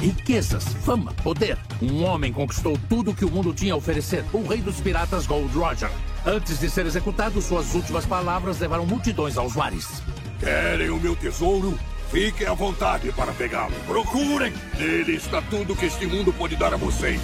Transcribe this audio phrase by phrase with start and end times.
[0.00, 1.58] riquezas, fama, poder.
[1.80, 4.24] Um homem conquistou tudo que o mundo tinha a oferecer.
[4.32, 5.90] O rei dos piratas Gold Roger.
[6.26, 10.02] Antes de ser executado, suas últimas palavras levaram multidões aos mares.
[10.40, 11.78] Querem o meu tesouro?
[12.10, 13.74] Fiquem à vontade para pegá-lo.
[13.86, 14.52] Procurem!
[14.78, 17.20] Nele está tudo que este mundo pode dar a vocês.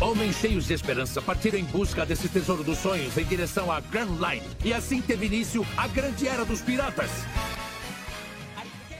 [0.00, 4.16] Homens cheios de esperança partiram em busca desse tesouro dos sonhos em direção à Grand
[4.20, 4.46] Line.
[4.64, 7.10] E assim teve início a grande era dos piratas.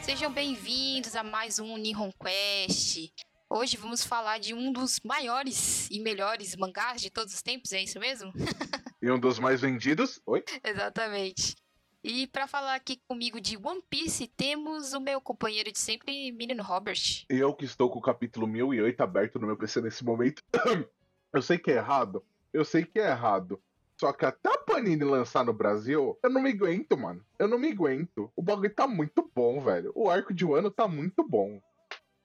[0.06, 3.12] Sejam bem-vindos a mais um Nihon Quest.
[3.50, 7.82] Hoje vamos falar de um dos maiores e melhores mangás de todos os tempos, é
[7.82, 8.32] isso mesmo?
[9.02, 10.20] E um dos mais vendidos.
[10.24, 10.44] Oi?
[10.62, 11.56] Exatamente.
[12.04, 16.62] E para falar aqui comigo de One Piece, temos o meu companheiro de sempre, Menino
[16.62, 17.24] Robert.
[17.28, 20.40] Eu que estou com o capítulo 1008 aberto no meu PC nesse momento.
[21.34, 22.24] Eu sei que é errado.
[22.52, 23.60] Eu sei que é errado.
[23.98, 27.24] Só que até a Panini lançar no Brasil, eu não me aguento, mano.
[27.38, 28.30] Eu não me aguento.
[28.36, 29.90] O bagulho tá muito bom, velho.
[29.94, 31.60] O arco de Wano tá muito bom.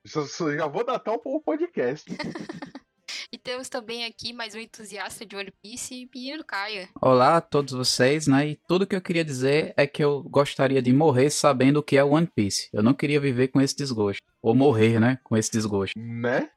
[0.03, 0.21] Já,
[0.57, 2.05] já vou datar o podcast.
[3.33, 6.89] E temos também aqui mais um entusiasta de One Piece, Menino Caia.
[7.01, 8.49] Olá a todos vocês, né?
[8.49, 11.95] E tudo que eu queria dizer é que eu gostaria de morrer sabendo o que
[11.95, 12.67] é One Piece.
[12.73, 14.21] Eu não queria viver com esse desgosto.
[14.41, 15.17] Ou morrer, né?
[15.23, 15.97] Com esse desgosto.
[15.97, 16.49] né?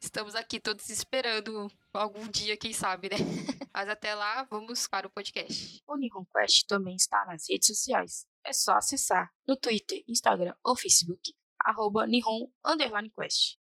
[0.00, 3.16] Estamos aqui todos esperando algum dia, quem sabe, né?
[3.74, 5.82] Mas até lá, vamos para o podcast.
[5.86, 8.26] O Nihon Quest também está nas redes sociais.
[8.44, 13.56] É só acessar no Twitter, Instagram ou Facebook, arroba Nihon Underline Quest.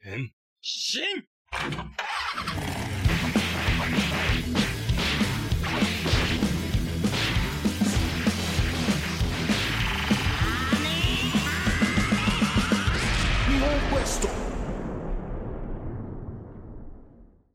[0.00, 1.28] Nihon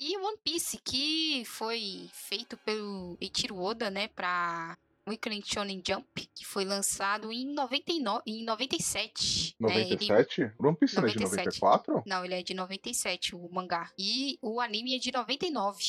[0.05, 6.45] E One Piece, que foi feito pelo Eiichiro Oda, né, pra Weekly Shonen Jump, que
[6.45, 9.55] foi lançado em, 99, em 97.
[9.59, 10.51] né, ele- 97?
[10.59, 11.61] One Piece não é de 97.
[11.61, 12.03] 94?
[12.05, 13.91] Não, ele é de 97, o mangá.
[13.97, 15.83] E o anime é de 99.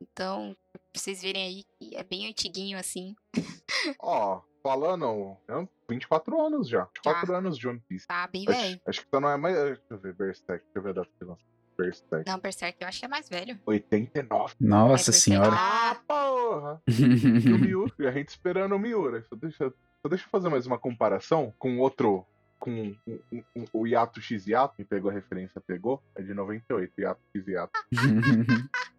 [0.00, 3.14] Então, pra vocês verem aí que é bem antiguinho assim.
[4.00, 5.36] Ó, falando.
[5.48, 6.84] é 24 anos já.
[6.86, 8.06] 24 anos de One Piece.
[8.08, 8.80] Tá bem Acho, velho.
[8.84, 9.54] acho que só não é mais.
[9.54, 10.64] Deixa eu ver, Berserk.
[10.64, 11.59] Deixa eu ver a data de lançamento.
[11.82, 12.28] Berserk.
[12.30, 13.58] Não, Berserk eu acho que é mais velho.
[13.66, 14.54] 89.
[14.60, 15.50] Nossa É, senhora.
[15.52, 16.82] Ah, porra!
[16.88, 19.24] E o Miura, a gente esperando o Miura.
[19.28, 22.24] Só deixa, só deixa eu fazer mais uma comparação com outro.
[22.58, 22.96] Com um-
[23.32, 26.02] um- um- o Yato X Yato, que pegou a referência, pegou.
[26.14, 27.72] É de 98, Yato X Yato.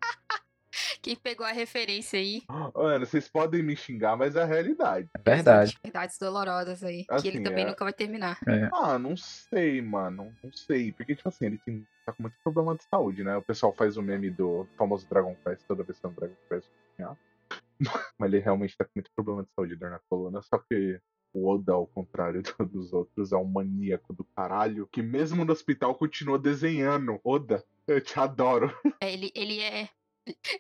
[1.01, 2.44] Quem pegou a referência aí?
[2.47, 5.09] Mano, vocês podem me xingar, mas é a realidade.
[5.16, 5.75] É verdade.
[5.84, 7.06] Verdades dolorosas aí.
[7.06, 8.38] que Assim, ele também é- nunca vai terminar.
[8.73, 10.31] Ah, não sei, mano.
[10.44, 10.91] Não sei.
[10.91, 13.35] Porque, tipo assim, ele tem, tá com muito problema de saúde, né?
[13.35, 16.35] O pessoal faz o meme do famoso Dragon Quest toda vez que é um Dragon
[16.47, 16.67] Quest.
[17.01, 17.16] ah.
[18.19, 20.40] Mas ele realmente tá com muito problema de saúde, dor na coluna.
[20.44, 21.00] Só que
[21.34, 24.88] o Oda, ao contrário do- dos outros, é um maníaco do caralho.
[24.91, 27.19] Que mesmo no hospital continua desenhando.
[27.23, 28.72] Oda, eu te adoro.
[29.01, 29.90] É, ele, ele é.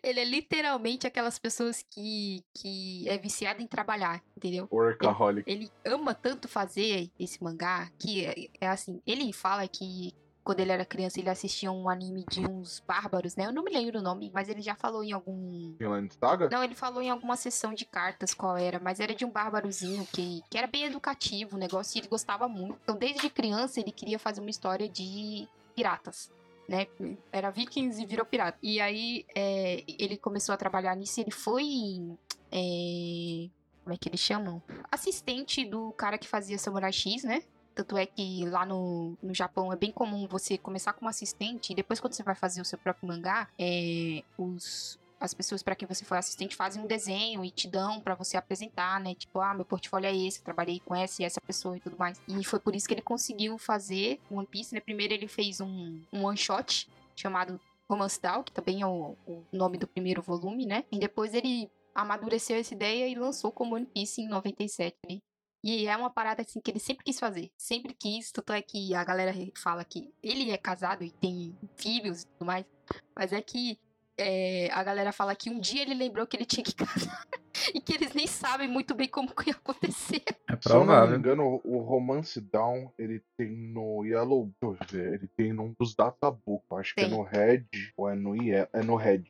[0.03, 4.67] Ele é literalmente aquelas pessoas que, que é viciado em trabalhar, entendeu?
[4.71, 5.49] Workaholic.
[5.49, 9.01] Ele ama tanto fazer esse mangá que é, é assim.
[9.05, 10.13] Ele fala que
[10.43, 13.45] quando ele era criança ele assistia um anime de uns bárbaros, né?
[13.45, 15.75] Eu não me lembro o nome, mas ele já falou em algum.
[15.77, 16.49] Finland Saga?
[16.49, 20.05] Não, ele falou em alguma sessão de cartas qual era, mas era de um bárbarozinho
[20.11, 22.79] que, que era bem educativo o negócio e ele gostava muito.
[22.83, 26.31] Então, desde criança, ele queria fazer uma história de piratas.
[26.71, 26.87] Né?
[27.31, 28.57] Era vikings e virou pirata.
[28.63, 31.63] E aí é, ele começou a trabalhar nisso ele foi.
[32.51, 33.49] é,
[33.83, 34.61] como é que eles chamam?
[34.89, 37.43] Assistente do cara que fazia Samurai X, né?
[37.73, 41.75] Tanto é que lá no, no Japão é bem comum você começar como assistente e
[41.75, 45.87] depois, quando você vai fazer o seu próprio mangá, é, os, as pessoas para quem
[45.87, 49.13] você foi assistente fazem um desenho e te dão pra você apresentar, né?
[49.13, 51.95] Tipo, ah, meu portfólio é esse, eu trabalhei com essa e essa pessoa e tudo
[51.95, 52.19] mais.
[52.27, 54.81] E foi por isso que ele conseguiu fazer One Piece, né?
[54.81, 59.45] Primeiro ele fez um, um one shot chamado Romance Down, que também é o, o
[59.51, 60.85] nome do primeiro volume, né?
[60.91, 64.97] E depois ele amadureceu essa ideia e lançou como One Piece em 97.
[65.07, 65.19] né?
[65.63, 67.51] E é uma parada assim que ele sempre quis fazer.
[67.55, 72.23] Sempre quis, tanto é que a galera fala que ele é casado e tem filhos
[72.23, 72.65] e tudo mais.
[73.15, 73.77] Mas é que
[74.21, 77.25] é, a galera fala que um dia ele lembrou que ele tinha que casar.
[77.73, 80.23] e que eles nem sabem muito bem como que ia acontecer.
[80.49, 81.17] É Se eu não me provável.
[81.17, 84.49] engano, o Romance Down, ele tem no Yellow.
[84.61, 86.63] Deixa eu ver, ele tem num dos databook.
[86.71, 87.13] eu Acho que é Tem.
[87.17, 87.65] no Red
[87.97, 89.23] ou é no Ye É no Red.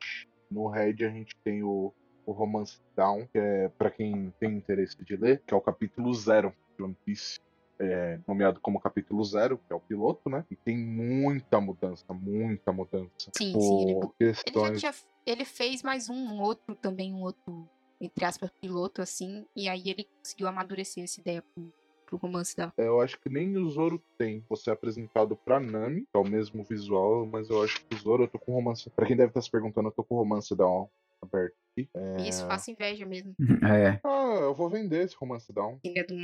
[0.50, 1.92] No Red a gente tem o,
[2.26, 6.12] o Romance Down, que é pra quem tem interesse de ler, que é o capítulo
[6.14, 7.40] zero de One Piece.
[7.84, 10.44] É, nomeado como capítulo zero, que é o piloto, né?
[10.50, 13.10] E tem muita mudança, muita mudança.
[13.36, 14.80] Sim, sim, ele- Ele já questões.
[14.80, 14.94] tinha.
[15.26, 17.68] Ele fez mais um, um outro também, um outro,
[18.00, 19.44] entre aspas, piloto, assim.
[19.56, 21.72] E aí ele conseguiu amadurecer essa ideia pro,
[22.06, 22.72] pro romance dela.
[22.78, 24.44] É, Eu acho que nem o Zoro tem.
[24.48, 27.98] Você é apresentado pra Nami, que é o mesmo visual, mas eu acho que o
[27.98, 28.88] Zoro eu tô com romance.
[28.90, 30.88] Pra quem deve estar se perguntando, eu tô com o romance down
[31.20, 31.88] aberto aqui.
[31.94, 32.28] É...
[32.28, 33.34] Isso, faço inveja mesmo.
[33.64, 35.78] É, Ah, eu vou vender esse romance down.
[35.80, 36.16] Filha do...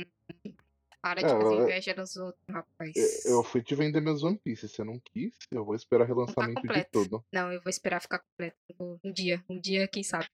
[1.01, 3.25] Para de É, fazer eu- inveja dos outros, rapaz.
[3.25, 4.67] Eu- fui te vender meus One Piece.
[4.67, 6.89] Você não quis, eu vou esperar relançamento de completo.
[6.91, 7.23] tudo.
[7.31, 8.57] Não, eu vou esperar ficar completo.
[9.03, 10.27] Um dia, um dia, quem sabe.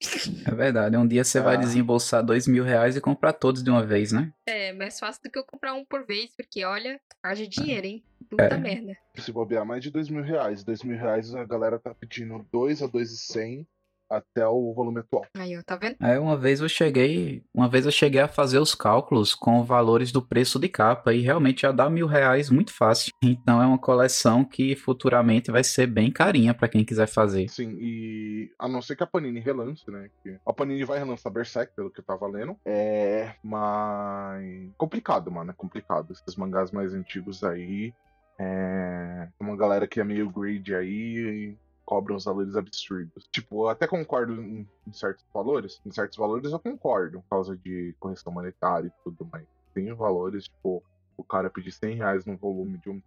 [0.45, 0.97] é verdade.
[0.97, 1.59] Um dia você vai Ah.
[1.59, 4.33] desembolsar dois mil reais e comprar todos de uma vez, né?
[4.47, 8.03] É, mais fácil do que eu comprar um por vez, porque olha, haja dinheiro, hein?
[8.27, 8.57] Puta É.
[8.57, 8.97] merda.
[9.17, 10.63] Se bobear mais de dois mil reais.
[10.63, 13.67] Dois mil reais a galera tá pedindo 2 a 2,100
[14.09, 15.25] até o volume atual.
[15.37, 15.95] Aí, ó, tá vendo?
[15.99, 20.11] Aí uma vez eu cheguei, uma vez eu cheguei a fazer os cálculos com valores
[20.11, 23.11] do preço de capa e realmente já dá mil reais muito fácil.
[23.23, 27.49] Então é uma coleção que futuramente vai ser bem carinha pra quem quiser fazer.
[27.49, 30.09] Sim, e a não ser que a Panini relance, né?
[30.21, 32.57] Que a Panini vai relançar Berserk, pelo que eu tava lendo.
[32.65, 33.33] É.
[33.43, 34.71] Mas.
[34.77, 35.51] Complicado, mano.
[35.51, 36.11] É complicado.
[36.11, 37.93] Esses mangás mais antigos aí.
[38.37, 39.27] É.
[39.37, 43.27] Tem uma galera que é meio greedy aí e cobra uns valores absurdos.
[43.31, 45.81] Tipo, eu até concordo em, em certos valores.
[45.85, 50.45] Em certos valores eu concordo, por causa de correção monetária e tudo, mas tem valores,
[50.45, 50.83] tipo,
[51.17, 53.01] o cara pedir 100 reais no volume de um.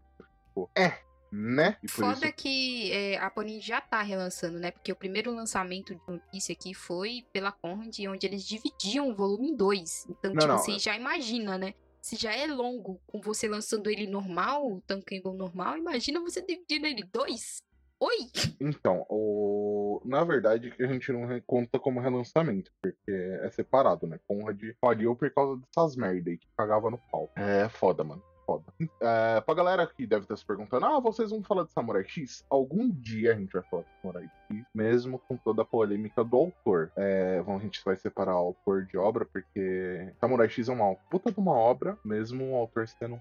[0.48, 1.76] Tipo, é, né?
[1.82, 4.70] E Foda isso que é, a Panini já tá relançando, né?
[4.70, 9.14] Porque o primeiro lançamento de One Piece aqui foi pela Conrad, onde eles dividiam o
[9.14, 10.06] volume em dois.
[10.08, 11.74] Então, Não, tipo, não, você é- já imagina, né?
[12.00, 16.86] Se já é longo com você lançando ele normal, o Tankable normal, imagina você dividindo
[16.86, 17.62] ele em dois.
[18.00, 18.30] Oi!
[18.60, 20.00] Então, o...
[20.04, 24.20] na verdade, a gente não conta como relançamento, porque é separado, né?
[24.26, 27.28] Conrad faliu por causa dessas merda aí que cagava no pau.
[27.34, 28.22] É foda, mano.
[28.46, 28.64] Foda.
[29.02, 32.46] É, pra galera que deve estar se perguntando, ah, vocês vão falar de Samurai X?
[32.48, 36.36] Algum dia a gente vai falar de Samurai X, mesmo com toda a polêmica do
[36.36, 36.90] autor.
[36.96, 41.30] É, a gente vai separar o autor de obra, porque Samurai X é uma puta
[41.30, 43.20] de uma obra, mesmo o autor sendo um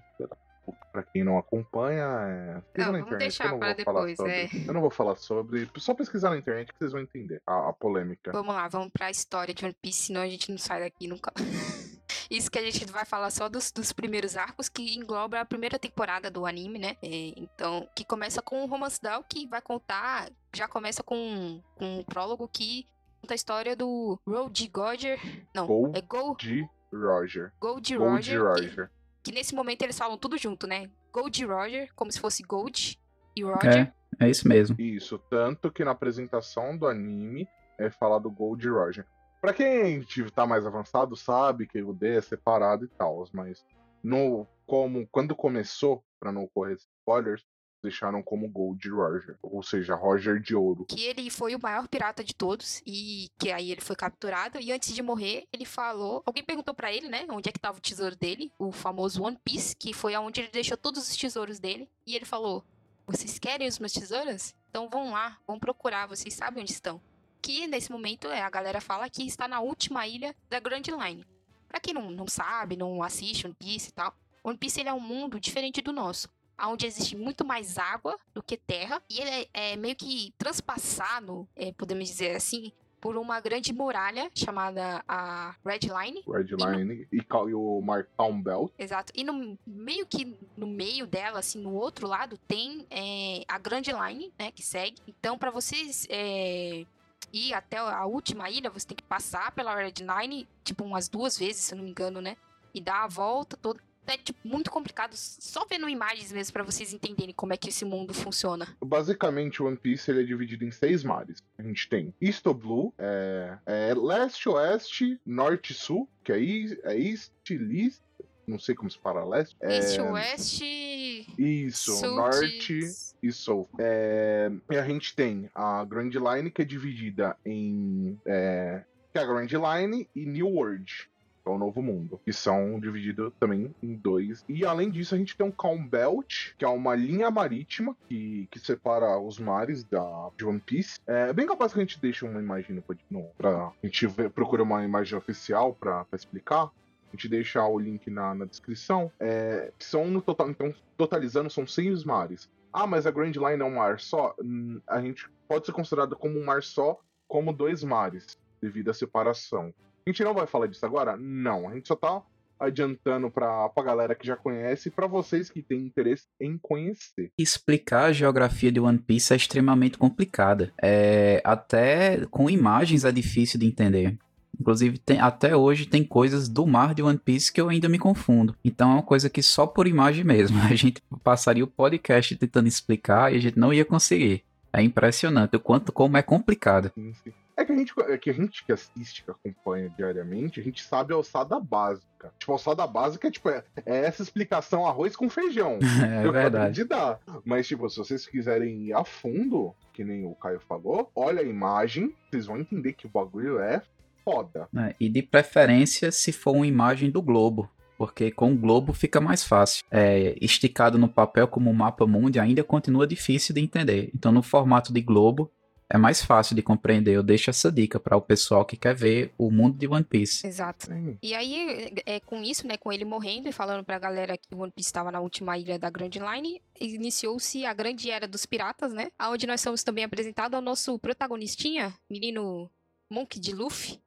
[0.72, 0.86] puta.
[0.92, 2.54] Pra quem não acompanha, é...
[2.54, 4.32] Não, na vamos internet, deixar eu não vou falar depois, sobre.
[4.32, 4.48] é.
[4.66, 5.70] Eu não vou falar sobre.
[5.76, 8.32] Só pesquisar na internet que vocês vão entender a, a polêmica.
[8.32, 11.32] Vamos lá, vamos pra história de One Piece, senão a gente não sai daqui nunca.
[12.30, 15.78] Isso que a gente vai falar só dos, dos primeiros arcos, que engloba a primeira
[15.78, 16.96] temporada do anime, né?
[17.02, 20.28] É, então, que começa com o Romance Down, que vai contar.
[20.54, 22.86] Já começa com, com um prólogo que
[23.20, 25.18] conta a história do Road Roger.
[25.54, 27.52] Não, Gold é Gold, Roger.
[27.60, 28.34] Gold Gold Roger.
[28.38, 28.90] que- Roger.
[29.28, 30.88] Que, nesse momento eles falam tudo junto, né?
[31.12, 32.98] Gold Roger, como se fosse Gold
[33.36, 33.92] e Roger.
[34.18, 34.74] É, é isso mesmo.
[34.80, 37.46] Isso, tanto que na apresentação do anime
[37.78, 39.06] é falado Gold Roger.
[39.38, 40.02] Pra quem
[40.34, 43.66] tá mais avançado, sabe que o D é separado e tal, mas
[44.02, 47.44] no como quando começou, pra não ocorrer spoilers,
[47.82, 50.84] deixaram como Gold Roger, ou seja, Roger de ouro.
[50.86, 54.72] que ele foi o maior pirata de todos e que aí ele foi capturado e
[54.72, 57.80] antes de morrer ele falou, alguém perguntou pra ele, né, onde é que tava o
[57.80, 61.88] tesouro dele, o famoso One Piece, que foi aonde ele deixou todos os tesouros dele
[62.06, 62.64] e ele falou:
[63.06, 64.54] "Vocês querem os meus tesouros?
[64.68, 67.00] Então vão lá, vão procurar, vocês sabem onde estão".
[67.40, 71.24] Que nesse momento é a galera fala que está na última ilha da Grand Line.
[71.68, 74.92] Pra quem não, não sabe, não assiste One Piece e tal, One Piece ele é
[74.92, 76.28] um mundo diferente do nosso
[76.66, 81.48] onde existe muito mais água do que terra, e ele é, é meio que transpassado,
[81.54, 86.24] é, podemos dizer assim, por uma grande muralha chamada a Red Line.
[86.26, 88.72] Red Line e, cal- e o Mark Town Belt.
[88.76, 89.12] Exato.
[89.14, 93.82] E no meio que no meio dela, assim, no outro lado, tem é, a Grand
[93.86, 95.00] Line, né, que segue.
[95.06, 96.84] Então, para vocês é,
[97.32, 101.38] ir até a última ilha, você tem que passar pela Red Line, tipo, umas duas
[101.38, 102.36] vezes, se eu não me engano, né?
[102.74, 103.80] E dar a volta toda.
[104.08, 107.84] É tipo, muito complicado, só vendo imagens mesmo para vocês entenderem como é que esse
[107.84, 108.66] mundo funciona.
[108.82, 111.42] Basicamente, One Piece ele é dividido em seis mares.
[111.58, 116.38] A gente tem East ou Blue, é, é Leste, Oeste, Norte e Sul, que é,
[116.40, 118.02] is- é East, Leste,
[118.46, 119.54] não sei como se fala Leste.
[119.60, 122.80] É, East, Oeste, Isso, Sul, Norte
[123.22, 123.68] e Sul.
[123.78, 128.18] É, e a gente tem a Grand Line, que é dividida em.
[128.24, 131.10] É, que é a Grand Line e New World.
[131.48, 134.44] É o Novo Mundo, que são divididos também em dois.
[134.48, 138.46] E além disso, a gente tem um Calm Belt, que é uma linha marítima que,
[138.50, 140.02] que separa os mares da,
[140.36, 140.98] de One Piece.
[141.06, 144.28] É bem capaz que a gente deixe uma imagem no, no pra, A gente vê-
[144.28, 146.64] procura uma imagem oficial pra explicar.
[146.64, 149.10] A gente deixa o link na, na descrição.
[149.18, 150.50] É, são no total.
[150.50, 152.50] Então, totalizando, são seis mares.
[152.70, 154.34] Ah, mas a Grand Line é um mar só?
[154.42, 158.94] Hum, A gente pode ser considerado como um mar só, como dois mares, devido à
[158.94, 159.72] separação.
[160.08, 161.18] A gente não vai falar disso agora?
[161.18, 161.68] Não.
[161.68, 162.22] A gente só tá
[162.58, 167.30] adiantando pra, pra galera que já conhece e pra vocês que têm interesse em conhecer.
[167.36, 170.72] Explicar a geografia de One Piece é extremamente complicada.
[170.82, 174.16] É, até com imagens é difícil de entender.
[174.58, 177.98] Inclusive, tem, até hoje tem coisas do mar de One Piece que eu ainda me
[177.98, 178.56] confundo.
[178.64, 180.58] Então é uma coisa que só por imagem mesmo.
[180.64, 184.42] A gente passaria o podcast tentando explicar e a gente não ia conseguir.
[184.72, 186.90] É impressionante o quanto como é complicado.
[186.94, 187.32] Sim, sim.
[187.58, 190.84] É que a gente é que a gente que assiste, que acompanha diariamente, a gente
[190.84, 192.32] sabe a alçada básica.
[192.38, 195.80] Tipo, a alçada básica é tipo é, é essa explicação arroz com feijão.
[195.98, 196.74] É eu acabei verdade.
[196.76, 197.18] de dar.
[197.44, 201.44] Mas tipo, se vocês quiserem ir a fundo, que nem o Caio falou, olha a
[201.44, 203.82] imagem, vocês vão entender que o bagulho é
[204.24, 204.68] foda.
[204.76, 207.68] É, e de preferência se for uma imagem do globo.
[207.96, 209.84] Porque com o globo fica mais fácil.
[209.90, 214.10] É, esticado no papel como um mapa mundi ainda continua difícil de entender.
[214.14, 215.50] Então no formato de globo
[215.90, 217.14] é mais fácil de compreender.
[217.14, 220.46] Eu deixo essa dica para o pessoal que quer ver o mundo de One Piece.
[220.46, 220.88] Exato.
[221.22, 224.70] E aí, é, com isso, né, com ele morrendo e falando pra galera que One
[224.70, 229.10] Piece estava na última ilha da Grand Line, iniciou-se a grande era dos piratas, né?
[229.20, 232.70] Onde nós somos também apresentados ao nosso protagonistinha, menino
[233.10, 234.00] Monk de Luffy.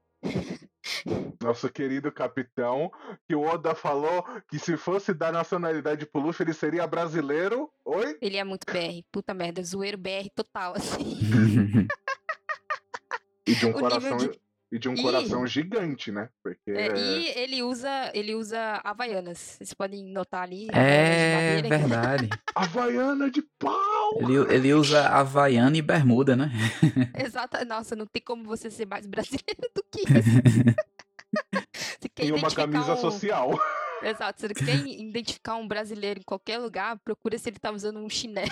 [1.42, 2.92] Nosso querido capitão,
[3.28, 7.72] que o Oda falou que se fosse dar nacionalidade pro Luffy, ele seria brasileiro.
[7.86, 8.18] Oi?
[8.22, 11.18] Ele é muito BR, puta merda, zoeiro BR total, assim.
[13.48, 14.18] E de um O coração.
[14.18, 14.41] nível de-
[14.72, 15.02] E de um Ih.
[15.02, 16.30] coração gigante, né?
[16.42, 16.72] Porque.
[16.72, 19.38] É, e ele usa, ele usa havaianas.
[19.58, 20.70] Vocês podem notar ali.
[20.72, 21.78] É de madeira.
[21.88, 22.30] verdade.
[22.56, 24.20] Havaiana de pau!
[24.22, 26.50] Ele, ele usa Havaiana e Bermuda, né?
[27.20, 27.64] Exato.
[27.66, 30.76] Nossa, não tem como você ser mais brasileiro do que isso.
[32.22, 33.60] E uma camisa um- social.
[34.04, 34.42] Exato.
[34.42, 38.50] Se quer identificar um brasileiro em qualquer lugar, procura se ele tá usando um chinelo.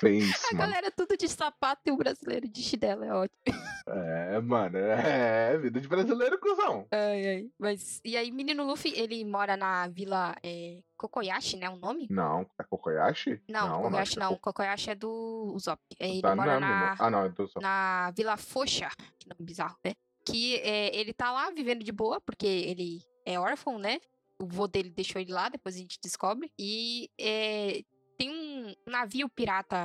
[0.00, 3.04] Pensa, A galera é tudo de sapato e o brasileiro de chinelo.
[3.04, 3.38] É ótimo.
[3.86, 4.78] É, mano.
[4.78, 6.86] É, vida de brasileiro, cuzão.
[6.90, 7.50] Ai, ai.
[7.58, 11.68] Mas, e aí, menino Luffy, ele mora na vila é, Kokoyashi, né?
[11.68, 12.06] O nome?
[12.10, 13.40] Não, é Kokoyashi?
[13.48, 14.30] Não, Kokoyashi que é não.
[14.34, 15.80] Ko- Kokoyashi é do Usopp.
[15.98, 16.96] É, Ele da mora Nami, na?
[16.98, 17.62] Ah, não, é do Usopp.
[17.62, 19.92] na Vila Focha, que nome bizarro, né?
[20.24, 24.00] Que é, ele tá lá vivendo de boa, porque ele é órfão, né?
[24.40, 26.50] O vô dele deixou ele lá, depois a gente descobre.
[26.58, 27.82] E é,
[28.18, 29.76] tem um navio pirata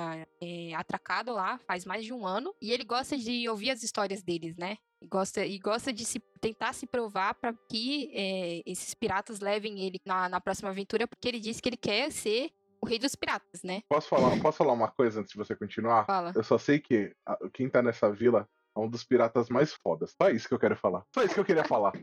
[0.42, 2.54] é, atracado lá faz mais de um ano.
[2.62, 4.78] E ele gosta de ouvir as histórias deles, né?
[5.02, 9.82] E gosta, e gosta de se, tentar se provar para que é, esses piratas levem
[9.82, 12.50] ele na, na próxima aventura, porque ele disse que ele quer ser
[12.82, 13.82] o rei dos piratas, né?
[13.90, 16.06] Posso falar, posso falar uma coisa antes de você continuar?
[16.06, 16.32] Fala.
[16.36, 20.14] Eu só sei que a- quem tá nessa vila é um dos piratas mais fodas.
[20.22, 21.04] Só isso que eu quero falar.
[21.14, 21.94] Só isso que eu queria falar.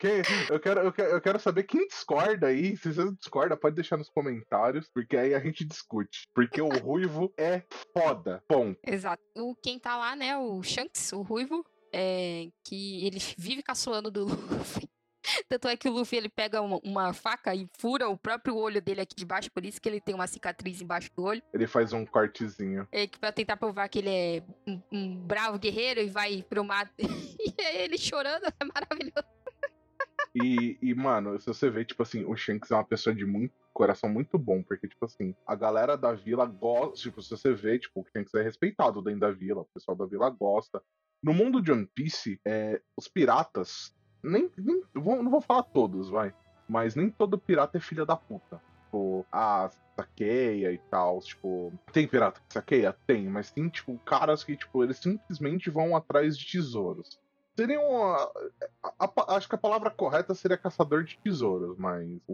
[0.00, 2.74] Quem- eu, quero, eu, quero, eu quero saber quem discorda aí.
[2.78, 6.26] Se você discorda, pode deixar nos comentários, porque aí a gente discute.
[6.34, 8.42] Porque o Ruivo é foda.
[8.48, 8.80] Ponto.
[8.86, 9.22] Exato.
[9.36, 14.24] O, quem tá lá, né, o Shanks, o Ruivo, é, que ele vive caçoando do
[14.24, 14.88] Luffy.
[15.48, 18.80] Tanto é que o Luffy ele pega uma, uma faca e fura o próprio olho
[18.80, 21.42] dele aqui de baixo, por isso que ele tem uma cicatriz embaixo do olho.
[21.52, 22.88] Ele faz um cortezinho.
[22.90, 26.64] É, que pra tentar provar que ele é um, um bravo guerreiro e vai pro
[26.64, 26.90] mato.
[27.38, 29.39] e é ele chorando, é maravilhoso.
[30.34, 33.54] E, e, mano, se você vê, tipo assim, o Shanks é uma pessoa de muito
[33.72, 37.78] coração muito bom, porque, tipo assim, a galera da vila gosta, tipo, se você vê,
[37.78, 40.82] tipo, o Shanks é respeitado dentro da vila, o pessoal da vila gosta.
[41.22, 46.10] No mundo de One Piece, é, os piratas, nem, nem vou- não vou falar todos,
[46.10, 46.34] vai,
[46.68, 48.60] mas nem todo pirata é filha da puta.
[48.84, 52.96] Tipo, ah, saqueia e tal, tipo, tem pirata que saqueia?
[53.06, 57.19] Tem, mas tem, tipo, caras que, tipo, eles simplesmente vão atrás de tesouros.
[57.58, 58.32] Seriam a-
[58.82, 62.32] a- a- acho que a palavra correta seria caçador de tesouros, mas o,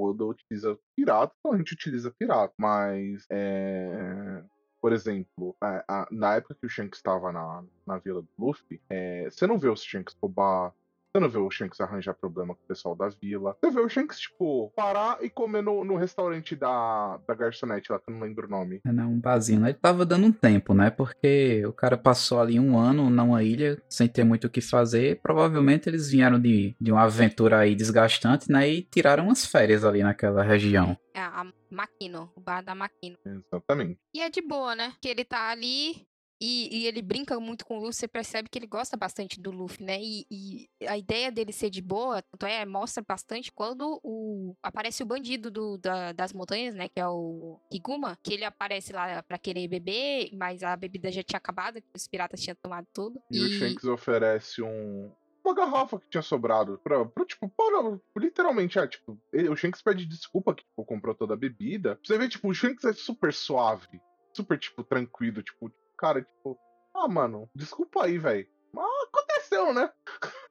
[0.00, 2.52] o Oda utiliza pirata, então a gente utiliza pirata.
[2.58, 4.42] Mas, é,
[4.80, 8.80] por exemplo, a- a- na época que o Shanks estava na, na vila do Luffy,
[8.90, 10.72] é, você não vê o Shanks roubar.
[11.16, 13.56] Você não vê o Shanks arranjar problema com o pessoal da vila.
[13.58, 17.98] Você vê o Shanks, tipo, parar e comer no, no restaurante da, da garçonete lá,
[17.98, 18.82] que eu não lembro o nome.
[18.84, 19.60] É, não, um barzinho.
[19.60, 19.70] né?
[19.70, 20.90] Ele tava dando um tempo, né?
[20.90, 25.18] Porque o cara passou ali um ano numa ilha sem ter muito o que fazer.
[25.22, 28.68] Provavelmente eles vieram de, de uma aventura aí desgastante, né?
[28.68, 30.98] E tiraram umas férias ali naquela região.
[31.14, 33.16] É a Makino, o bar da Makino.
[33.24, 33.98] Exatamente.
[34.14, 34.92] E é de boa, né?
[35.00, 36.06] Que ele tá ali
[36.40, 39.50] e, e ele brinca muito com o Luffy, você percebe que ele gosta bastante do
[39.50, 39.98] Luffy, né?
[40.00, 45.02] E, e a ideia dele ser de boa, tanto é, mostra bastante quando o, aparece
[45.02, 46.88] o bandido do, da- das montanhas, né?
[46.88, 51.22] Que é o Higuma, que ele aparece lá pra querer beber, mas a bebida já
[51.22, 53.20] tinha acabado, os piratas tinham tomado tudo.
[53.30, 55.10] E, o Shanks oferece um.
[55.44, 56.80] Uma garrafa que tinha sobrado.
[56.82, 61.14] Pra, pra, tipo, para, literalmente, é, tipo, ele- o Shanks pede desculpa que tipo, comprou
[61.14, 61.98] toda a bebida.
[62.04, 64.00] Você vê, tipo, o Shanks é super suave.
[64.32, 65.42] Super, tipo, tranquilo.
[65.42, 66.56] Tipo, cara, tipo,
[66.94, 68.46] ah, mano, desculpa aí, velho.
[68.72, 69.90] Mas aconteceu, né?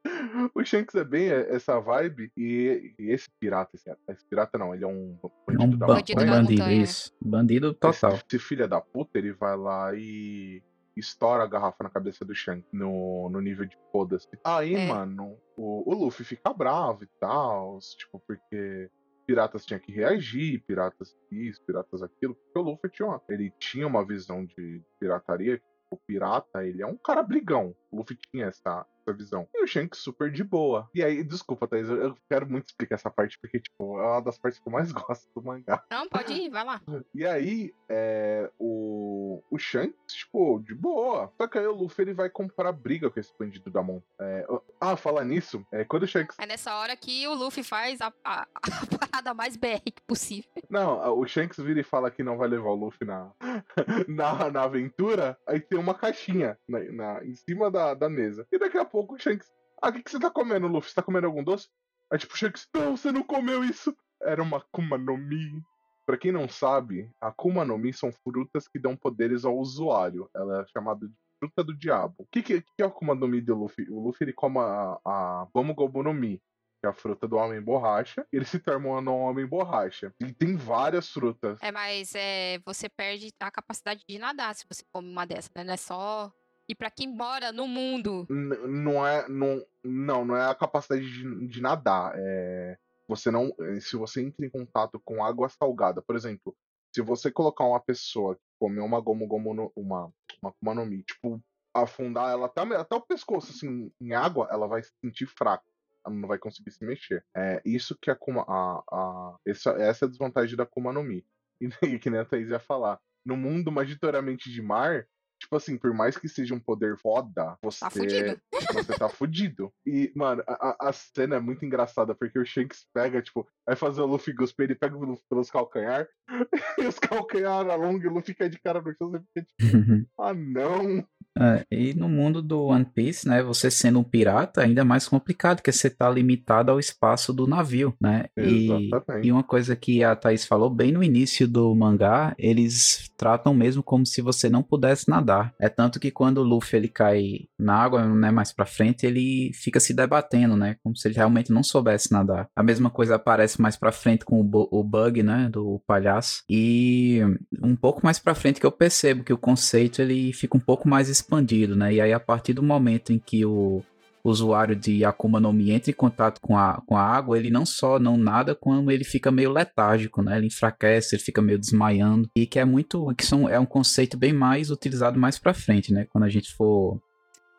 [0.55, 2.31] o Shanks é bem essa vibe.
[2.35, 5.85] E, e esse pirata, esse, esse pirata não, ele é um É um, bandido da
[5.87, 7.13] ba- Bandido da bandido, isso.
[7.21, 8.13] Bandido total.
[8.13, 10.63] esse, esse filho da puta, ele vai lá e
[10.97, 14.27] estoura a garrafa na cabeça do Shanks no, no nível de foda-se.
[14.43, 14.87] Aí, É.
[14.87, 18.89] mano, o, o Luffy fica bravo e tal, tipo, porque
[19.25, 23.87] piratas tinham que reagir, piratas isso, piratas aquilo, porque o Luffy tinha uma, ele tinha
[23.87, 27.75] uma visão de pirataria, o pirata, ele é um cara brigão.
[27.91, 29.47] O Luffy tinha essa, essa visão.
[29.53, 30.89] E o Shanks super de boa.
[30.93, 34.21] E aí, desculpa, Thaís, eu, eu quero muito explicar essa parte, porque, tipo, é uma
[34.21, 35.83] das partes que eu mais gosto do mangá.
[35.91, 36.81] Não, pode ir, vai lá.
[37.13, 41.31] E aí, é, o, o Shanks, tipo, de boa.
[41.37, 44.01] Só que aí o Luffy ele vai comprar briga com esse bandido da mão.
[44.19, 44.47] É,
[44.81, 46.37] ah, falar nisso, é, quando o Shanks.
[46.39, 50.49] É nessa hora que o Luffy faz a, a- a parada mais BR possível.
[50.69, 53.31] Não, o Shanks vira e fala que não vai levar o Luffy na,
[54.07, 55.37] na, na aventura.
[55.47, 58.47] Aí tem uma caixinha na, na- em cima da, da mesa.
[58.51, 59.47] E daqui a pouco o Shanks.
[59.81, 60.89] Ah, o que, que você tá comendo, Luffy?
[60.89, 61.67] Você tá comendo algum doce?
[62.11, 63.95] Aí tipo, o Shanks, não, você não comeu isso.
[64.21, 65.61] Era uma Akuma no Mi.
[66.05, 70.29] Pra quem não sabe, Akuma no Mi são frutas que dão poderes ao usuário.
[70.35, 72.15] Ela é chamada de fruta do diabo.
[72.19, 73.89] O que, que, que é a Akuma no Mi do Luffy?
[73.89, 76.37] O Luffy ele come a, a Gomu no Mi,
[76.79, 78.25] que é a fruta do homem borracha.
[78.31, 80.13] Ele se torna um homem borracha.
[80.19, 81.59] E tem várias frutas.
[81.61, 85.63] É, mas é, você perde a capacidade de nadar se você come uma dessas, né?
[85.63, 86.31] Não é só.
[86.67, 88.25] E pra quem mora no mundo.
[88.29, 93.53] N- não é não, não não é a capacidade de, de nadar é você não
[93.61, 96.55] eh, se você entra em contato com água salgada por exemplo
[96.93, 100.85] se você colocar uma pessoa que comeu uma gomu gomu no, uma uma Akuma no
[100.87, 101.39] Mi, tipo
[101.73, 105.63] afundar ela até, até o pescoço assim em água ela vai se sentir fraca
[106.03, 110.05] ela não vai conseguir se mexer é isso que a, Akuma- a, a essa, essa
[110.05, 111.23] é a desvantagem da Akuma no Mi
[111.61, 115.07] e, e que nem a Thaís ia falar no mundo majoritariamente de mar
[115.39, 118.37] Tipo assim, por mais que seja um poder foda, você Tá fudido.
[118.73, 119.71] você tá fudido.
[119.85, 124.01] E, mano, a, a- cena é muito engraçada, porque o Shanks pega, tipo, vai fazer
[124.01, 126.07] o Luffy cuspir, ele pega o Luffy pelos calcanhar,
[126.79, 129.55] e os calcanhar alongam, e o Luffy cai de cara no chão, você fica tipo,
[130.19, 131.05] ah não.
[131.37, 135.05] É, e no mundo do One Piece, né, você sendo um pirata, ainda é mais
[135.05, 138.25] complicado, porque você tá limitado ao espaço do navio, né?
[138.37, 139.27] E, Exatamente.
[139.27, 143.83] e uma coisa que a Thaís falou bem no início do mangá, eles tratam mesmo
[143.83, 145.53] como se você não pudesse nadar.
[145.59, 149.51] É tanto que quando o Luffy ele cai na água, né, mais pra frente, ele
[149.53, 152.47] fica se debatendo, né, como se ele realmente não soubesse nadar.
[152.55, 156.43] A mesma coisa aparece mais pra frente com o, o Bug, né, do palhaço.
[156.49, 157.21] E
[157.61, 160.87] um pouco mais pra frente que eu percebo que o conceito ele fica um pouco
[160.87, 161.93] mais expandido, né?
[161.93, 163.83] E aí a partir do momento em que o
[164.29, 167.65] usuário de Akuma no Mi entra em contato com a, com a água, ele não
[167.65, 170.37] só não nada, como ele fica meio letárgico, né?
[170.37, 172.29] Ele enfraquece, ele fica meio desmaiando.
[172.35, 175.93] E que é muito, que são, é um conceito bem mais utilizado mais pra frente,
[175.93, 176.05] né?
[176.11, 176.99] Quando a gente for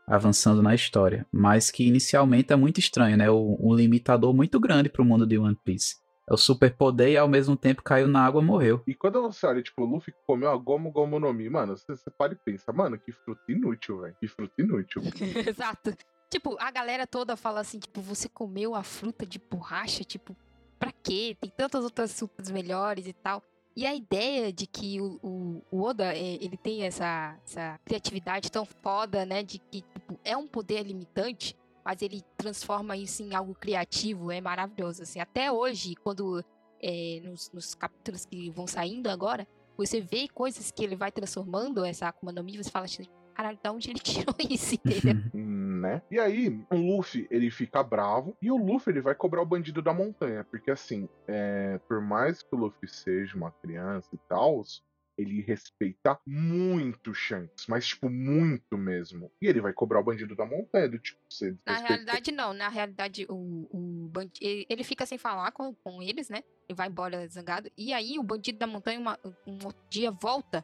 [0.07, 1.27] avançando na história.
[1.33, 3.31] Mas que inicialmente é muito estranho, né?
[3.31, 5.97] O- Um limitador muito grande pro mundo de One Piece.
[6.29, 8.83] É o superpoder e ao mesmo tempo caiu na água e morreu.
[8.87, 11.95] E quando você olha, tipo, o Luffy comeu a Gomu Gomu no Mi, mano, você,
[11.95, 14.15] você para e pensa, mano, que fruta inútil, velho.
[14.19, 15.03] Que fruta inútil.
[15.47, 15.93] Exato.
[16.31, 20.37] Tipo, a galera toda fala assim, tipo, você comeu a fruta de borracha, tipo,
[20.79, 21.37] pra quê?
[21.41, 23.43] Tem tantas outras frutas melhores e tal.
[23.77, 28.51] E a ideia de que o, o- o Oda, é, ele tem essa, essa criatividade
[28.51, 29.43] tão foda, né?
[29.43, 34.41] De que, tipo, é um poder limitante, mas ele transforma isso em algo criativo, é
[34.41, 35.21] maravilhoso, assim.
[35.21, 36.43] Até hoje, quando,
[36.83, 41.85] é, nos, nos capítulos que vão saindo agora, você vê coisas que ele vai transformando
[41.85, 43.99] essa Akuma no Mi, você fala assim, caralho, de onde ele
[44.33, 45.23] tirou isso, entendeu?
[45.77, 46.03] né?
[46.11, 49.81] E aí, o Luffy, ele fica bravo e o Luffy, ele vai cobrar o bandido
[49.83, 54.63] da montanha, porque assim, é, por mais que o Luffy seja uma criança e tal,
[55.19, 59.31] ele respeita muito o Shanks, mas tipo, muito mesmo.
[59.41, 62.53] E ele vai cobrar o bandido da montanha, do tipo, você Na realidade, não.
[62.53, 66.43] Na realidade, o, o bandi- ele, ele fica sem falar com, com eles, né?
[66.69, 67.71] Ele vai embora zangado.
[67.79, 70.63] E aí, o bandido da montanha, uma- um outro dia, volta.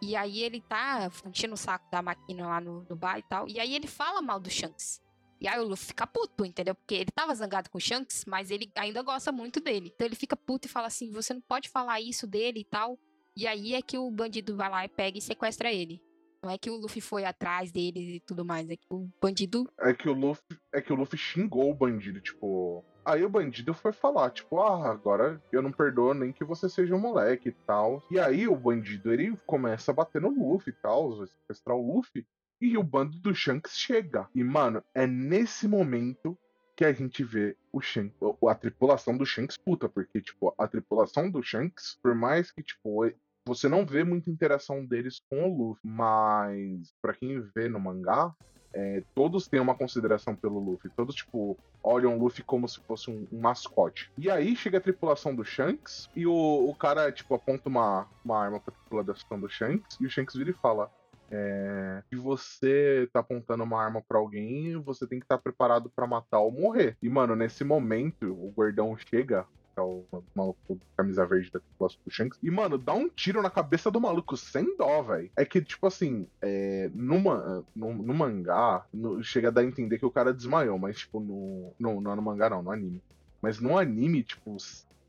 [0.00, 3.48] E aí, ele tá enchendo o saco da máquina lá no, bar e tal.
[3.48, 5.00] E aí, ele fala mal do Shanks.
[5.40, 6.74] E aí, o Luffy fica puto, entendeu?
[6.74, 9.92] Porque ele tava zangado com o Shanks, mas ele ainda gosta muito dele.
[9.94, 12.98] Então, ele fica puto e fala assim: você não pode falar isso dele e tal.
[13.36, 16.02] E aí é que o bandido vai lá e pega e sequestra ele.
[16.42, 18.68] Não é que o Luffy foi atrás dele e tudo mais.
[18.68, 22.20] É que o bandido É que o Luffy, é que o Luffy xingou o bandido,
[22.20, 22.84] tipo.
[23.08, 26.94] Aí o bandido foi falar, tipo, ah, agora eu não perdoo nem que você seja
[26.94, 28.02] um moleque e tal.
[28.10, 32.26] E aí o bandido, ele começa a bater no Luffy e tal, sequestrar o Luffy.
[32.60, 34.28] E o bando do Shanks chega.
[34.34, 36.36] E, mano, é nesse momento
[36.76, 38.14] que a gente vê o Shanks,
[38.46, 43.10] a tripulação do Shanks puta, porque, tipo, a tripulação do Shanks, por mais que, tipo,
[43.46, 48.34] você não vê muita interação deles com o Luffy, mas pra quem vê no mangá,
[48.72, 50.90] é, todos têm uma consideração pelo Luffy.
[50.90, 54.10] Todos, tipo, olham o Luffy como se fosse um, um mascote.
[54.16, 58.38] E aí chega a tripulação do Shanks e o, o cara, tipo, aponta uma, uma
[58.38, 60.90] arma pra tripulação do Shanks e o Shanks vira e fala:
[61.30, 66.06] É, se você tá apontando uma arma pra alguém, você tem que estar preparado pra
[66.06, 66.96] matar ou morrer.
[67.02, 69.46] E, mano, nesse momento, o gordão chega,
[69.78, 73.40] é o maluco com camisa verde da tripulação do Shanks, e, mano, dá um tiro
[73.42, 75.30] na cabeça do maluco sem dó, velho.
[75.36, 79.64] É que, tipo assim, é, no, ma- no, no mangá, no- chega a dar a
[79.64, 82.70] entender que o cara desmaiou, mas, tipo, no, no, não é no mangá, não, no
[82.70, 83.02] anime.
[83.40, 84.56] Mas no anime, tipo,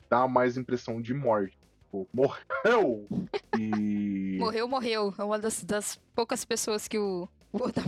[0.09, 1.57] dá mais impressão de morte.
[1.85, 3.07] Tipo, morreu!
[3.57, 4.37] E.
[4.39, 5.13] Morreu, morreu.
[5.17, 7.81] É uma das, das poucas pessoas que o, o Oda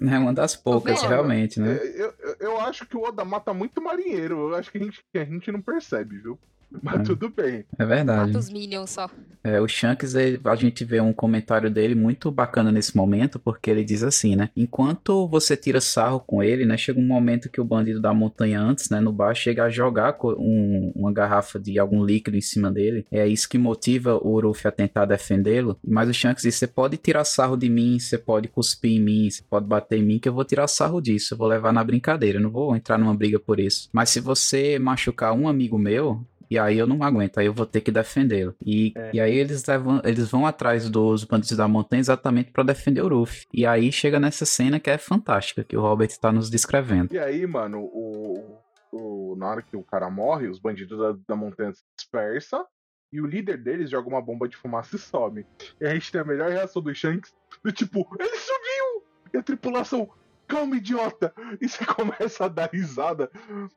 [0.00, 1.76] É uma das poucas, realmente, né?
[1.76, 4.50] É, Eu, eu, acho que o Oda mata muito marinheiro.
[4.50, 6.38] Eu acho que a gente, a gente não percebe, viu?
[6.82, 7.02] Mas É.
[7.02, 7.64] tudo bem.
[7.78, 8.26] É verdade.
[8.28, 9.10] mata os Minions só.
[9.44, 13.68] É, o Shanks, ele- a gente vê um comentário dele muito bacana nesse momento, porque
[13.70, 14.50] ele diz assim, né?
[14.56, 16.76] Enquanto você tira sarro com ele, né?
[16.76, 19.00] Chega um momento que o bandido da montanha antes, né?
[19.00, 23.04] No bar, chega a jogar um- uma garrafa de algum líquido em cima dele.
[23.10, 25.76] É isso que motiva o Ruffy a tentar defendê-lo.
[25.84, 29.28] Mas o Shanks diz, você pode tirar sarro de mim, você pode cuspir em mim,
[29.28, 31.34] você pode bater em mim, que eu vou tirar sarro disso.
[31.34, 33.88] Eu vou levar na brincadeira, eu não vou entrar numa briga por isso.
[33.92, 37.64] Mas se você machucar um amigo meu, e aí eu não aguento, aí eu vou
[37.66, 38.54] ter que defendê-lo.
[38.64, 39.10] E, É.
[39.14, 43.08] e aí eles, levam, eles vão atrás dos bandidos da montanha exatamente pra defender o
[43.08, 43.46] Ruffy.
[43.52, 47.14] E aí chega nessa cena que é fantástica, que o Robert tá nos descrevendo.
[47.14, 48.58] E aí, mano, o,
[48.92, 52.64] o, na hora que o cara morre, os bandidos da, da montanha se dispersam.
[53.12, 55.44] E o líder deles joga uma bomba de fumaça e some.
[55.80, 59.04] E a gente tem a melhor reação do Shanks, do tipo, ele subiu!
[59.34, 60.08] E a tripulação,
[60.48, 61.32] calma, idiota!
[61.60, 63.30] E você começa a dar risada,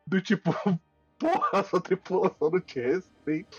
[0.08, 0.56] do tipo,
[1.20, 3.58] porra, essa tripulação não te respeita.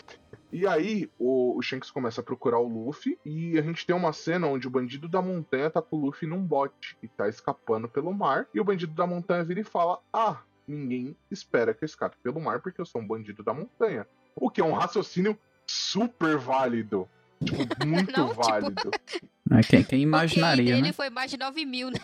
[0.53, 4.13] E aí, o, o Shanks começa a procurar o Luffy, e a gente tem uma
[4.13, 7.89] cena onde o bandido da montanha tá com o Luffy num bote, e tá escapando
[7.89, 11.87] pelo mar, e o bandido da montanha vira e fala, ah, ninguém espera que eu
[11.87, 14.07] escape pelo mar, porque eu sou um bandido da montanha.
[14.35, 17.09] O que é um raciocínio super válido.
[17.45, 18.91] Tipo, muito Não, tipo- válido.
[19.51, 19.61] Né?
[19.69, 20.93] Quem, quem o imaginaria, QI né?
[20.93, 21.99] foi mais de 9 mil, né?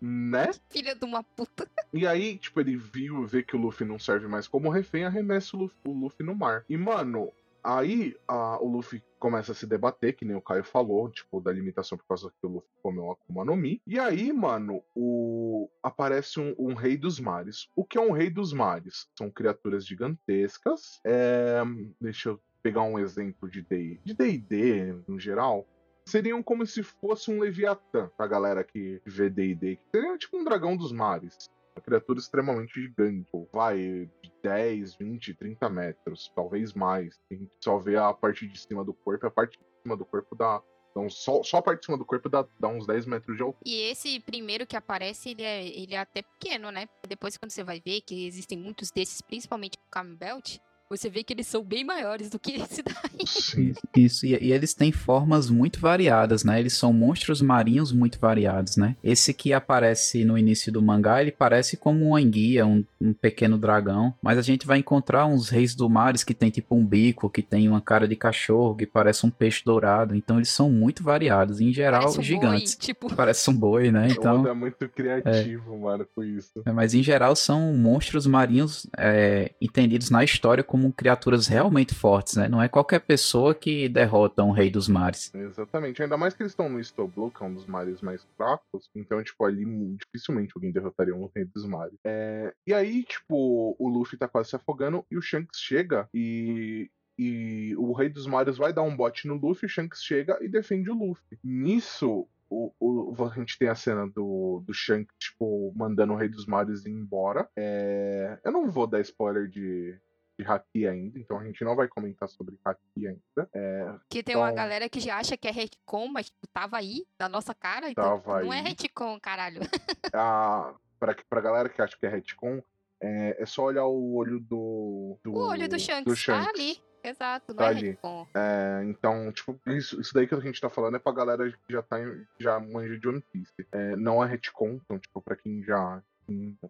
[0.00, 0.50] Né?
[0.70, 1.68] Filha de uma puta.
[1.92, 5.56] E aí, tipo, ele viu, vê que o Luffy não serve mais como refém, arremessa
[5.56, 6.64] o Luffy, o Luffy no mar.
[6.68, 7.32] E, mano,
[7.64, 11.50] aí a- o Luffy começa a se debater, que nem o Caio falou, tipo, da
[11.50, 13.80] limitação por causa que o Luffy comeu a Akuma no Mi.
[13.86, 15.68] E aí, mano, o...
[15.82, 17.68] aparece um, um rei dos mares.
[17.74, 19.08] O que é um rei dos mares?
[19.16, 21.00] São criaturas gigantescas.
[21.04, 21.62] É...
[22.00, 25.66] Deixa eu pegar um exemplo de D&D, de D&D, no geral
[26.06, 30.44] seriam como se fosse um Leviatã, pra galera que vê D&D, que seria tipo um
[30.44, 31.50] dragão dos mares.
[31.74, 33.28] Uma criatura extremamente gigante.
[33.52, 37.20] Vai de 10, 20, 30 metros, talvez mais.
[37.30, 40.04] A gente só vê a parte de cima do corpo, a parte de cima do
[40.04, 40.62] corpo dá.
[40.90, 43.42] Então, só, só a parte de cima do corpo dá, dá uns 10 metros de
[43.42, 43.62] altura.
[43.66, 46.88] E esse primeiro que aparece, ele é, ele é até pequeno, né?
[47.06, 50.56] Depois, quando você vai ver que existem muitos desses, principalmente no Camel Belt,
[50.88, 53.26] você vê que eles são bem maiores do que esse daí.
[53.26, 53.72] Sim.
[53.96, 56.60] Isso, e, e eles têm formas muito variadas, né?
[56.60, 58.96] Eles são monstros marinhos muito variados, né?
[59.02, 63.58] Esse que aparece no início do mangá, ele parece como uma enguia, um, um pequeno
[63.58, 64.14] dragão.
[64.22, 67.42] Mas a gente vai encontrar uns reis do mares que tem tipo um bico, que
[67.42, 70.14] tem uma cara de cachorro, que parece um peixe dourado.
[70.14, 72.74] Então eles são muito variados, em geral Parece um gigantes.
[72.74, 74.08] Boi, tipo, Parece um boi, né?
[74.08, 76.62] O Então, Oda é muito criativo, mano, com isso.
[76.64, 82.36] é, Mas em geral são monstros marinhos é, entendidos na história como criaturas realmente fortes,
[82.36, 82.48] né?
[82.48, 85.34] Não é qualquer pessoa que derrota um rei dos mares.
[85.34, 86.02] Exatamente.
[86.02, 88.88] Ainda mais que eles estão no Steel Blue, que é um dos mares mais fracos.
[88.94, 89.64] Então, tipo, ali
[89.96, 91.98] dificilmente alguém derrotaria um rei dos mares.
[92.04, 96.90] É, E aí, tipo, o Luffy tá quase se afogando e o Shanks chega e.
[97.18, 100.90] E o Rei dos Mares vai dar um bote no Luffy, Shanks chega e defende
[100.90, 101.38] o Luffy.
[101.42, 106.28] Nisso, o, o- a gente tem a cena do, do Shanks, tipo, mandando o Rei
[106.28, 107.48] dos Mares embora.
[107.56, 109.96] É, eu não vou dar spoiler de,
[110.38, 113.48] de Haki ainda, então a gente não vai comentar sobre Haki ainda.
[113.54, 116.76] É, que tem uma Então- galera que já acha que é retcon, mas tipo, tava
[116.76, 117.88] aí, na nossa cara.
[117.90, 118.62] Então, Tava não é aí.
[118.64, 119.60] retcon, caralho.
[120.14, 122.62] a, pra, pra galera que acha que é retcon,
[123.02, 125.18] é, é só olhar o olho do.
[125.24, 126.78] do O olho do Shanks, tá ali.
[127.02, 127.80] Exato, não Tá é ali.
[127.90, 128.26] retcon.
[128.34, 131.72] É, então, tipo, isso, isso daí que a gente tá falando é pra galera que
[131.72, 133.52] já tá em, já manja de One Piece.
[133.72, 136.02] É, não é retcon, então, tipo, pra quem já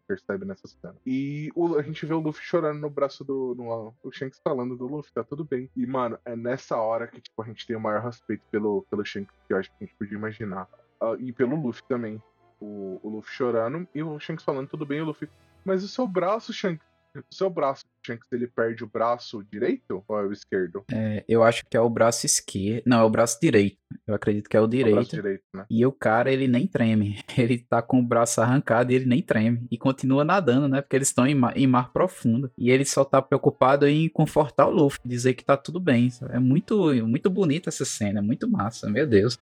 [0.07, 0.95] percebe nessa cena.
[1.07, 3.55] E o- a gente vê o Luffy chorando no braço do.
[3.57, 5.71] No, o Shanks falando do Luffy, tá tudo bem.
[5.77, 9.05] E, mano, é nessa hora que tipo, a gente tem o maior respeito pelo, pelo
[9.05, 10.69] Shanks que eu acho que a gente podia imaginar.
[11.01, 12.23] Ah, e pelo Luffy também.
[12.61, 15.29] O, o Luffy chorando e o Shanks falando, tudo bem, o Luffy.
[15.65, 16.87] Mas o seu braço, Shanks.
[17.21, 20.85] O seu braço, Shanks, ele perde o braço direito ou é o esquerdo?
[20.93, 22.83] É, eu acho que é o braço esquerdo.
[22.87, 23.79] Não, é o braço direito.
[24.07, 25.11] Eu acredito que é o É o braço direito.
[25.11, 25.67] direito, né?
[25.71, 27.19] E o cara, ele nem treme.
[27.37, 29.67] Ele tá com o braço arrancado e ele nem treme.
[29.71, 30.81] E continua nadando, né?
[30.81, 32.51] Porque eles estão em mar, em mar profundo.
[32.57, 36.09] E ele só tá preocupado em confortar o Luffy, dizer que tá tudo bem.
[36.31, 39.39] É muito, muito bonita essa cena, é muito massa, meu Deus.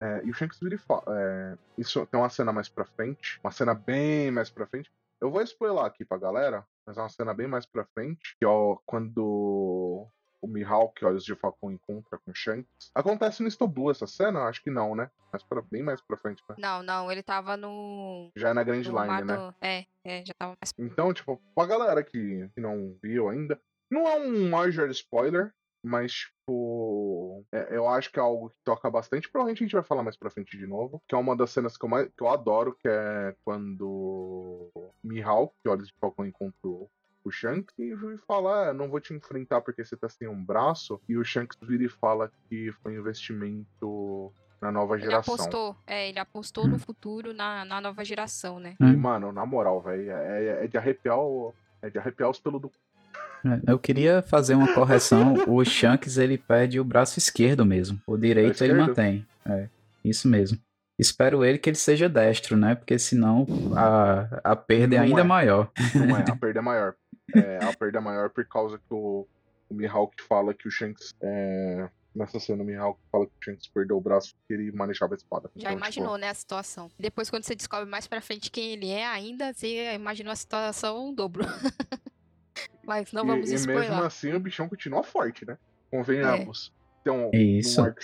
[0.00, 1.02] É, e o Shanks vira e fala.
[1.08, 4.90] É, isso tem uma cena mais pra frente, uma cena bem mais pra frente.
[5.20, 8.46] Eu vou spoiler aqui pra galera, mas é uma cena bem mais pra frente, que
[8.46, 10.10] ó, quando
[10.42, 12.90] o Mihawk, Olhos de Falcão, encontra com o Shanks.
[12.94, 14.44] Acontece no Istobu essa cena?
[14.44, 15.10] Acho que não, né?
[15.30, 16.56] Mas pra, bem mais pra frente, né?
[16.58, 18.30] Não, não, ele tava no.
[18.34, 19.54] Já é na Grand Line, né?
[19.60, 20.72] É, é, já tava mais.
[20.78, 23.60] Então, tipo, pra galera que, que não viu ainda,
[23.90, 28.90] não é um major spoiler, mas, tipo, é- eu acho que é algo que toca
[28.90, 29.30] bastante.
[29.30, 31.02] Provavelmente a gente vai falar mais pra frente de novo.
[31.08, 34.70] Que é uma das cenas que eu, mais, que eu adoro, que é quando
[35.02, 36.88] Mihawk, que Olhos de Falcão, encontra o
[37.22, 37.94] o Shanks e
[38.26, 40.98] fala, ah, não vou te enfrentar porque você tá sem um braço.
[41.06, 45.34] E o Shanks vira e fala que foi um investimento na nova Ele geração.
[45.34, 48.74] apostou, é, ele apostou no futuro, na, na nova geração, né?
[48.80, 52.60] E, mano, na moral, velho, é, é de arrepiar o, é de arrepiar os pelos
[52.60, 52.89] do É,
[53.66, 55.34] Eu queria fazer uma correção.
[55.46, 58.00] O Shanks ele perde o braço esquerdo mesmo.
[58.06, 59.26] O direito ele mantém.
[59.46, 59.68] É,
[60.04, 60.58] isso mesmo.
[60.98, 62.74] Espero ele que ele seja destro, né?
[62.74, 65.24] Porque senão a, a perda é Não ainda é.
[65.24, 65.70] maior.
[65.94, 66.94] Não é, a perda é maior.
[67.34, 69.26] É, a perda é maior por causa que o,
[69.70, 71.14] o Mihawk fala que o Shanks.
[71.22, 75.14] É, nessa cena, o Mihawk fala que o Shanks perdeu o braço porque ele manejava
[75.14, 75.50] a espada.
[75.56, 76.90] Já Então, imaginou, né, a situação.
[76.98, 81.08] Depois, quando você descobre mais pra frente quem ele é, ainda você imaginou a situação
[81.08, 81.44] um dobro.
[82.84, 83.90] Mas não e, vamos e spoiler.
[83.90, 85.56] mesmo assim, o bichão continua forte, né?
[85.90, 86.72] Convenhamos.
[87.00, 87.80] Então, Isso.
[87.80, 88.00] num arco,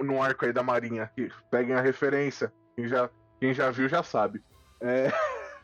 [0.00, 2.52] num arco aí da Marinha, que peguem a referência.
[2.76, 4.42] Quem já, quem já viu já sabe.
[4.80, 5.10] É,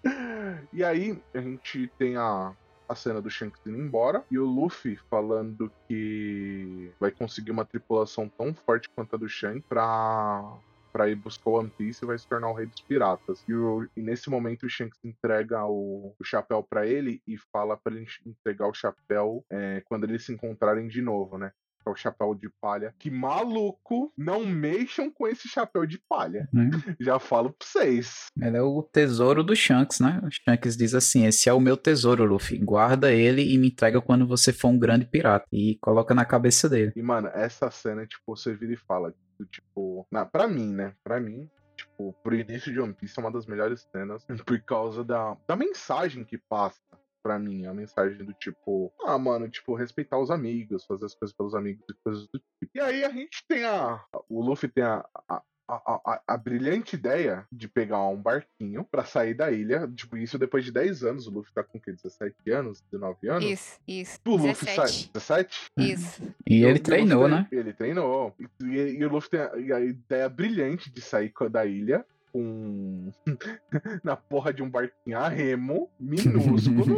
[0.73, 2.53] e aí, a gente tem a,
[2.89, 8.29] a cena do Shanks indo embora e o Luffy falando que vai conseguir uma tripulação
[8.29, 10.57] tão forte quanto a do Shanks pra,
[10.95, 13.43] pra ir buscar o One Piece e vai se tornar o rei dos piratas.
[13.49, 17.77] E, o- e nesse momento o Shanks entrega o, o chapéu pra ele e fala
[17.77, 21.51] pra ele entregar o chapéu é, quando eles se encontrarem de novo, né?
[21.83, 22.95] Que é o chapéu de palha.
[22.99, 24.11] Que maluco!
[24.17, 26.49] Não mexam com esse chapéu de palha.
[26.53, 26.71] Né?
[27.01, 28.27] Já falo pra vocês.
[28.41, 30.19] Ele é o tesouro do Shanks, né?
[30.25, 32.57] O Shanks diz assim: Esse é o meu tesouro, Luffy.
[32.59, 35.45] Guarda ele e me entrega quando você for um grande pirata.
[35.53, 36.93] E coloca na cabeça dele.
[36.97, 39.13] E, mano, essa cena, tipo, você vira e fala,
[39.47, 40.07] tipo.
[40.11, 40.95] Na, pra mim, né?
[41.03, 45.05] Pra mim, tipo, pro início de One Piece é uma das melhores cenas por causa
[45.05, 46.81] da, da mensagem que passa.
[47.23, 51.35] Pra mim, a mensagem do tipo, ah, mano, tipo, respeitar os amigos, fazer as coisas
[51.35, 52.71] pelos amigos e coisas do tipo.
[52.75, 54.05] E aí a gente tem a.
[54.29, 55.75] O Luffy tem a, a, a,
[56.05, 59.89] a, a brilhante ideia de pegar um barquinho pra sair da ilha.
[59.95, 61.27] Tipo, isso depois de 10 anos.
[61.27, 61.93] O Luffy tá com o quê?
[61.93, 62.83] 17 anos?
[62.91, 63.45] 19 anos?
[63.45, 64.19] Isso, isso.
[64.27, 64.87] O Luffy sai.
[64.87, 65.11] 17.
[65.15, 65.61] 17?
[65.79, 66.23] Isso.
[66.47, 67.49] E E ele o treinou, Luffy né?
[67.51, 68.35] Ele treinou.
[68.39, 72.05] E, e- e o Luffy tem a, e a ideia brilhante de sair da ilha
[72.33, 73.11] com.
[74.05, 76.97] na porra de um barquinho a remo, minúsculo.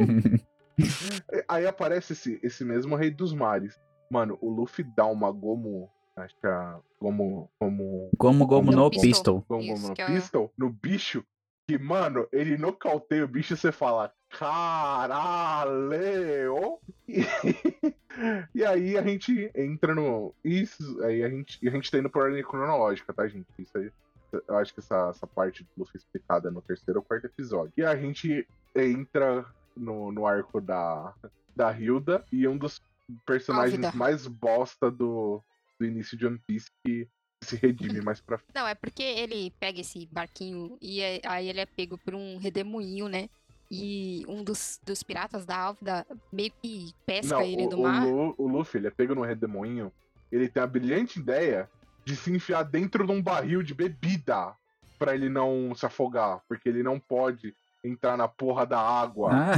[1.49, 3.79] Aí aparece esse, esse mesmo Rei dos Mares.
[4.11, 5.91] Mano, o Luffy dá uma gomo.
[6.17, 6.75] Acho que é.
[7.01, 7.51] Gomo.
[7.59, 8.11] Como.
[8.17, 9.09] Gomu Gomu No no pistol.
[9.09, 9.45] Pistol.
[9.49, 10.53] Gomu Isso, no é- pistol.
[10.57, 11.23] No bicho.
[11.69, 14.13] Que, mano, ele nocauteia o bicho e você fala.
[14.31, 15.69] Caralho!
[17.09, 17.21] E,
[18.55, 20.33] e aí a gente entra no.
[20.45, 23.47] Isso, aí a gente, e a gente tá indo por ordem cronológica, tá, gente?
[23.59, 23.91] Isso aí.
[24.49, 27.73] Eu acho que essa, essa parte do Luffy explicada é no terceiro ou quarto episódio.
[27.77, 29.45] E a gente entra
[29.77, 31.15] no, no arco da,
[31.55, 32.83] da Hilda e um dos
[33.25, 35.43] personagens mais bosta do,
[35.79, 37.09] do início de One Piece que
[37.43, 38.53] se redime mais pra frente.
[38.55, 42.39] Não, é porque ele pega esse barquinho e é- aí ele é pego por um
[42.39, 43.29] redemoinho, né?
[43.71, 47.83] E um dos, dos piratas da Álvida meio que pesca Não, ele o, do o
[47.83, 48.07] mar.
[48.07, 49.93] Lu- o Luffy, ele é pego no redemoinho,
[50.31, 51.69] ele tem a brilhante ideia
[52.05, 54.55] de se enfiar dentro de um barril de bebida
[54.99, 59.31] pra ele não se afogar, porque ele não pode entrar na porra da água.
[59.35, 59.53] Ah,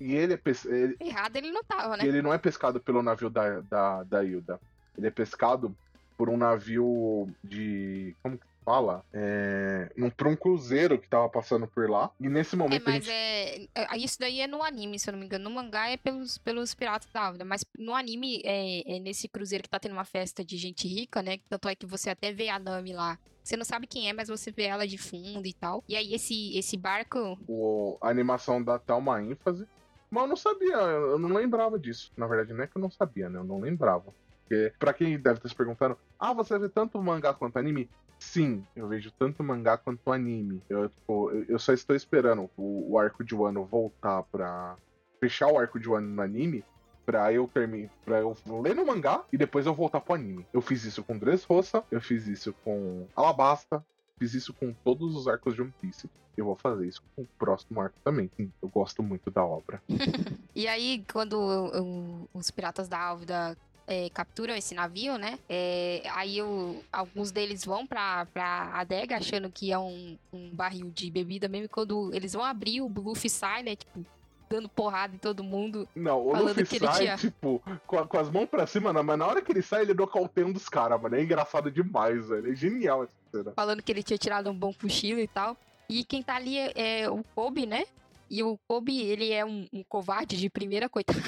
[0.00, 2.04] E ele, é pes- ele, Errado ele não tava, né?
[2.04, 4.58] ele não é pescado pelo navio da, da, da Hilda.
[4.96, 5.74] Ele é pescado
[6.16, 8.14] por um navio de.
[8.22, 9.04] Como que fala?
[9.12, 12.10] É, um, por um cruzeiro que tava passando por lá.
[12.20, 13.10] E nesse É, momento a mas gente.
[13.10, 15.44] é, é- Isso daí é no anime, se eu não me engano.
[15.44, 17.44] No mangá é pelos, pelos piratas da Álvida.
[17.44, 21.22] Mas no anime é, é nesse cruzeiro que tá tendo uma festa de gente rica,
[21.22, 21.38] né?
[21.48, 23.18] Tanto é que você até vê a Nami lá.
[23.42, 25.82] Você não sabe quem é, mas você vê ela de fundo e tal.
[25.88, 27.36] E aí esse, esse barco.
[27.48, 29.66] o- a animação dá até uma ênfase.
[30.08, 32.12] Mas eu não sabia, eu não lembrava disso.
[32.16, 33.38] Na verdade, não é que eu não sabia, né?
[33.40, 34.12] Eu não lembrava.
[34.42, 37.88] Porque, pra quem deve estar se perguntando, ah, você vê tanto mangá quanto anime?
[38.18, 40.62] Sim, eu vejo tanto mangá quanto anime.
[40.68, 44.76] Eu, tipo, eu, eu só estou esperando o, o arco de Wano voltar pra.
[45.20, 46.64] fechar o arco de Wano no anime.
[47.04, 47.90] Pra eu terminar.
[48.04, 50.46] Pra eu ler no mangá e depois eu voltar pro anime.
[50.52, 53.84] Eu fiz isso com Dressrosa, eu fiz isso com Alabasta,
[54.20, 56.08] fiz isso com todos os arcos de One Piece.
[56.36, 58.30] Eu vou fazer isso com o próximo arco também.
[58.38, 59.82] Eu gosto muito da obra.
[60.54, 63.56] E aí, quando o- o- os piratas da Álvida
[63.92, 65.38] é, capturam esse navio, né?
[65.48, 70.90] É, aí o, alguns deles vão pra, pra adega achando que é um, um barril
[70.90, 71.68] de bebida mesmo.
[71.68, 73.76] Quando eles vão abrir, o Luffy sai, né?
[73.76, 74.04] Tipo,
[74.48, 75.88] dando porrada em todo mundo.
[75.94, 78.66] Não, o Falando Luffy que ele sai, tinha- tipo, com, a- com as mãos pra
[78.66, 81.14] cima, não, mas na hora que ele sai, ele nocauteia um dos caras, mano.
[81.16, 82.52] É engraçado demais, velho.
[82.52, 83.52] É genial essa cena.
[83.56, 85.56] falando que ele tinha tirado um bom cochilo e tal.
[85.88, 87.84] E quem tá ali é, é o Kobe, né?
[88.30, 91.20] E o Kobe, ele é um, um covarde de primeira, coitado.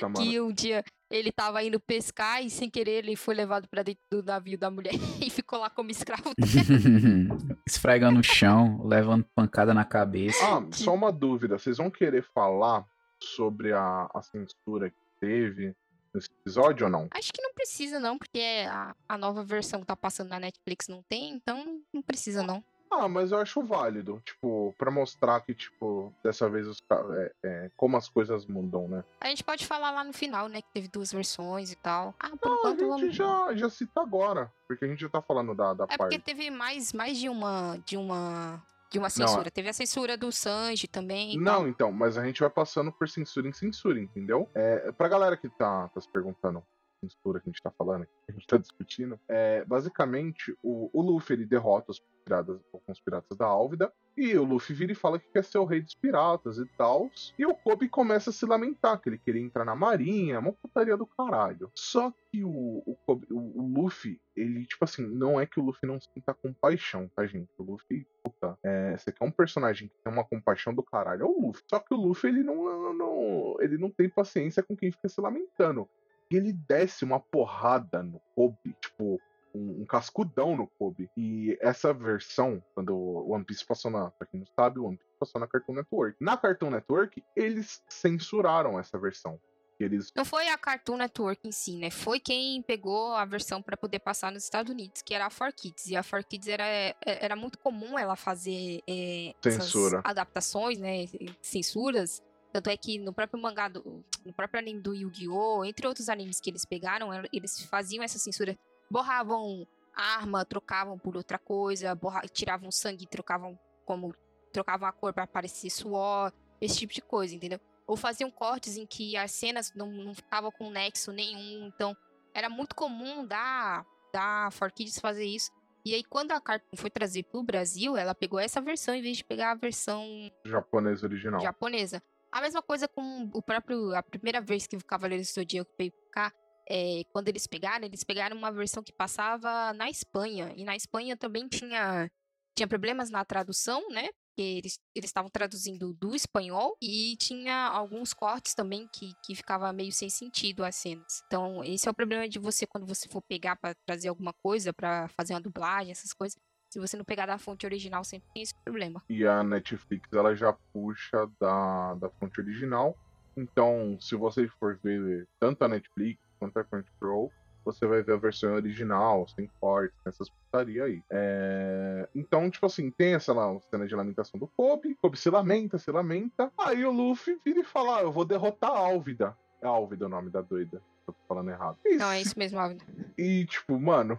[0.00, 0.10] Tá.
[0.16, 4.02] Que um dia ele tava indo pescar e sem querer ele foi levado pra dentro
[4.10, 6.32] do navio da mulher e ficou lá como escravo.
[7.66, 10.38] Esfregando o chão, levando pancada na cabeça.
[10.44, 11.58] Ah, só uma dúvida.
[11.58, 12.86] Vocês vão querer falar
[13.20, 15.74] sobre a, a censura que teve
[16.14, 17.08] nesse episódio ou não?
[17.10, 20.88] Acho que não precisa não, porque a, a nova versão que tá passando na Netflix
[20.88, 22.62] não tem, então não precisa não.
[22.90, 24.20] Ah, mas eu acho válido.
[24.24, 29.04] Tipo, pra mostrar que, tipo, dessa vez os é, é, como as coisas mudam, né?
[29.20, 32.14] A gente pode falar lá no final, né, que teve duas versões e tal.
[32.18, 33.14] Ah, por Não, a gente vamos...
[33.14, 34.50] já, já cita agora.
[34.66, 35.98] Porque a gente já tá falando da, da É parte.
[35.98, 39.50] porque teve mais, mais de uma de uma de uma censura.
[39.50, 41.34] Teve a censura do Sanji também.
[41.34, 41.62] tal.
[41.62, 44.50] Não, então, mas a gente vai passando por censura em censura, entendeu?
[44.52, 46.62] É, pra galera que tá, tá se perguntando
[47.00, 51.02] censura que a gente tá falando, que a gente tá discutindo, é, basicamente, o, o
[51.02, 55.18] Luffy, ele derrota os piratas, alguns piratas da Álvida, e o Luffy vira e fala
[55.18, 58.44] que quer ser o rei dos piratas e tal, e o Kobe começa a se
[58.44, 61.70] lamentar, que ele queria entrar na marinha, uma putaria do caralho.
[61.74, 65.62] Só que o, o, Kobe- o- o Luffy, ele, tipo assim, não é que o
[65.64, 67.48] Luffy não sinta compaixão, tá, gente?
[67.58, 71.26] O Luffy, puta, é, você quer um personagem que tem uma compaixão do caralho, é
[71.26, 71.62] o Luffy.
[71.68, 75.08] Só que o Luffy, ele não, não- não- ele não tem paciência com quem fica
[75.08, 75.88] se lamentando.
[76.30, 79.20] E ele desce uma porrada no Kobe, tipo,
[79.54, 81.10] um, um cascudão no Kobe.
[81.16, 84.10] E essa versão, quando o One Piece passou na.
[84.10, 86.16] Pra quem não sabe, o One Piece passou na Cartoon Network.
[86.20, 89.40] Na Cartoon Network, eles censuraram essa versão.
[89.80, 90.12] Eles.
[90.14, 91.90] Não foi a Cartoon Network em si, né?
[91.90, 95.86] Foi quem pegou a versão pra poder passar nos Estados Unidos, que era a 4Kids.
[95.86, 100.02] E a 4Kids era, é- era muito comum ela fazer é, essas Censura.
[100.04, 101.06] adaptações, né?
[101.40, 102.22] Censuras.
[102.52, 106.40] Tanto é que no próprio mangá, do, no próprio anime do Yu-Gi-Oh!, entre outros animes
[106.40, 108.58] que eles pegaram, el- eles faziam essa censura.
[108.90, 114.14] Borravam arma, trocavam por outra coisa, borra, tiravam sangue, trocavam como.
[114.52, 117.60] trocavam a cor pra parecer suor, esse tipo de coisa, entendeu?
[117.86, 121.66] ou faziam cortes em que as cenas não, não ficavam com nexo nenhum.
[121.66, 121.96] Então,
[122.32, 125.50] era muito comum da, da 4Kids fazer isso.
[125.84, 129.16] E aí, quando a Cartoon foi trazer pro Brasil, ela pegou essa versão em vez
[129.16, 130.04] de pegar a versão
[130.44, 131.40] Japonês original.
[131.40, 132.00] japonesa.
[132.32, 133.94] A mesma coisa com o próprio.
[133.94, 136.32] A primeira vez que o Cavaleiro do Zodíaco veio pra cá,
[136.68, 140.52] é, quando eles pegaram, eles pegaram uma versão que passava na Espanha.
[140.56, 142.08] E na Espanha também tinha,
[142.56, 144.08] tinha problemas na tradução, né?
[144.28, 149.90] Porque eles estavam traduzindo do espanhol e tinha alguns cortes também que, que ficava meio
[149.92, 151.22] sem sentido as cenas.
[151.26, 154.72] Então, esse é o problema de você quando você for pegar pra trazer alguma coisa,
[154.72, 156.38] pra fazer uma dublagem, essas coisas.
[156.70, 159.02] Se você não pegar da fonte original, sempre tem esse problema.
[159.08, 162.96] E a Netflix, ela já puxa da, da fonte original.
[163.36, 167.32] Então, se você for ver tanto a Netflix quanto a Crunchyroll,
[167.64, 171.02] você vai ver a versão original, sem cortes, essas putaria aí.
[171.10, 174.96] É, Então, tipo assim, tem essa lá, cena de lamentação do Kobe.
[175.02, 176.52] Kobe se lamenta, se lamenta.
[176.56, 179.36] Aí o Luffy vira e fala: ah, eu vou derrotar a Álvida.
[179.60, 180.80] É Álvida o nome da doida.
[181.06, 181.76] Eu tô falando errado.
[181.84, 182.78] E, Não, é isso mesmo, Alvin.
[183.18, 184.18] e tipo, mano,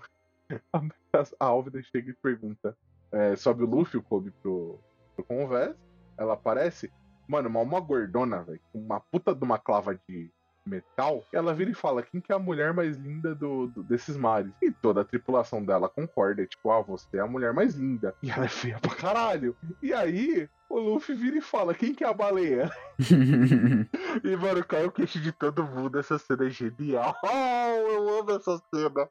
[0.73, 2.75] a, Álvida chega e pergunta:
[3.11, 4.79] é, sobe o Luffy, o Kobe pro,
[5.15, 5.75] pro.
[6.17, 6.91] Ela aparece,
[7.27, 10.31] mano, uma, uma gordona, velho, com uma puta de uma clava de
[10.65, 11.23] metal.
[11.33, 14.53] Ela vira e fala: quem que é a mulher mais linda do, do- desses mares?
[14.61, 18.15] E toda a tripulação dela concorda, tipo, ah, você é a mulher mais linda.
[18.21, 19.55] E ela é feia pra caralho.
[19.81, 20.49] E aí.
[20.69, 22.71] O Luffy vira e fala, quem que é a baleia?
[24.23, 25.99] E, mano, caiu o queixo de todo mundo.
[25.99, 27.13] Essa cena é genial.
[27.93, 29.09] eu amo essa cena.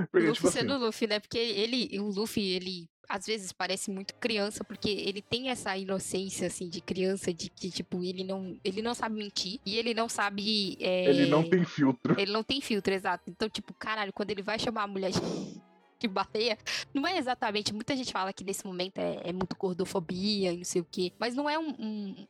[0.00, 1.20] O Porque, Luffy tipo assim, sendo o Luffy, né?
[1.20, 6.46] Porque ele, o Luffy, ele às vezes parece muito criança, porque ele tem essa inocência,
[6.46, 10.08] assim, de criança, de que, tipo, ele não, ele não sabe mentir e ele não
[10.08, 10.78] sabe.
[10.80, 12.18] é, ele não tem filtro.
[12.18, 13.24] Ele não tem filtro, exato.
[13.28, 15.20] Então, tipo, caralho, quando ele vai chamar a mulher de,
[16.00, 16.56] de baleia,
[16.94, 17.74] não é exatamente.
[17.74, 21.12] Muita gente fala que nesse momento é, é muito gordofobia e não sei o quê,
[21.18, 21.68] mas não é um.
[21.78, 22.26] um-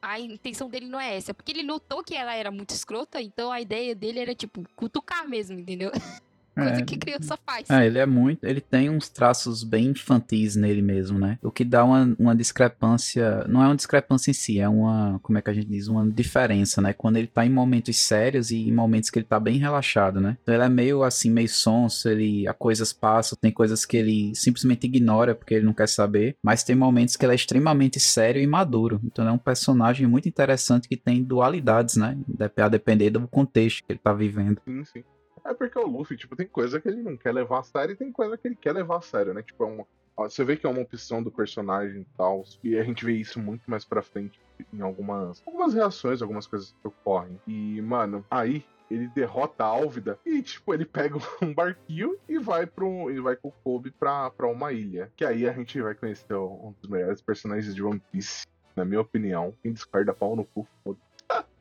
[0.00, 3.50] a intenção dele não é essa, porque ele notou que ela era muito escrota, então
[3.50, 5.90] a ideia dele era, tipo, cutucar mesmo, entendeu?
[6.64, 6.84] Coisa É.
[6.84, 7.68] que criança faz.
[7.70, 8.44] É, ele é muito.
[8.44, 11.38] Ele tem uns traços bem infantis nele mesmo, né?
[11.42, 13.44] O que dá uma, uma discrepância.
[13.48, 15.18] Não é uma discrepância em si, é uma.
[15.22, 15.88] Como é que a gente diz?
[15.88, 16.92] Uma diferença, né?
[16.92, 20.36] Quando ele tá em momentos sérios e em momentos que ele tá bem relaxado, né?
[20.42, 22.46] Então ele é meio assim, meio sonso, ele.
[22.46, 26.36] A coisas passam, tem coisas que ele simplesmente ignora porque ele não quer saber.
[26.42, 29.00] Mas tem momentos que ele é extremamente sério e maduro.
[29.04, 32.16] Então ele é um personagem muito interessante que tem dualidades, né?
[32.56, 34.60] A depender do contexto que ele tá vivendo.
[34.66, 35.02] Sim, sim.
[35.50, 37.96] É porque o Luffy, tipo, tem coisa que ele não quer levar a sério e
[37.96, 39.42] tem coisa que ele quer levar a sério, né?
[39.42, 39.86] Tipo, é uma.
[40.16, 42.44] Você vê que é uma opção do personagem e tal.
[42.62, 44.38] E a gente vê isso muito mais pra frente
[44.72, 47.40] em algumas, algumas reações, algumas coisas que ocorrem.
[47.48, 52.64] E, mano, aí ele derrota a Álvida e, tipo, ele pega um barquinho e vai
[52.64, 55.10] para um, e vai com o Kobe pra, pra uma ilha.
[55.16, 58.46] Que aí a gente vai conhecer um dos melhores personagens de One Piece,
[58.76, 59.52] na minha opinião.
[59.64, 60.98] Quem discorda, pau no cu, foda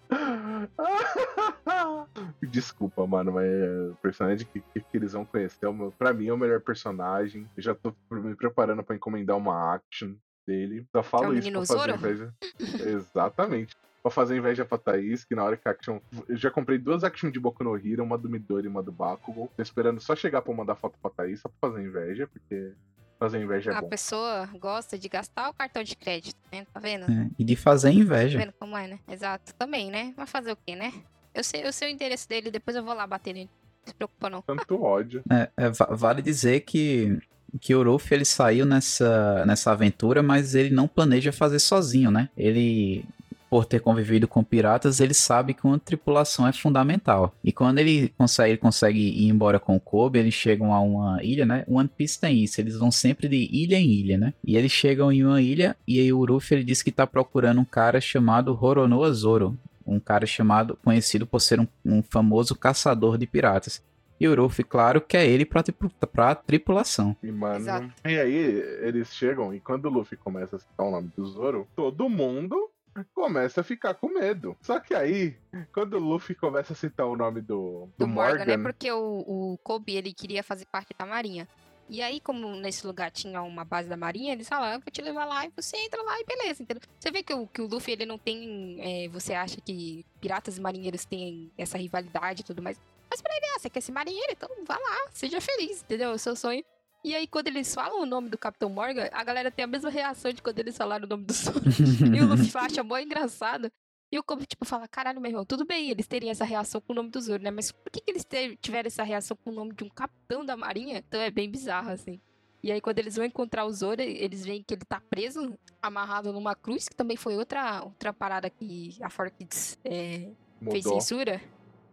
[2.41, 5.91] Desculpa, mano, mas é, o personagem que, que, que eles vão conhecer, é o meu-
[5.91, 7.47] pra mim, é o melhor personagem.
[7.55, 10.13] Eu já tô me preparando pra encomendar uma action
[10.47, 10.85] dele.
[10.91, 11.93] Só falo É isso pra fazer Zoro?
[11.95, 12.33] inveja.
[12.89, 13.75] Exatamente.
[14.01, 15.99] Pra fazer inveja pra Thaís, que na hora que a action.
[16.27, 18.91] Eu já comprei duas action de Boku no Hero, uma do Midori e uma do
[18.93, 19.51] Bakugou.
[19.55, 22.71] Tô esperando só chegar pra mandar foto pra Thaís, só pra fazer inveja, porque
[23.19, 23.89] fazer inveja é A bom.
[23.89, 26.65] pessoa gosta de gastar o cartão de crédito, né?
[26.73, 27.09] Tá vendo?
[27.11, 27.29] né?
[27.37, 28.39] E de fazer Tá inveja.
[28.39, 28.99] vendo como é, né?
[29.05, 29.53] Exato.
[29.55, 30.13] Também, né?
[30.15, 30.93] Mas fazer o quê, né?
[31.39, 33.49] Eu sei, eu sei o endereço dele, depois eu vou lá bater nele.
[33.85, 34.41] Não se preocupa, não.
[34.41, 35.23] Tanto ódio.
[35.31, 37.17] É, é, va- vale dizer que,
[37.61, 42.27] que o Ruffy ele saiu nessa, nessa aventura, mas ele não planeja fazer sozinho, né?
[42.37, 43.05] Ele,
[43.49, 47.33] por ter convivido com piratas, ele sabe que uma tripulação é fundamental.
[47.41, 51.23] E quando ele consegue, ele consegue ir embora com o Kobe, eles chegam a uma
[51.23, 51.63] ilha, né?
[51.69, 54.33] One Piece tem isso, eles vão sempre de ilha em ilha, né?
[54.45, 57.61] E eles chegam em uma ilha e aí o Ruffy ele diz que tá procurando
[57.61, 59.57] um cara chamado Roronoa Zoro.
[59.89, 63.83] Um cara chamado, conhecido por ser um, um famoso caçador de piratas.
[64.19, 65.63] E o Ruffy, claro, que é ele pra,
[66.11, 67.15] pra tripulação.
[67.23, 67.93] E, mano, Exato.
[68.05, 68.35] e aí
[68.81, 72.69] eles chegam e quando o Luffy começa a citar o nome do Zoro, todo mundo
[73.13, 74.57] começa a ficar com medo.
[74.61, 75.37] Só que aí,
[75.73, 78.63] quando o Luffy começa a citar o nome do, do, Do Morgan, Morgan, né?
[78.63, 81.47] Porque o, o Kobe, ele queria fazer parte da marinha.
[81.89, 85.01] E aí, como nesse lugar tinha uma base da marinha, eles falaram, eu vou te
[85.01, 86.83] levar lá e você entra lá e beleza, entendeu?
[86.99, 88.77] Você vê que o, que o Luffy, ele não tem...
[88.79, 92.79] é, você acha que piratas e marinheiros têm essa rivalidade e tudo mais.
[93.09, 94.31] Mas pra ele, ah, você quer ser marinheiro?
[94.31, 96.11] Então vá lá, seja feliz, entendeu?
[96.11, 96.63] É o seu sonho.
[97.03, 99.89] E aí, quando eles falam o nome do Capitão Morgan, a galera tem a mesma
[99.89, 101.59] reação de quando eles falaram o nome do Zoro.
[102.13, 103.71] E o Luffy acha mó engraçado.
[104.11, 106.93] E o Kobe, tipo, fala, caralho, meu irmão, tudo bem eles terem essa reação com
[106.93, 107.51] o nome do Zoro, né?
[107.51, 108.25] Mas por que, que eles
[108.59, 110.97] tiveram essa reação com o nome de um capitão da marinha?
[110.97, 112.19] Então é bem bizarro, assim.
[112.61, 116.33] E aí, quando eles vão encontrar o Zoro, eles veem que ele tá preso, amarrado
[116.33, 120.29] numa cruz, que também foi outra, outra parada que a 4Kids é,
[120.69, 121.41] fez censura.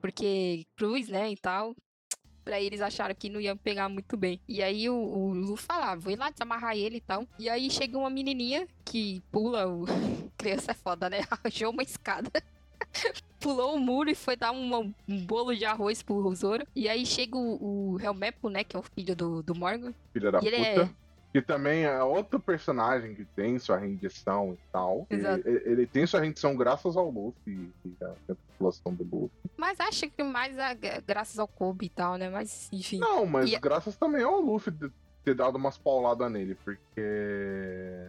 [0.01, 1.75] Porque cruz, né, e tal.
[2.47, 4.41] Pra eles acharam que não iam pegar muito bem.
[4.47, 7.27] E aí o, o Lu falava, vou ir lá desamarrar ele e tal.
[7.41, 9.85] E aí chega uma menininha que pula o.
[10.39, 11.23] Criança é foda, né?
[11.29, 12.31] Arranjou uma escada.
[13.41, 14.79] Pulou o muro e foi dar uma-
[15.09, 16.65] um bolo de arroz pro Zoro.
[16.75, 18.63] E aí chega o, o Helmepo, né?
[18.63, 19.93] Que é o filho do, do Morgan.
[20.13, 20.83] filha da E ele puta.
[20.83, 20.89] é.
[21.33, 25.05] Que também é outro personagem que tem sua rendição e tal.
[25.11, 25.47] Exato.
[25.49, 28.15] Ele, ele tem sua rendição graças ao Luffy e a,
[28.59, 29.31] do Luffy.
[29.57, 30.75] Mas acho que mais a-
[31.07, 32.29] graças ao Kobe e tal, né?
[32.31, 32.99] Mas enfim.
[32.99, 34.91] Não, mas E- graças também ao Luffy de
[35.25, 37.01] ter dado umas pauladas nele, porque.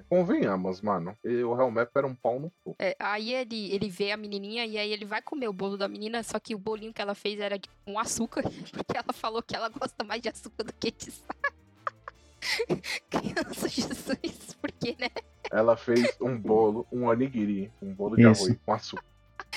[0.10, 1.18] Convenhamos, mano.
[1.24, 2.76] O Helmep era um pau no cu.
[2.80, 5.88] É, aí ele, ele vê a menininha e aí ele vai comer o bolo da
[5.88, 9.42] menina, só que o bolinho que ela fez era de, com açúcar, porque ela falou
[9.42, 11.36] que ela gosta mais de açúcar do que de sal.
[13.10, 15.10] Criança Jesus, por quê, né?
[15.52, 18.44] Ela fez um bolo, um onigiri, um bolo de Isso.
[18.46, 19.04] arroz com açúcar.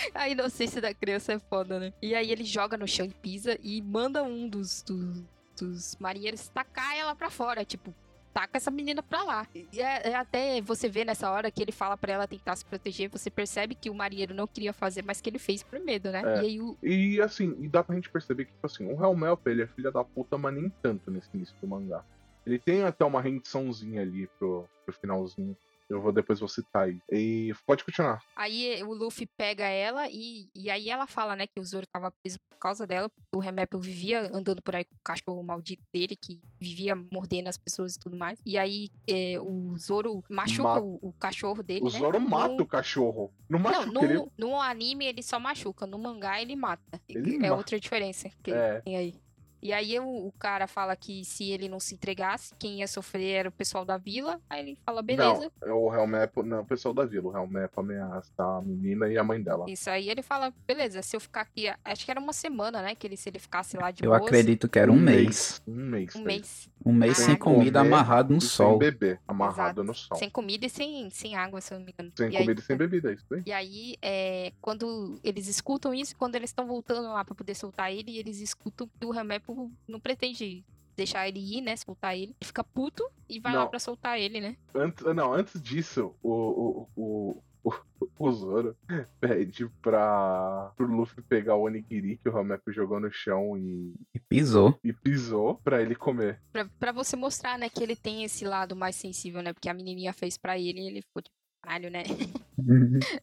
[0.14, 1.92] A inocência da criança é foda, né?
[2.02, 5.24] E aí ele joga no chão e pisa e manda um dos, dos,
[5.58, 7.94] dos marinheiros tacar ela pra fora, tipo,
[8.32, 9.46] taca essa menina pra lá.
[9.54, 12.64] E é, é até você vê nessa hora que ele fala pra ela tentar se
[12.64, 16.10] proteger, você percebe que o marinheiro não queria fazer, mas que ele fez por medo,
[16.10, 16.22] né?
[16.24, 16.36] É.
[16.36, 19.46] E aí o, E assim, e dá pra gente perceber que, tipo assim, o Helmelp,
[19.46, 22.04] ele é filha da puta, mas nem tanto nesse início do mangá.
[22.46, 25.56] Ele tem até uma rendiçãozinha ali pro, pro finalzinho.
[25.90, 26.98] Eu vou depois vou citar aí.
[27.10, 28.22] E pode continuar.
[28.36, 32.12] Aí o Luffy pega ela e, e aí ela fala, né, que o Zoro tava
[32.22, 33.10] preso por causa dela.
[33.34, 37.58] O Remap vivia andando por aí com o cachorro maldito dele, que vivia mordendo as
[37.58, 38.38] pessoas e tudo mais.
[38.46, 41.98] E aí é, o Zoro machuca Ma- o, o cachorro dele, O né?
[41.98, 43.32] Zoro mata No- o cachorro.
[43.48, 44.14] Não Não, machuca ele.
[44.14, 47.00] no, no anime ele só machuca, no mangá ele mata.
[47.08, 48.80] Ele é outra diferença que É.
[48.82, 49.14] tem aí.
[49.62, 53.32] E aí o, o cara fala que se ele não se entregasse, quem ia sofrer
[53.32, 54.40] era o pessoal da vila.
[54.48, 55.50] Aí ele fala, beleza.
[55.60, 57.30] Não, é o Helmep, não, o pessoal da vila.
[57.30, 59.66] O Helmep ameaça a menina e a mãe dela.
[59.68, 62.94] Isso aí ele fala, beleza, se eu ficar aqui, acho que era uma semana, né?
[62.94, 65.60] Que ele, se ele ficasse lá de Eu boas, acredito que era um mês.
[65.66, 66.14] Um mês.
[66.16, 66.70] Um mês.
[66.84, 67.44] Um mês sem Caraca.
[67.44, 68.70] comida amarrado no sol.
[68.70, 69.84] Sem beber, amarrado Exato.
[69.84, 70.16] no sol.
[70.16, 72.10] Sem comida e sem, sem água, se eu não me engano.
[72.16, 73.42] Sem E aí- comida e sem bebida, é isso aí.
[73.44, 77.92] E aí, é, quando eles escutam isso, quando eles estão voltando lá pra poder soltar
[77.92, 79.10] ele, eles escutam que o
[79.54, 80.64] Remepo não pretende
[80.96, 81.76] deixar ele ir, né?
[81.76, 82.34] Soltar ele.
[82.40, 83.68] Ele fica puto e vai lá Não.
[83.70, 84.56] pra soltar ele, né?
[84.74, 87.74] Antes, não, antes disso, o, o, o,
[88.18, 88.76] o, Zoro
[89.20, 94.18] pede pra, pro Luffy pegar o onigiri que o Helmep jogou no chão e, E
[94.20, 94.78] pisou.
[94.84, 96.40] e pisou pra ele comer.
[96.52, 99.52] Pra, pra você mostrar, né, que ele tem esse lado mais sensível, né?
[99.52, 102.02] Porque a menininha fez pra ele e ele ficou tipo, caralho, né?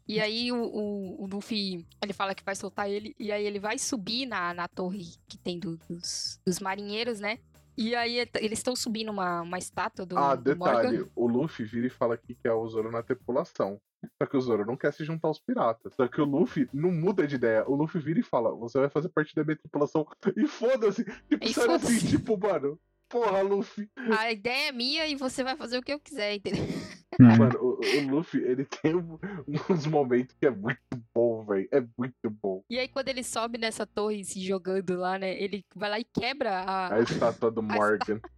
[0.07, 3.59] E aí o, o, o Luffy, ele fala que vai soltar ele, e aí ele
[3.59, 7.39] vai subir na, na torre que tem do- dos, dos marinheiros, né?
[7.77, 11.63] E aí et- eles estão subindo uma, uma estátua do, ah, do detalhe, o Luffy
[11.65, 13.79] vira e fala que quer o Zoro na tripulação.
[14.21, 15.93] Só que o Zoro não quer se juntar aos piratas.
[15.95, 17.63] Só que o Luffy não muda de ideia.
[17.67, 20.07] O Luffy vira e fala: Você vai fazer parte da minha tripulação.
[20.35, 21.03] E foda-se.
[21.27, 22.79] Tipo, E sabe assim, tipo, mano.
[23.09, 23.89] Porra, Luffy.
[24.17, 26.63] A ideia é minha e você vai fazer o que eu quiser, entendeu?
[27.20, 28.95] Mano, o, o Luffy, ele tem
[29.70, 30.80] uns momentos que é muito
[31.14, 31.68] bom, velho.
[31.72, 32.64] É muito bom.
[32.70, 35.41] E aí quando ele sobe nessa torre se jogando lá, né?
[35.41, 36.95] Ele vai lá e quebra a.
[36.95, 38.20] A estátua do Morgan.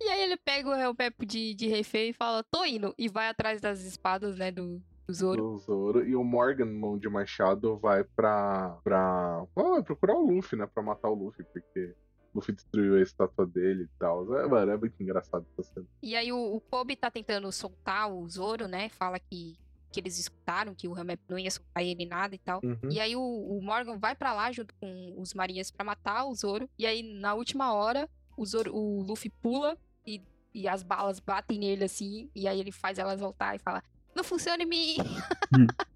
[0.00, 2.92] E aí ele pega o Helpepo de, de refém e fala, tô indo.
[2.98, 5.42] E vai atrás das espadas, né, do, do Zoro.
[5.42, 6.04] do Zoro.
[6.04, 8.76] E o Morgan, mão de machado, vai pra.
[8.82, 9.44] pra.
[9.56, 10.66] ah, procurar o Luffy, né?
[10.66, 11.94] Pra matar o Luffy, porque
[12.34, 14.38] Luffy destruiu a estátua dele e tal.
[14.38, 15.86] É, mano, é muito engraçado essa cena.
[16.02, 18.88] E aí o, o Kobe tá tentando soltar o Zoro, né?
[18.88, 19.58] Fala que,
[19.90, 22.60] que eles escutaram que o Helmep não ia soltar ele nada e tal.
[22.62, 22.90] Uhum.
[22.90, 26.34] E aí o, o Morgan vai pra lá junto com os marinhas pra matar o
[26.34, 26.68] Zoro.
[26.78, 29.76] E aí na última hora o Zoro, o Luffy pula
[30.06, 30.22] e,
[30.54, 32.30] e as balas batem nele assim.
[32.34, 33.82] E aí ele faz elas voltar e fala:
[34.14, 34.96] "Não funciona em mim".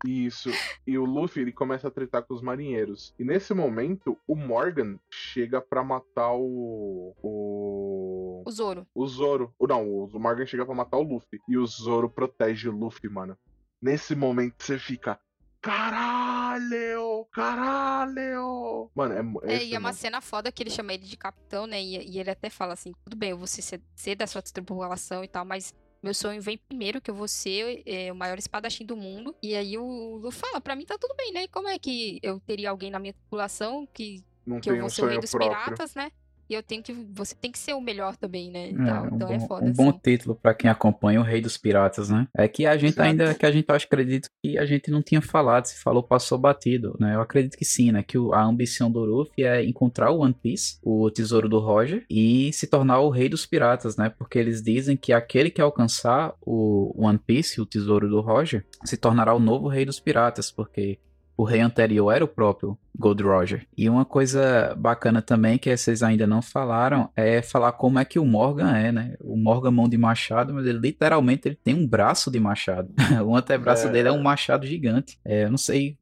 [0.05, 0.51] Isso.
[0.87, 3.15] E o Luffy, ele começa a tretar com os marinheiros.
[3.19, 7.15] E nesse momento, o Morgan chega pra matar o.
[7.23, 8.43] O.
[8.47, 8.87] O Zoro.
[8.95, 9.55] O Zoro.
[9.61, 11.41] Não, o Morgan chega pra matar o Luffy.
[11.49, 13.37] E o Zoro protege o Luffy, mano.
[13.81, 15.19] Nesse momento você fica.
[15.65, 17.27] Caralho!
[17.33, 18.91] Caralho!
[18.95, 19.55] Mano, é.
[19.55, 21.83] É, e é uma cena foda que ele chama ele de capitão, né?
[21.83, 25.25] E, e ele até fala assim: tudo bem, eu vou ser, ser da sua tripulação
[25.25, 25.75] e tal, mas
[26.05, 29.35] meu sonho vem primeiro, que eu vou ser é, o maior espadachim do mundo.
[29.43, 31.49] E aí o Lu fala: pra mim tá tudo bem, né?
[31.49, 34.91] Como é que eu teria alguém na minha tripulação que, não que eu vou um
[34.91, 35.59] ser o rei dos próprio.
[35.59, 36.13] piratas, né?
[36.49, 36.93] E eu tenho que.
[37.13, 38.69] Você tem que ser o melhor também, né?
[38.71, 40.01] É, um Então bom, é foda, um bom assim.
[40.03, 42.29] título pra quem acompanha o Rei dos Piratas, né?
[42.37, 43.09] É que a gente Exato.
[43.09, 46.37] ainda, que a gente acho, acredito que a gente não tinha falado, se falou, passou
[46.39, 47.15] batido, né?
[47.15, 48.03] Eu acredito que sim, né?
[48.03, 52.05] Que o- a ambição do Luffy é encontrar o One Piece, o tesouro do Roger,
[52.11, 54.11] e se tornar o Rei dos Piratas, né?
[54.11, 58.97] Porque eles dizem que aquele que alcançar o One Piece, o tesouro do Roger, se
[58.97, 60.99] tornará o novo Rei dos Piratas, porque
[61.37, 63.67] o rei anterior era o próprio Gold Roger.
[63.77, 68.19] E uma coisa bacana também, que vocês ainda não falaram, é falar como é que
[68.19, 69.15] o Morgan é, né?
[69.21, 72.89] O Morgan mão de machado, mas ele literalmente ele tem um braço de machado.
[73.27, 73.91] o antebraço É.
[73.91, 75.19] dele é um machado gigante.
[75.25, 75.99] É, eu não sei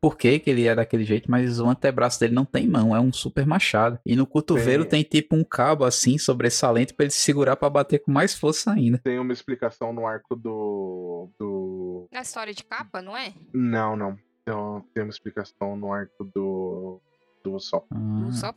[0.00, 3.00] por que, que ele é daquele jeito, mas o antebraço dele não tem mão, é
[3.00, 3.98] um super machado.
[4.04, 5.02] E no cotovelo Tem.
[5.02, 8.70] tem, tipo um cabo assim, sobressalente, pra ele se segurar pra bater com mais força
[8.72, 8.98] ainda.
[8.98, 11.30] Tem uma explicação no arco do.
[11.38, 12.06] do.
[12.12, 13.32] Na história de capa, não é?
[13.52, 14.16] Não, não.
[14.48, 17.00] Então, tem uma explicação no arco do.
[17.44, 17.86] do Sop.
[17.92, 18.54] Ah, Só.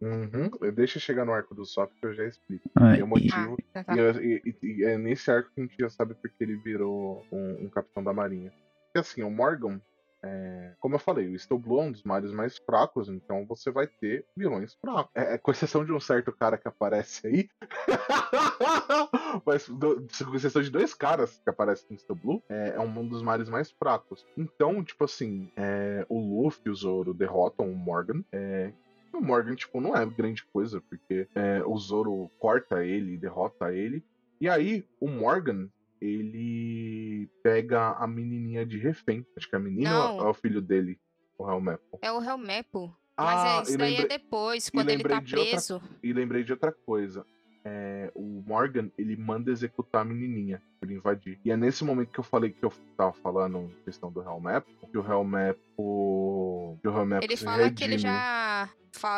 [0.00, 0.50] Uhum.
[0.74, 2.68] Deixa eu chegar no arco do Sop que eu já explico.
[2.76, 3.56] ah, um e- motivo.
[3.74, 3.94] Ah, tá.
[3.96, 6.56] E, é- e- e- e é nesse arco que a gente já sabe porque ele
[6.56, 8.52] virou um, um capitão da marinha.
[8.94, 9.80] E assim, o Morgan,
[10.24, 13.86] é, como eu falei, o Steel é um dos mares mais fracos, então você vai
[13.86, 15.10] ter vilões fracos.
[15.14, 17.48] É, é, com exceção de um certo cara que aparece aí.
[19.44, 23.06] Mas do- com exceção de dois caras que aparecem no Steel Blue, é, é um
[23.06, 24.24] dos mares mais fracos.
[24.36, 28.22] Então, tipo assim, é, o Luffy e o Zoro derrotam o Morgan.
[28.32, 28.72] é,
[29.12, 31.28] o Morgan, tipo, não é grande coisa, porque
[31.66, 34.02] o Zoro corta ele, derrota ele.
[34.40, 35.68] E aí, o Morgan,
[36.04, 39.26] ele pega a menininha de refém.
[39.36, 40.18] Acho que a menina Não.
[40.26, 40.98] é o filho dele,
[41.38, 41.98] o Helmepo.
[42.02, 42.94] É o Helmepo.
[43.16, 45.82] Mas Ah, é, isso daí lembrei, é depois, quando ele tá de outra- preso.
[46.02, 47.24] e lembrei de outra coisa.
[47.66, 51.38] É, o Morgan, ele manda executar a menininha por invadir.
[51.44, 54.98] E é nesse momento que eu falei que eu tava falando questão do Helmepo, que
[54.98, 56.78] o Helmepo...
[56.82, 57.98] Que o Helmepo Ele fala que ele redime.
[58.12, 58.68] já.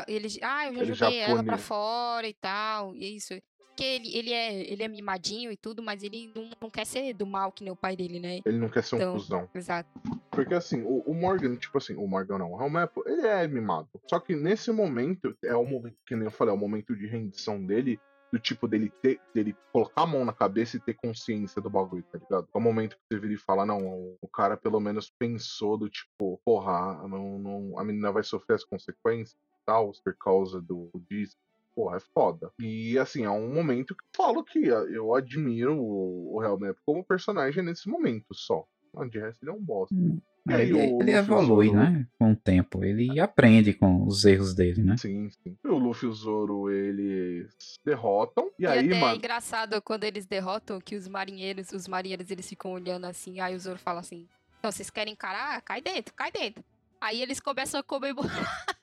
[0.07, 2.95] Ele, ah, eu já Ele já joguei ela pra fora e tal.
[2.95, 3.35] E isso.
[3.77, 7.13] Porque ele, ele, é, ele é mimadinho e tudo, mas ele não, não quer ser
[7.13, 8.41] do mal que nem o pai dele, né?
[8.47, 9.49] Ele não quer ser um Então, cuzão.
[9.55, 9.91] Exato.
[10.31, 13.87] Porque assim, o, o Morgan, tipo assim, o Morgan não, o Helmepo, ele é mimado.
[14.09, 17.07] Só que nesse momento, é o momento, que nem eu falei, é o momento de
[17.07, 18.01] rendição dele,
[18.33, 22.03] do tipo dele ter, dele colocar a mão na cabeça e ter consciência do bagulho,
[22.05, 22.49] tá ligado?
[22.55, 25.91] É o momento que você vira e fala, não, o cara pelo menos pensou do
[25.91, 30.91] tipo, porra, não, não, a menina vai sofrer as consequências e tal, por causa do
[31.11, 31.37] disso.
[31.77, 32.51] Porra, é foda.
[32.59, 37.05] E assim, é um momento que eu falo que eu admiro o, o Helmet como
[37.05, 38.65] personagem nesse momento só.
[39.11, 39.95] De resto, ele é um bosta.
[39.95, 40.19] Hum.
[40.49, 42.07] E aí, Ele, o ele evolui, Zoro- né?
[42.19, 42.83] Com o tempo.
[42.83, 44.97] Ele aprende com os erros dele, né?
[44.97, 45.55] Sim, sim.
[45.63, 47.53] E o Luffy e o Zoro, eles
[47.85, 48.51] derrotam.
[48.59, 49.17] E, E, aí, até é mano.
[49.17, 53.59] engraçado quando eles derrotam que os marinheiros, os marinheiros, eles ficam olhando assim, aí o
[53.61, 54.27] Zoro fala assim,
[54.59, 55.61] então vocês querem encarar?
[55.63, 56.65] Cai dentro, cai dentro.
[57.01, 58.65] Aí eles começam a comemorar.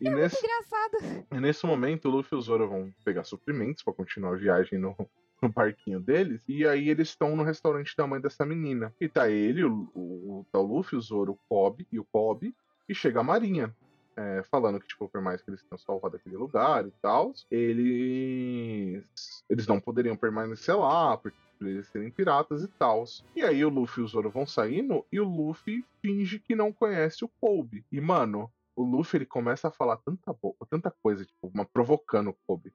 [0.00, 1.26] E nesse, Engraçado.
[1.32, 4.78] e nesse momento, o Luffy e o Zoro vão pegar suprimentos pra continuar a viagem
[4.78, 4.94] no,
[5.42, 6.40] no parquinho deles.
[6.46, 8.92] E aí eles estão no restaurante da mãe dessa menina.
[9.00, 12.54] E tá ele, o, o, tá o Luffy, o Zoro, o Kobe e o Kobe.
[12.88, 13.74] E chega a Marinha.
[14.16, 19.04] é, falando que, tipo, por mais que eles tenham salvado aquele lugar e tal, eles.
[19.48, 23.04] Eles não poderiam permanecer lá, porque por eles serem piratas e tal.
[23.34, 26.72] E aí o Luffy e o Zoro vão saindo e o Luffy finge que não
[26.72, 27.84] conhece o Kobe.
[27.90, 30.34] E, mano, o Luffy ele começa a falar tanta,
[30.70, 32.72] tanta coisa, tipo, uma provocando o Kobe.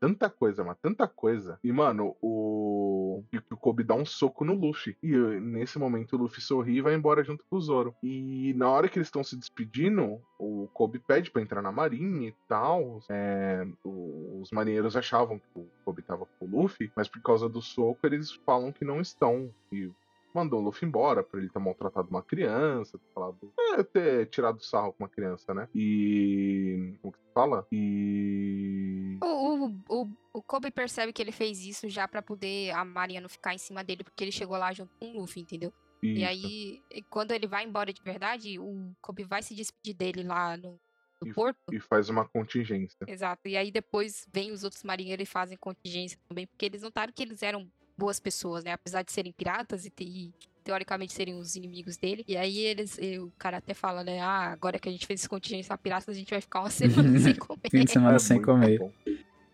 [0.00, 1.58] Tanta coisa, mas tanta coisa.
[1.62, 3.22] E, mano, o.
[3.30, 4.96] E o Kobe dá um soco no Luffy.
[5.02, 7.94] E eh, nesse momento o Luffy sorri e vai embora junto com o Zoro.
[8.02, 12.28] E na hora que eles estão se despedindo, o Kobe pede pra entrar na marinha
[12.28, 13.00] e tal.
[13.10, 17.60] É, os marinheiros achavam que o Kobe tava com o Luffy, mas por causa do
[17.60, 19.52] soco eles falam que não estão.
[19.70, 19.90] E
[20.34, 24.62] mandou o Luffy embora por ele ter maltratado uma criança, ter falado, é, ter tirado
[24.62, 25.68] sarro com uma criança, né?
[25.74, 27.66] E como que se fala?
[27.72, 32.84] E O, o, o, o Kobe percebe que ele fez isso já pra poder a
[32.84, 35.72] Marinha não ficar em cima dele, porque ele chegou lá junto com o Luffy, entendeu?
[36.02, 36.26] E Isso.
[36.28, 40.54] aí, e quando ele vai embora de verdade, o Kobe vai se despedir dele lá
[40.56, 40.78] no,
[41.20, 41.56] no E- porto.
[41.72, 42.98] e faz uma contingência.
[43.06, 43.48] Exato.
[43.48, 47.22] E aí depois vem os outros marinheiros e fazem contingência também, porque eles notaram que
[47.22, 47.66] eles eram
[47.96, 48.72] boas pessoas, né?
[48.72, 50.32] Apesar de serem piratas e, te- e
[50.62, 52.24] teoricamente serem os inimigos dele.
[52.26, 54.20] E aí eles, e o cara até fala, né?
[54.20, 56.70] Ah, agora que a gente fez esse contingência a piratas, a gente vai ficar uma
[56.70, 57.60] semana sem comer.
[57.70, 58.80] Fim de semana É sem comer.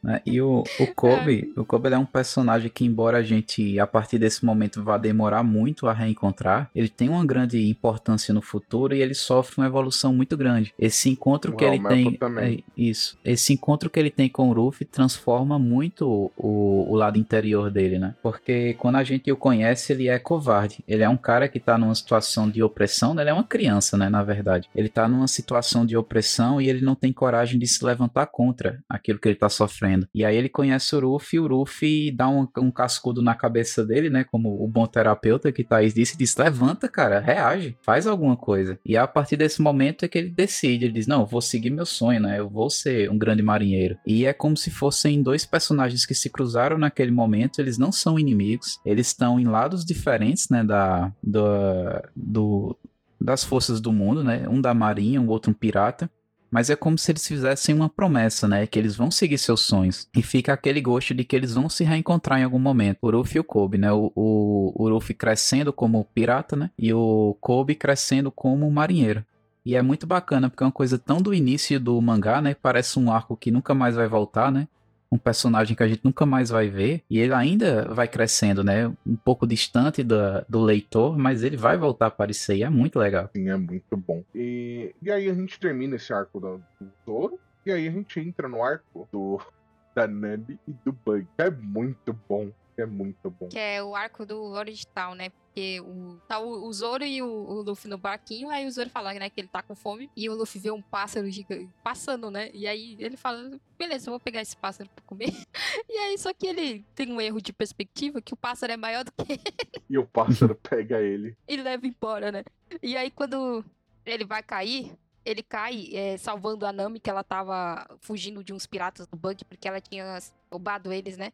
[0.02, 0.20] Né?
[0.24, 3.86] E o, o Kobe, o Kobe ele é um personagem que, embora a gente, a
[3.86, 8.94] partir desse momento, vá demorar muito a reencontrar, ele tem uma grande importância no futuro
[8.94, 10.72] e ele sofre uma evolução muito grande.
[10.78, 12.18] Esse encontro O que ele tem.
[12.38, 13.18] é, isso.
[13.24, 17.98] Esse encontro que ele tem com o Ruffy transforma muito o, o lado interior dele,
[17.98, 18.14] né?
[18.22, 20.82] Porque quando a gente o conhece, ele é covarde.
[20.86, 23.22] Ele é um cara que tá numa situação de opressão, né?
[23.22, 24.08] ele é uma criança, né?
[24.08, 24.68] Na verdade.
[24.74, 28.78] Ele tá numa situação de opressão e ele não tem coragem de se levantar contra
[28.88, 29.89] aquilo que ele tá sofrendo.
[30.14, 34.10] E aí ele conhece o Ruffy, o Ruffy dá um, um cascudo na cabeça dele,
[34.10, 34.24] né?
[34.24, 38.78] Como o bom terapeuta que Thaís disse, diz: levanta, cara, reage, faz alguma coisa.
[38.84, 41.86] E a partir desse momento é que ele decide, ele diz: não, vou seguir meu
[41.86, 42.38] sonho, né?
[42.38, 43.96] Eu vou ser um grande marinheiro.
[44.06, 48.18] E é como se fossem dois personagens que se cruzaram naquele momento, eles não são
[48.18, 50.64] inimigos, eles estão em lados diferentes, né?
[50.64, 52.76] Da, da, do,
[53.20, 54.48] das forças do mundo, né?
[54.48, 56.10] Um da marinha, um outro um pirata.
[56.50, 58.66] Mas é como se eles fizessem uma promessa, né?
[58.66, 60.08] Que eles vão seguir seus sonhos.
[60.16, 62.98] E fica aquele gosto de que eles vão se reencontrar em algum momento.
[63.02, 63.92] O Ruffy e o Kobe, né?
[63.92, 66.70] O, o, o Ruffy crescendo como pirata, né?
[66.76, 69.24] E o Kobe crescendo como marinheiro.
[69.64, 72.54] E é muito bacana, porque é uma coisa tão do início do mangá, né?
[72.54, 74.66] Parece um arco que nunca mais vai voltar, né?
[75.12, 77.02] Um personagem que a gente nunca mais vai ver.
[77.10, 78.86] E ele ainda vai crescendo, né?
[79.06, 82.98] Um pouco distante da, do leitor, mas ele vai voltar a aparecer e é muito
[82.98, 83.28] legal.
[83.34, 84.22] Sim, é muito bom.
[84.34, 87.38] E, e aí a gente termina esse arco do, do Zoro.
[87.66, 89.40] E aí a gente entra no arco do
[89.94, 91.26] da Nami e do Bug.
[91.36, 92.50] que É muito bom.
[92.76, 93.48] É muito bom.
[93.48, 95.30] Que é o arco do original, né?
[95.60, 98.88] Porque o, tá o, o Zoro e o, o Luffy no barquinho, aí o Zoro
[98.88, 102.30] fala, né, que ele tá com fome, e o Luffy vê um pássaro gigante passando,
[102.30, 102.50] né?
[102.54, 105.30] E aí ele fala, beleza, eu vou pegar esse pássaro pra comer.
[105.88, 109.04] E aí, só que ele tem um erro de perspectiva, que o pássaro é maior
[109.04, 109.42] do que ele
[109.90, 111.36] E o pássaro pega ele.
[111.46, 112.44] e leva embora, né?
[112.82, 113.64] E aí, quando
[114.06, 118.66] ele vai cair, ele cai é, salvando a Nami, que ela tava fugindo de uns
[118.66, 120.18] piratas do bug, porque ela tinha
[120.50, 121.32] roubado eles, né?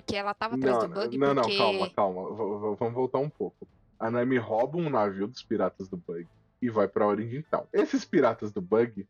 [0.00, 1.56] Porque ela tava atrás Não, do bug, não, não, porque...
[1.58, 2.22] calma, calma.
[2.30, 3.66] V- vamos voltar um pouco.
[3.98, 6.26] A Nami rouba um navio dos piratas do Bug
[6.60, 7.66] e vai pra Oriental.
[7.72, 9.06] Esses piratas do Bug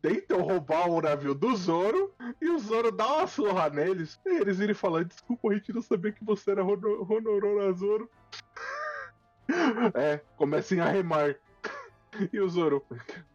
[0.00, 4.20] tentam roubar o navio do Zoro e o Zoro dá uma surra neles.
[4.24, 8.08] E eles irem falando: Desculpa, a gente não sabia que você era Hono- Honorona Zoro.
[9.94, 11.34] é, comecem a remar.
[12.30, 12.84] E o Zoro,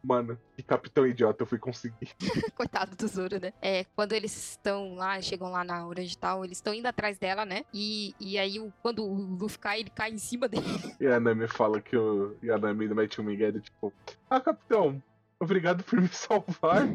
[0.03, 2.09] mano, que capitão idiota eu fui conseguir.
[2.55, 3.51] Coitado do Zoro, né?
[3.61, 7.43] É, quando eles estão lá, chegam lá na Orange Tal, eles estão indo atrás dela,
[7.43, 7.63] né?
[7.73, 10.63] E, e aí, o- quando o Luffy cai, ele cai em cima dele.
[10.99, 12.37] E a Nami fala que o.
[12.43, 13.91] E a Nami mete um migué tipo,
[14.29, 15.01] ah, capitão,
[15.39, 16.87] obrigado por me salvar.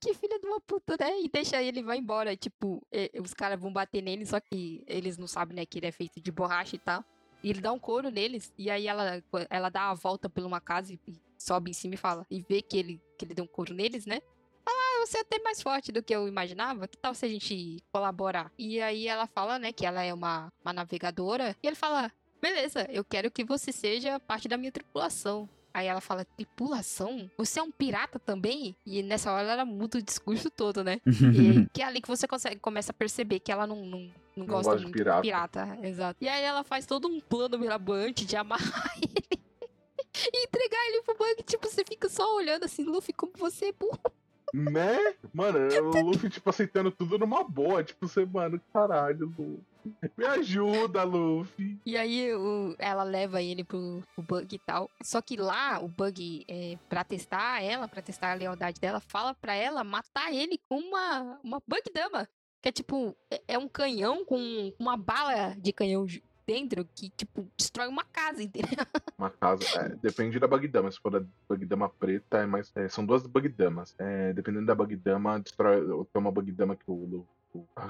[0.00, 1.20] que filha de uma puta, né?
[1.20, 2.34] E deixa ele vai embora.
[2.34, 5.86] Tipo, é, os caras vão bater nele, só que eles não sabem, né, que ele
[5.86, 7.04] é feito de borracha e tal.
[7.42, 8.52] E ele dá um couro neles.
[8.58, 11.00] E aí ela, ela dá a volta por uma casa e,
[11.38, 12.26] sobe em cima e fala.
[12.30, 14.20] E vê que ele, que ele deu um couro neles, né?
[14.66, 16.88] Ah, você é até mais forte do que eu imaginava.
[16.88, 18.52] Que tal se a gente colaborar?
[18.58, 21.56] E aí ela fala, né, que ela é uma, uma navegadora.
[21.62, 22.10] E ele fala:
[22.40, 25.48] beleza, eu quero que você seja parte da minha tripulação.
[25.76, 27.30] Aí ela fala, tripulação?
[27.36, 28.74] Você é um pirata também?
[28.86, 31.02] E nessa hora ela muda o discurso todo, né?
[31.04, 34.46] E que é ali que você consegue, começa a perceber que ela não, não, não
[34.46, 35.20] gosta gosta de muito pirata.
[35.20, 35.78] de pirata.
[35.82, 36.16] Exato.
[36.24, 39.38] E aí ela faz todo um plano mirabolante de amarrar ele
[40.32, 41.42] e entregar ele pro Bug.
[41.42, 44.00] Tipo, você fica só olhando assim, Luffy, como você é burro.
[44.54, 44.96] né?
[45.30, 45.58] Mano,
[45.94, 47.84] o Luffy, tipo, aceitando tudo numa boa.
[47.84, 49.58] Tipo, você, mano, caralho, Luffy.
[50.16, 51.78] Me ajuda, Luffy.
[51.84, 54.90] E aí o- ela leva ele pro, pro Bug e tal.
[55.02, 59.34] Só que lá, o Bug, é, pra testar ela, pra testar a lealdade dela, fala
[59.34, 62.28] pra ela matar ele com uma, uma Bug Dama.
[62.62, 66.06] Que é tipo, é, é um canhão com uma bala de canhão
[66.46, 68.70] dentro que, tipo, destrói uma casa, entendeu?
[69.18, 69.64] Uma casa.
[69.80, 70.92] é, depende da Bagdama.
[70.92, 72.70] Se for a Bagdama preta, é mais.
[72.76, 73.94] é, são duas Bagdamas.
[73.98, 75.80] É, dependendo da Bagdama, destrói.
[76.12, 77.26] Tem uma Bagdama que o, o-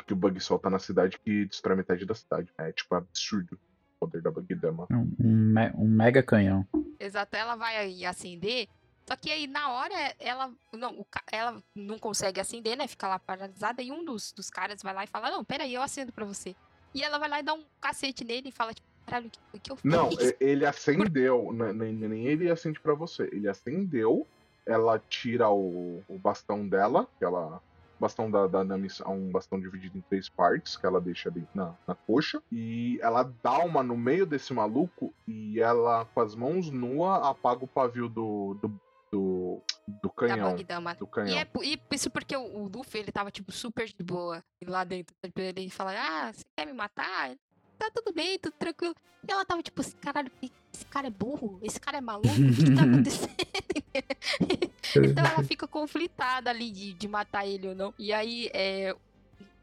[0.07, 2.51] que o Bug solta na cidade que destrói metade da cidade.
[2.59, 4.87] É tipo absurdo o poder da Bagdama.
[4.91, 6.67] Um, um me- um mega canhão.
[7.01, 8.69] Exato, ela vai acender.
[9.09, 12.89] Só que aí, na hora, ela não, ela não consegue acender, né?
[12.89, 13.81] Fica lá paralisada.
[13.81, 16.57] E um dos, dos caras vai lá e fala: Não, peraí, eu acendo pra você.
[16.93, 19.71] E ela vai lá e dá um cacete nele e fala: tipo, Caralho, o que,
[19.71, 19.85] eu fiz?
[19.85, 20.09] Não,
[20.41, 21.53] ele acendeu.
[21.53, 23.29] n- Nem, nem ele acende pra você.
[23.33, 24.27] Ele acendeu,
[24.67, 27.63] ela tira o, o bastão dela, que ela.
[27.99, 31.47] Bastão da, da Nami é um bastão dividido em três partes, que ela deixa ali
[31.55, 32.43] na, na coxa.
[32.53, 37.65] E ela dá uma no meio desse maluco e ela, com as mãos nuas, apaga
[37.65, 38.55] o pavio do.
[38.61, 38.81] do,
[39.11, 39.63] do,
[40.03, 40.57] do canhão.
[40.57, 41.39] Do E, canhão.
[41.39, 44.85] é, po- e isso porque o, o Luffy, ele tava, tipo, super de boa lá
[44.85, 45.15] dentro.
[45.37, 47.35] Ele fala, ah, você quer me matar?
[47.79, 48.95] Tá tudo bem, tudo tranquilo.
[49.27, 50.31] E ela tava, tipo, assim, caralho,
[50.77, 51.59] esse cara é burro?
[51.63, 52.29] Esse cara é maluco?
[52.29, 53.37] O que tá acontecendo?
[55.11, 57.95] então ela fica conflitada ali de, de matar ele ou não.
[57.99, 58.95] E aí, é,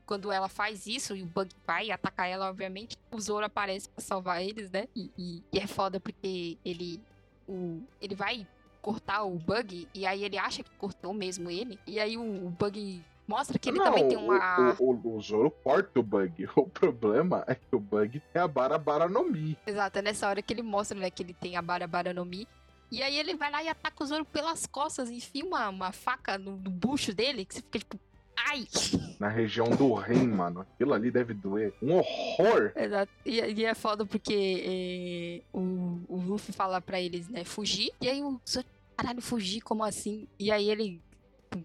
[0.05, 4.03] quando ela faz isso e o Bug vai atacar ela, obviamente, o Zoro aparece pra
[4.03, 4.87] salvar eles, né?
[4.95, 6.99] E, e- e é foda porque ele,
[7.47, 8.45] o, ele vai
[8.81, 11.79] cortar o Bug e aí ele acha que cortou mesmo ele.
[11.87, 14.75] E aí o, o Bug mostra que ele Não, também tem uma.
[14.79, 16.47] O, o, o Zoro corta o bug.
[16.55, 19.57] O problema é que o bug tem a Barabara no Mi.
[19.65, 22.47] Exato, é nessa hora que ele mostra, né, que ele tem a Barabara no Mi.
[22.91, 26.37] E aí ele vai lá e ataca o Zoro pelas costas, enfia uma, uma faca
[26.37, 27.99] no, no bucho dele, que você fica tipo,
[28.37, 28.67] ai!
[29.19, 30.61] Na região do rim, mano.
[30.61, 31.73] Aquilo ali deve doer.
[31.81, 32.71] Um horror.
[32.75, 33.11] Exato.
[33.25, 37.91] E, e é foda porque é, o, o Luffy fala pra eles, né, fugir.
[37.99, 38.65] E aí o Zoro,
[38.95, 40.27] caralho, fugir, como assim?
[40.37, 41.01] E aí ele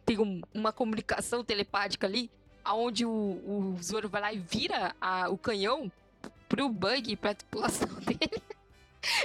[0.05, 2.31] tem um- uma comunicação telepática ali,
[2.65, 5.91] aonde o, o Zoro vai lá e vira a- o canhão
[6.49, 8.43] pro Bug, pra tripulação dele.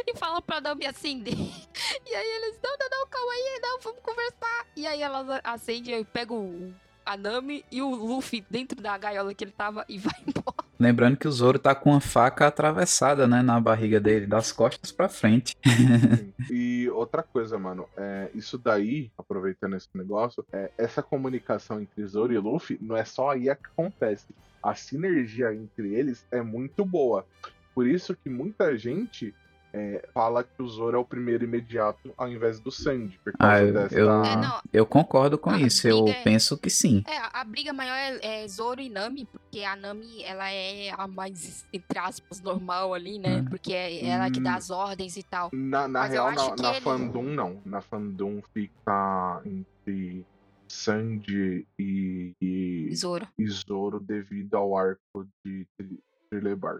[0.07, 1.33] E fala pra Nami acender.
[1.35, 4.65] E aí eles, não, não, não, calma aí, não, vamos conversar.
[4.75, 6.73] E aí ela acende, eu pego o-
[7.05, 10.62] a Nami e o Luffy dentro da gaiola que ele tava e vai embora.
[10.83, 14.91] Lembrando que o Zoro tá com uma faca atravessada, né, na barriga dele, das costas
[14.91, 15.55] pra frente.
[16.51, 22.33] E outra coisa, mano, é, isso daí, aproveitando esse negócio, é, essa comunicação entre Zoro
[22.33, 24.27] e Luffy não é só aí que acontece.
[24.61, 27.25] A sinergia entre eles é muito boa.
[27.73, 29.33] Por isso que muita gente
[29.73, 33.19] é, fala que o Zoro é o primeiro imediato ao invés do Sandy.
[33.23, 33.95] Por Ah, causa eu, dessa.
[33.95, 34.59] eu, É, não.
[34.71, 37.03] eu concordo com A isso, eu é- penso que sim.
[37.07, 40.91] É, a, a briga maior é, é Zoro e Nami, porque a Nami, ela é
[40.91, 43.37] a mais, entre aspas, normal ali, né?
[43.41, 43.45] Hum.
[43.45, 44.57] Porque é ela que dá Hum.
[44.57, 45.49] as ordens e tal.
[45.51, 47.59] Na, na real, na, na ele- fandom não.
[47.65, 50.23] Na fandom fica entre
[50.67, 53.27] Sandy e, e, Zoro.
[53.37, 55.99] e Zoro devido ao arco de Tri-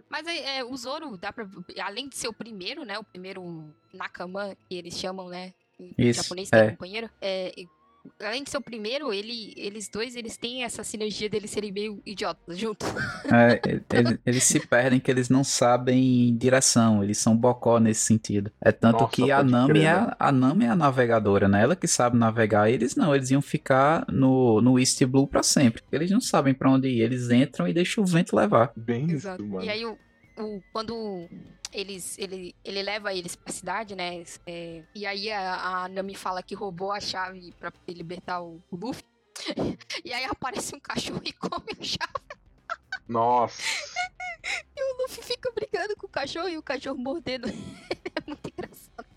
[0.08, 1.46] Mas é, é, o Zoro, dá pra.
[1.82, 2.98] Além de ser o primeiro, né?
[2.98, 5.52] O primeiro Nakama, que eles chamam, né?
[5.78, 6.70] Em Isso, japonês, que é é.
[6.70, 7.10] companheiro.
[7.20, 7.52] É,
[8.22, 12.00] além de ser o primeiro, ele, eles dois, eles têm essa sinergia deles serem meio
[12.04, 12.88] idiotas juntos.
[13.32, 13.60] É,
[13.92, 18.50] ele- eles se perdem que eles não sabem direção, eles são bocó nesse sentido.
[18.60, 20.12] É tanto Nossa, que a Nami, crer, é, né?
[20.18, 21.62] a Nami é a navegadora, né?
[21.62, 25.82] Ela que sabe navegar, eles não, eles iam ficar no, no East Blue pra sempre.
[25.90, 28.72] Eles não sabem pra onde ir, eles entram e deixam o vento levar.
[28.76, 29.64] Bem isso, mano.
[29.64, 29.96] E aí, o,
[30.38, 31.28] o- quando
[31.74, 34.22] eles, ele, ele leva eles pra cidade, né?
[34.46, 38.76] É, e aí a, a, Nami fala que roubou a chave pra libertar o, o
[38.76, 39.04] Luffy.
[40.04, 42.12] e aí aparece um cachorro e come a chave.
[43.08, 43.60] Nossa.
[44.76, 47.48] e o Luffy fica brigando com o cachorro e o cachorro mordendo.
[47.48, 49.14] é muito engraçado.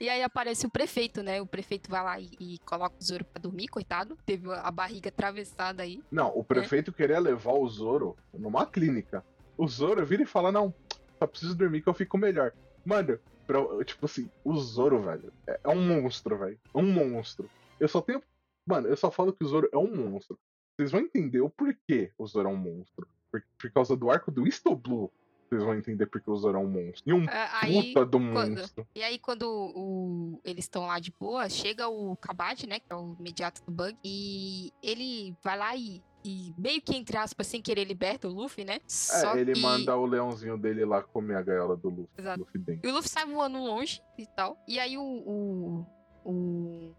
[0.00, 1.40] E aí aparece o prefeito, né?
[1.40, 4.18] O prefeito vai lá e, e, coloca o Zoro pra dormir, coitado.
[4.26, 6.02] Teve a barriga atravessada aí.
[6.10, 6.94] Não, o prefeito é.
[6.94, 9.24] queria levar o Zoro numa clínica.
[9.56, 10.74] O Zoro vira e fala: Não,
[11.18, 12.52] só preciso dormir que eu fico melhor.
[12.84, 16.58] Mano, pra, tipo assim, o Zoro, velho, é, é um monstro, velho.
[16.74, 17.48] É um monstro.
[17.80, 18.22] Eu só tenho.
[18.66, 20.38] Mano, eu só falo que o Zoro é um monstro.
[20.76, 23.06] Vocês vão entender o porquê o Zoro é um monstro.
[23.30, 25.10] Por, por causa do arco do East Blue.
[25.48, 27.02] Vocês vão entender porque o Zoro é um monstro.
[27.06, 27.30] E um uh,
[27.62, 28.86] aí, puta do quando, monstro.
[28.94, 32.80] E aí, quando o, eles estão lá de boa, chega o Kabad, né?
[32.80, 33.96] Que é o imediato do Bug.
[34.04, 38.64] E ele vai lá e e meio que, entre aspas, sem querer, liberta o Luffy,
[38.64, 38.76] né?
[38.76, 39.60] É, Só ele que...
[39.60, 42.08] manda o leãozinho dele lá comer a gaiola do Luffy.
[42.18, 42.40] Exato.
[42.40, 44.58] Luffy e o Luffy sai voando longe e tal.
[44.66, 45.02] E aí o.
[45.02, 45.86] o,
[46.24, 46.94] o...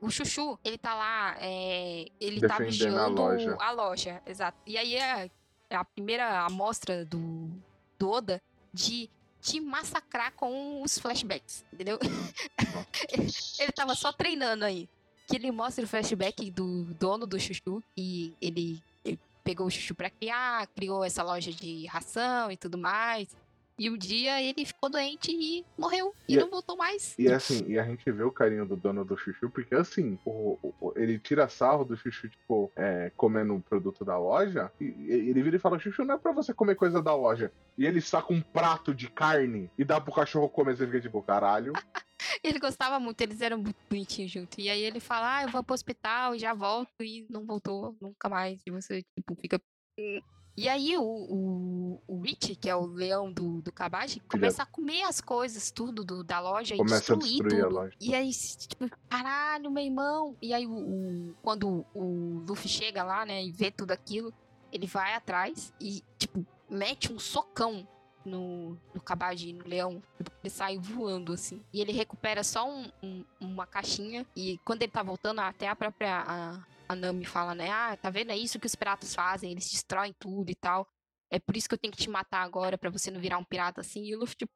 [0.00, 3.56] o Chuchu, ele tá lá, é, ele tá Defendendo tá vigiando a loja.
[3.60, 4.22] a loja.
[4.26, 4.58] Exato.
[4.66, 5.30] E aí é,
[5.70, 7.48] é a primeira amostra do,
[7.96, 8.42] do Oda
[8.74, 9.08] de
[9.40, 11.98] te massacrar com os flashbacks, entendeu?
[13.58, 14.88] ele tava só treinando aí
[15.32, 19.94] que ele mostra o flashback do dono do chuchu e ele, ele pegou o chuchu
[19.94, 23.34] para criar, criou essa loja de ração e tudo mais.
[23.78, 26.14] E um dia ele ficou doente e morreu.
[26.28, 27.14] E, e não voltou mais.
[27.18, 30.58] E assim, e a gente vê o carinho do dono do chuchu, porque assim, o,
[30.78, 34.70] o, ele tira sarro do chuchu, tipo, é, comendo um produto da loja.
[34.78, 37.50] E, e ele vira e fala: Chuchu, não é pra você comer coisa da loja.
[37.78, 40.76] E ele saca um prato de carne e dá pro cachorro comer.
[40.76, 41.72] Você fica tipo, caralho.
[42.42, 44.58] ele gostava muito, eles eram muito bonitinhos juntos.
[44.58, 47.02] E aí ele fala, ah, eu vou pro hospital e já volto.
[47.02, 48.60] E não voltou nunca mais.
[48.66, 49.60] E você, tipo, fica.
[50.54, 54.66] E aí o, o, o Rich, que é o leão do, do Kabaji, começa a
[54.66, 57.90] comer as coisas, tudo do, da loja começa e destruir, destruir tudo.
[57.98, 60.36] E aí, tipo, caralho, meu irmão.
[60.42, 64.32] E aí o, o, quando o Luffy chega lá, né, e vê tudo aquilo,
[64.70, 67.86] ele vai atrás e, tipo, mete um socão
[68.24, 70.02] no, no Kabadi, no leão.
[70.42, 71.62] Ele sai voando, assim.
[71.72, 74.26] E ele recupera só um, um, uma caixinha.
[74.36, 77.70] E quando ele tá voltando, até a própria a, a Nami fala, né?
[77.70, 78.30] Ah, tá vendo?
[78.30, 79.50] É isso que os piratas fazem.
[79.50, 80.86] Eles destroem tudo e tal.
[81.30, 83.44] É por isso que eu tenho que te matar agora, para você não virar um
[83.44, 84.04] pirata assim.
[84.04, 84.52] E o Luffy, tipo,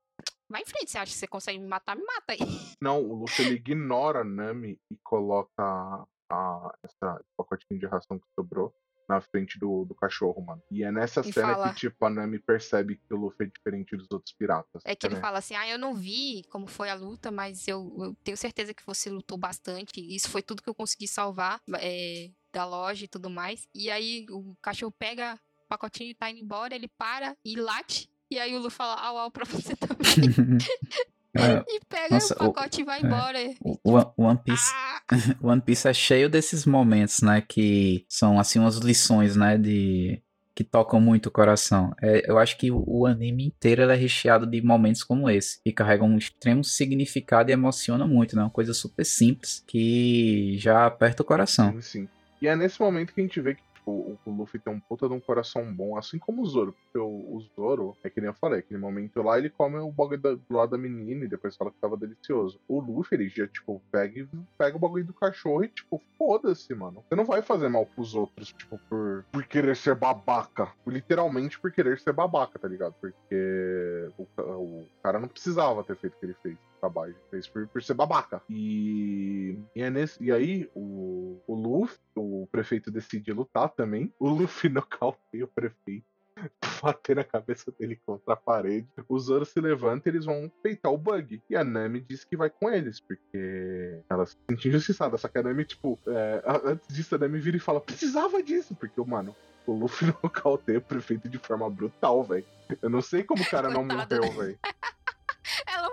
[0.51, 0.91] vai em frente.
[0.91, 1.97] Você acha que você consegue me matar?
[1.97, 2.39] Me mata aí.
[2.83, 8.27] Não, o Luffy, ele ignora a Nami e coloca a, essa pacotinho de ração que
[8.39, 8.75] sobrou
[9.09, 10.63] na frente do, do cachorro, mano.
[10.71, 11.69] E é nessa e cena fala...
[11.71, 14.83] que, tipo, a Nami percebe que o Luffy é diferente dos outros piratas.
[14.85, 17.95] É que ele fala assim: ah, eu não vi como foi a luta, mas eu,
[17.99, 20.01] eu, tenho certeza que você lutou bastante.
[20.15, 23.69] Isso foi tudo que eu consegui salvar é, da loja e tudo mais.
[23.75, 28.11] E aí o cachorro pega o pacotinho e tá indo embora, ele para e late.
[28.31, 29.97] E aí o Lu fala, au, au, pra você também.
[31.39, 33.39] É, e pega nossa, o pacote o, e vai é, embora.
[33.61, 33.78] O,
[34.16, 35.01] o One Piece, ah!
[35.43, 37.43] One Piece é cheio desses momentos, né?
[37.47, 39.57] Que são assim umas lições, né?
[39.59, 40.22] De
[40.55, 41.95] que tocam muito o coração.
[42.01, 45.70] É, eu acho que o, o anime inteiro é recheado de momentos como esse, que
[45.70, 48.43] carregam um extremo significado e emociona muito, né?
[48.43, 51.78] Uma coisa super simples que já aperta o coração.
[51.82, 52.09] Sim.
[52.41, 55.09] E é nesse momento que a gente vê que o, o Luffy tem um puta
[55.09, 56.72] de um coração bom, assim como o Zoro.
[56.72, 59.93] Porque o, o Zoro, é que nem eu falei, aquele momento lá ele come o
[59.93, 62.61] bagulho do lado da menina e depois fala que tava delicioso.
[62.68, 64.28] O Luffy, ele já, tipo, pega,
[64.59, 67.05] pega o bagulho do cachorro e, tipo, foda-se, mano.
[67.09, 70.72] Você não vai fazer mal pros outros, tipo, por, por querer ser babaca.
[70.87, 72.95] Literalmente por querer ser babaca, tá ligado?
[73.01, 77.16] Porque o, o cara não precisava ter feito o que ele fez trabalho.
[77.31, 78.43] Fez por, por ser babaca.
[78.49, 84.12] E, e, é nesse, e aí o, o Luffy, o prefeito decide lutar também.
[84.18, 86.07] O Luffy nocauteia o prefeito.
[86.83, 88.87] Bater a cabeça dele contra a parede.
[89.09, 91.43] O Zoro se levanta e eles vão peitar o Bug.
[91.49, 95.16] E a Nami diz que vai com eles, porque ela se sente injustiçada.
[95.16, 98.74] Só que a Nami, tipo, é, antes disso, a Nami vira e fala: precisava disso,
[98.74, 99.35] porque, mano,
[99.66, 102.45] o Luffy nocauteia o prefeito de forma brutal, velho.
[102.83, 104.31] Eu não sei como o cara não morreu, né?
[104.31, 104.59] velho.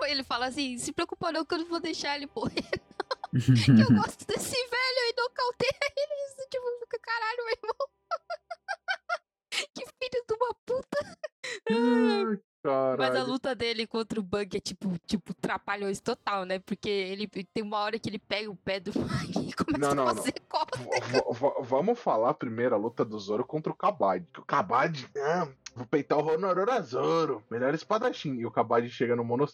[0.04, 2.68] Ela, ele fala assim: se preocupa não que eu não vou deixar ele morrer.
[3.32, 6.14] eu gosto desse velho e nocauteia ele.
[6.28, 7.88] Isso, tipo, fica caralho, meu irmão.
[9.74, 11.18] que filho de uma puta.
[11.66, 12.42] Caralho.
[12.98, 16.58] Mas a luta dele contra o Bug é tipo, tipo, trapalhões total, né?
[16.60, 20.04] Porque ele tem uma hora que ele pega o pé do Bug e começa não,
[20.04, 21.60] não, a fazer cócega.
[21.60, 24.24] Vamos falar primeiro a luta do Zoro contra o Kabad.
[24.38, 28.36] O Kabad, ah, vou peitar o Honorora Zoro, melhor espadachim.
[28.36, 29.46] E o Kabad chega no mono.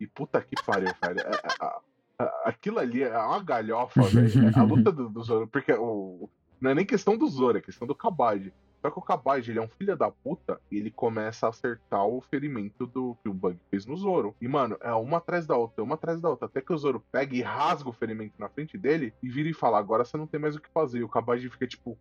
[0.00, 1.20] E puta que pariu, velho.
[1.20, 4.52] É, é, aquilo ali é uma galhofa, velho.
[4.56, 6.28] A luta do, do Zoro, porque o,
[6.60, 9.58] não é nem questão do Zoro, é questão do Kabad Só que o Kabaj, ele
[9.58, 13.34] é um filho da puta e ele começa a acertar o ferimento do que o
[13.34, 14.34] Bug fez no Zoro.
[14.40, 16.46] E, mano, é uma atrás da outra, uma atrás da outra.
[16.46, 19.54] Até que o Zoro pega e rasga o ferimento na frente dele e vira e
[19.54, 21.00] fala: agora você não tem mais o que fazer.
[21.00, 21.98] E o Kabaj fica tipo,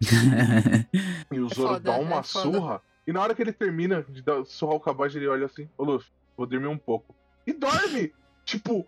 [1.32, 2.82] e o É Zoro foda, dá uma é surra.
[3.06, 5.84] E na hora que ele termina de dar, surrar o Kabaj, ele olha assim: Ô
[5.84, 7.14] Luffy, vou dormir um pouco.
[7.46, 8.12] E dorme!
[8.44, 8.86] tipo,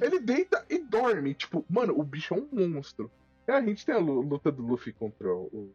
[0.00, 1.34] ele deita e dorme.
[1.34, 3.10] Tipo, mano, o bicho é um monstro.
[3.46, 5.72] E a gente tem a lu- luta do Luffy contra o.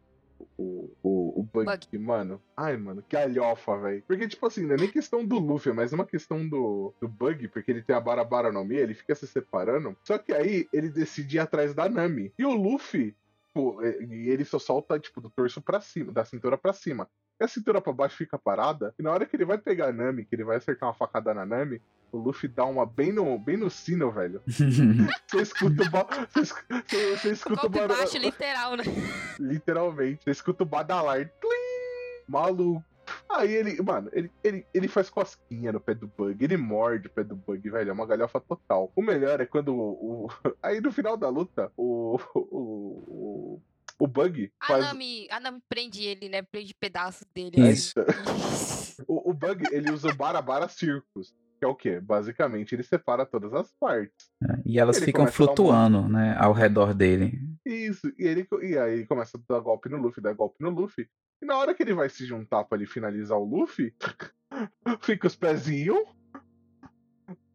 [0.56, 1.98] O, o, o Bug, Bug.
[1.98, 2.40] mano.
[2.56, 4.02] Ai, mano, que alhofa, velho.
[4.06, 7.06] Porque, tipo assim, não é nem questão do Luffy, é mais uma questão do, do
[7.06, 9.94] Bug, porque ele tem a Barabara no Mi, ele fica se separando.
[10.02, 12.32] Só que aí ele decide ir atrás da Nami.
[12.38, 13.14] E o Luffy,
[13.48, 17.06] Tipo, é- e ele só solta, tipo, do torso pra cima, da cintura pra cima.
[17.40, 19.92] E a cintura pra baixo fica parada, e na hora que ele vai pegar a
[19.92, 21.80] Nami, que ele vai acertar uma facada na Nami,
[22.12, 24.42] o Luffy dá uma bem no, bem no sino, velho.
[24.46, 26.06] Você escuta o ba...
[26.28, 27.96] você, escu- você, você escuta o barulho.
[27.96, 28.84] baixo, literal, né?
[29.38, 30.22] Literalmente.
[30.24, 31.18] Você escuta o badalar.
[31.40, 32.24] Tlim!
[32.28, 32.84] Maluco.
[33.28, 37.10] Aí ele, mano, ele, ele, ele faz cosquinha no pé do bug, ele morde o
[37.10, 38.92] pé do bug, velho, é uma galhofa total.
[38.94, 40.26] O melhor é quando o.
[40.26, 40.28] o-
[40.62, 42.18] aí no final da luta, o.
[42.34, 43.62] O, o,
[44.00, 44.84] o bug A faz.
[44.84, 46.42] Nami, a Nami prende ele, né?
[46.42, 47.70] Prende pedaços dele.
[47.70, 47.94] Isso.
[47.98, 48.90] Isso.
[49.08, 51.34] O, o bug, ele usa o Barabara Circus.
[51.58, 52.00] Que é o quê?
[52.00, 54.30] Basicamente, ele separa todas as partes.
[54.64, 57.38] E elas Ele ficam flutuando, né, ao redor dele.
[57.64, 60.70] Isso, e, ele, e aí ele começa a dar golpe no Luffy, dar golpe no
[60.70, 61.08] Luffy.
[61.42, 63.94] E na hora que ele vai se juntar pra ele finalizar o Luffy,
[65.00, 65.98] fica os pezinhos,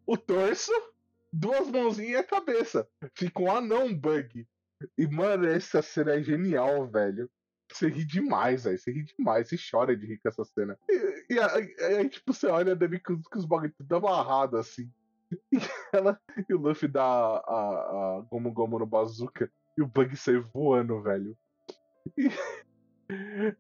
[0.06, 0.72] o torso,
[1.32, 2.88] duas mãozinhas e a cabeça.
[3.14, 4.48] Fica um anão bug.
[4.97, 7.30] E, mano, essa cena é genial, velho.
[7.71, 8.78] Você ri demais, velho.
[8.78, 10.78] Você ri demais, você chora de rir com essa cena.
[10.89, 14.89] E, e aí, tipo, você olha a com, com os bagulho tudo amarrado, assim.
[15.51, 15.57] E,
[15.91, 20.15] ela, e o Luffy dá a, a, a Gomu Gomu no bazooka e o Bug
[20.15, 21.36] sai voando, velho.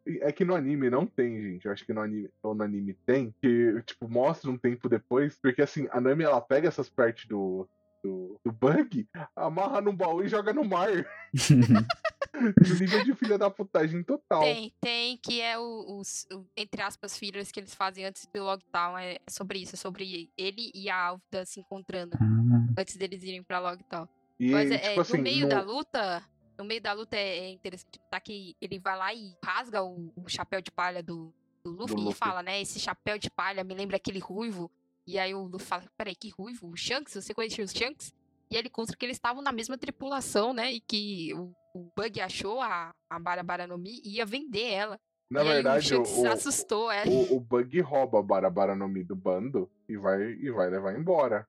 [0.07, 1.65] E é que no anime não tem, gente.
[1.65, 5.37] Eu acho que no anime, ou no anime tem, que, tipo, mostra um tempo depois,
[5.37, 7.67] porque assim, a Nami ela pega essas partes do,
[8.05, 10.89] do, do Bug, amarra num baú e joga no mar.
[12.79, 14.41] Nível de filha da putagem total.
[14.41, 18.43] Tem, tem, que é o- os, o- entre aspas, filhos que eles fazem antes do
[18.43, 18.97] Logtown.
[18.97, 23.41] É sobre isso, é sobre ele e a Álvida se encontrando Ah, antes deles irem
[23.41, 24.07] pra Logtown.
[24.39, 26.23] E, Mas é, tipo é, assim, no meio no- da luta,
[26.57, 30.11] no meio da luta é, é interessante tá que ele vai lá e rasga o,
[30.15, 31.33] o chapéu de palha do,
[31.63, 32.19] do Luffy, e Luffy.
[32.19, 32.61] fala, né?
[32.61, 34.69] Esse chapéu de palha me lembra aquele ruivo.
[35.07, 36.67] E aí o Luffy fala, peraí, que ruivo?
[36.69, 37.13] O Shanks?
[37.13, 38.13] Você conhecia os Shanks?
[38.49, 40.71] E aí ele conta que eles estavam na mesma tripulação, né?
[40.71, 44.99] E que o, o Bug achou a, a Barabara no Mi e ia vender ela.
[45.29, 47.03] na e verdade, o o, Shanks se assustou, é.
[47.05, 50.97] o, o Bug rouba a Barabara no Mi do bando e vai, e vai levar
[50.97, 51.47] embora.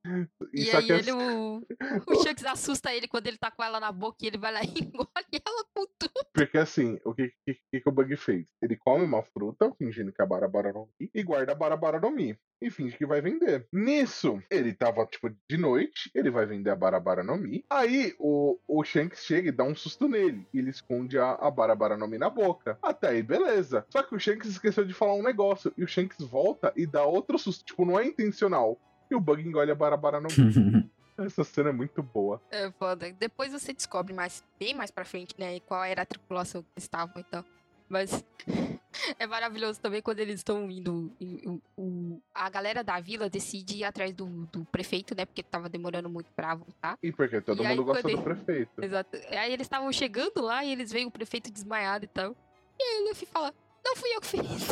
[0.52, 1.62] E só aí que ele, o,
[2.06, 4.62] o Shanks assusta ele quando ele tá com ela na boca e ele vai lá
[4.62, 6.26] e engole ela com tudo.
[6.32, 8.46] Porque assim, o que, que, que o Bug fez?
[8.60, 12.00] Ele come uma fruta, fingindo que é a Barabara no Mi, e guarda a Barabara
[12.00, 12.36] no Mi.
[12.60, 13.66] E finge que vai vender.
[13.70, 17.64] Nisso, ele tava, tipo, de noite, ele vai vender a Barabara no Mi.
[17.68, 20.46] Aí o, o Shanks chega e dá um susto nele.
[20.54, 22.78] E ele esconde a, a Barabara no Mi na boca.
[22.82, 23.84] Até aí, beleza.
[23.90, 25.72] Só que o Shanks esqueceu de falar um negócio.
[25.76, 27.64] E o Shanks volta e dá outro susto.
[27.64, 28.78] Tipo, não é intencional.
[29.10, 30.28] E o Bug engole a Barabara no.
[31.18, 32.42] Essa cena é muito boa.
[32.50, 33.10] É foda.
[33.12, 35.58] Depois você descobre mais, bem mais pra frente, né?
[35.60, 37.42] Qual era a tripulação que eles estavam e tal.
[37.88, 38.22] Mas
[39.18, 41.10] é maravilhoso também quando eles estão indo.
[41.20, 45.24] e o- o- a galera da vila decide ir atrás do, do prefeito, né?
[45.24, 46.98] Porque tava demorando muito pra voltar.
[47.02, 48.84] E porque todo E aí, mundo gosta quando do ele- prefeito.
[48.84, 49.16] Exato.
[49.30, 52.36] Aí eles estavam chegando lá e eles veem o prefeito desmaiado e tal.
[52.78, 53.54] E aí o Luffy fala:
[53.84, 54.68] Não fui eu que fiz.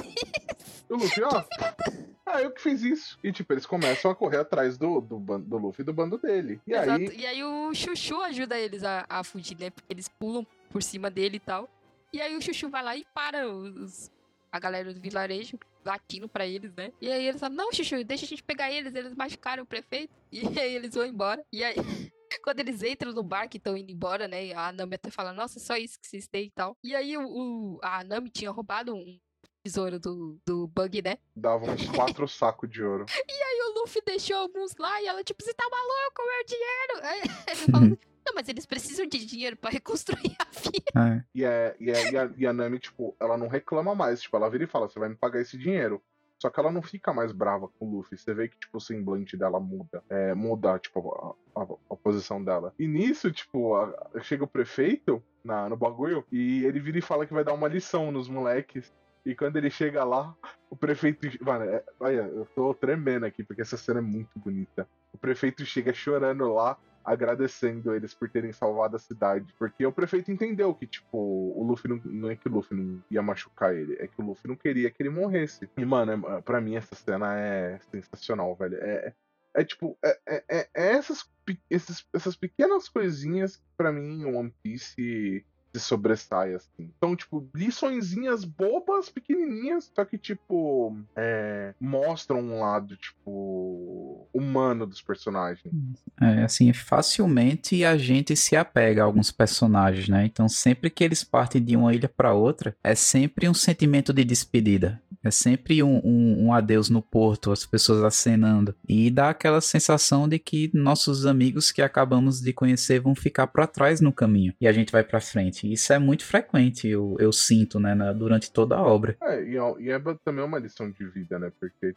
[0.90, 1.42] E o Luffy, ó.
[2.26, 3.18] Ah, eu que fiz isso.
[3.22, 6.60] E tipo, eles começam a correr atrás do, do, do Luffy e do bando dele.
[6.66, 7.10] E Exato.
[7.10, 9.70] aí, E aí o Chuchu ajuda eles a, a fugir, né?
[9.70, 11.68] Porque eles pulam por cima dele e tal.
[12.12, 14.10] E aí o Chuchu vai lá e para os,
[14.50, 16.92] a galera do vilarejo, latindo pra eles, né?
[17.00, 20.12] E aí eles falam, não, Chuchu, deixa a gente pegar eles, eles machucaram o prefeito.
[20.32, 21.44] E aí eles vão embora.
[21.52, 21.74] E aí,
[22.42, 24.52] quando eles entram no bar que estão indo embora, né?
[24.54, 26.76] A Nami até fala, nossa, só isso que vocês têm e tal.
[26.82, 29.18] E aí o, o- a Nami tinha roubado um
[29.64, 31.16] tesouro do, do Bug, né?
[31.34, 33.06] dava uns quatro sacos de ouro.
[33.10, 37.06] Aí o Luffy deixou alguns lá e ela, tipo, você tá maluco, meu dinheiro?
[37.06, 37.86] Aí ele fala,
[38.26, 41.16] não, mas eles precisam de dinheiro pra reconstruir a vida.
[41.16, 41.24] É.
[41.34, 44.20] E, é, e, é, e, a, e a Nami, tipo, ela não reclama mais.
[44.20, 46.02] Tipo, ela vira e fala, você vai me pagar esse dinheiro.
[46.42, 48.18] Só que ela não fica mais brava com o Luffy.
[48.18, 50.02] Você vê que, tipo, o semblante dela muda.
[50.10, 52.74] É, muda, tipo, a, a- a posição dela.
[52.78, 57.24] E nisso, tipo, a- chega o prefeito na, no bagulho e ele vira e fala
[57.26, 58.92] que vai dar uma lição nos moleques.
[59.24, 60.34] E quando ele chega lá,
[60.68, 61.26] o prefeito.
[61.42, 64.86] Mano, é- olha, eu tô tremendo aqui, porque essa cena é muito bonita.
[65.12, 69.54] O prefeito chega chorando lá agradecendo eles por terem salvado a cidade.
[69.58, 73.02] Porque o prefeito entendeu que, tipo, o Luffy não, não é que o Luffy não
[73.10, 75.68] ia machucar ele, é que o Luffy não queria que ele morresse.
[75.76, 78.78] E, mano, é, pra mim essa cena é sensacional, velho.
[78.80, 79.12] É,
[79.54, 81.28] é tipo, é, é, é, é essas,
[81.70, 85.44] esses, essas pequenas coisinhas que pra mim One Piece
[85.74, 86.90] se sobressai, assim.
[86.96, 95.02] Então, tipo, liçõezinhas bobas, pequenininhas, só que, tipo, é, mostram um lado, tipo, humano dos
[95.02, 95.74] personagens.
[96.20, 100.24] É, assim, facilmente a gente se apega a alguns personagens, né?
[100.24, 104.24] Então, sempre que eles partem de uma ilha para outra, é sempre um sentimento de
[104.24, 105.02] despedida.
[105.24, 108.74] É sempre um, um, um, adeus no porto, as pessoas acenando.
[108.86, 113.66] E dá aquela sensação de que nossos amigos que acabamos de conhecer vão ficar para
[113.66, 114.52] trás no caminho.
[114.60, 115.63] E a gente vai para frente.
[115.72, 119.16] Isso é muito frequente, eu, eu sinto, né, na, durante toda a obra.
[119.22, 121.52] É, e é, e é também uma lição de vida, né?
[121.58, 121.94] Porque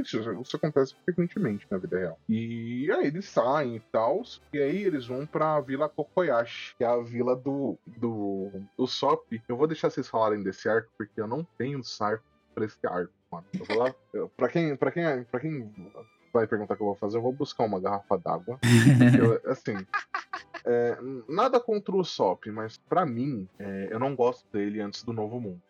[0.00, 2.18] isso, isso acontece frequentemente na vida real.
[2.28, 6.86] E aí eles saem e tal, e aí eles vão pra Vila Kokoyashi, que é
[6.86, 9.24] a vila do, do, do Sop.
[9.48, 13.12] Eu vou deixar vocês falarem desse arco, porque eu não tenho sarco pra esse arco,
[13.30, 13.46] mano.
[13.58, 13.94] Eu vou lá.
[14.12, 15.72] Eu, pra, quem, pra, quem, pra quem
[16.32, 18.58] vai perguntar o que eu vou fazer, eu vou buscar uma garrafa d'água.
[19.46, 19.76] assim.
[20.64, 20.98] É,
[21.28, 25.40] nada contra o Sop, mas para mim, é, eu não gosto dele antes do Novo
[25.40, 25.62] Mundo.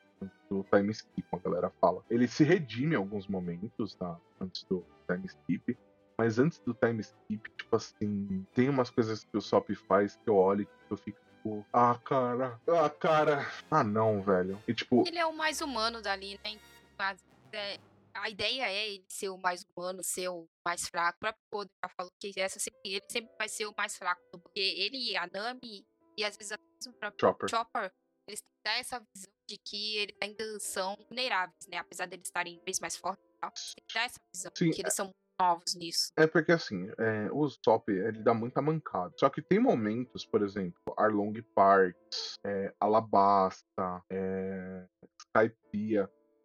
[0.50, 2.04] Do time skip, a galera fala.
[2.10, 4.18] Ele se redime em alguns momentos, tá?
[4.40, 5.78] Antes do time skip.
[6.18, 10.28] Mas antes do time skip, tipo assim, tem umas coisas que o Sop faz que
[10.28, 14.62] eu olho e eu fico tipo, ah, cara, ah, cara, ah, não, velho.
[14.68, 15.04] E tipo.
[15.06, 16.58] Ele é o mais humano dali, né?
[16.98, 17.78] Mas, é,
[18.14, 21.16] a ideia é ele ser o mais humano, ser o mais fraco.
[21.16, 24.20] O próprio Oda já falou que essa sempre, ele sempre vai ser o mais fraco.
[24.30, 25.86] Porque ele, a Nami
[26.16, 27.92] e às vezes até o próprio Chopper, Chopper
[28.28, 31.78] eles têm que dar essa visão de que eles ainda são vulneráveis, né?
[31.78, 33.50] Apesar de eles estarem bem mais fortes e tal.
[33.50, 36.12] Tem que dar essa visão Sim, que eles é são novos nisso.
[36.16, 39.12] É porque assim, é, o Zop ele dá muita mancada.
[39.18, 44.86] Só que tem momentos, por exemplo, Arlong Parks, é, Alabasta, é,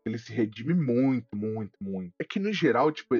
[0.05, 2.13] ele se redime muito, muito, muito.
[2.19, 3.15] É que no geral, tipo,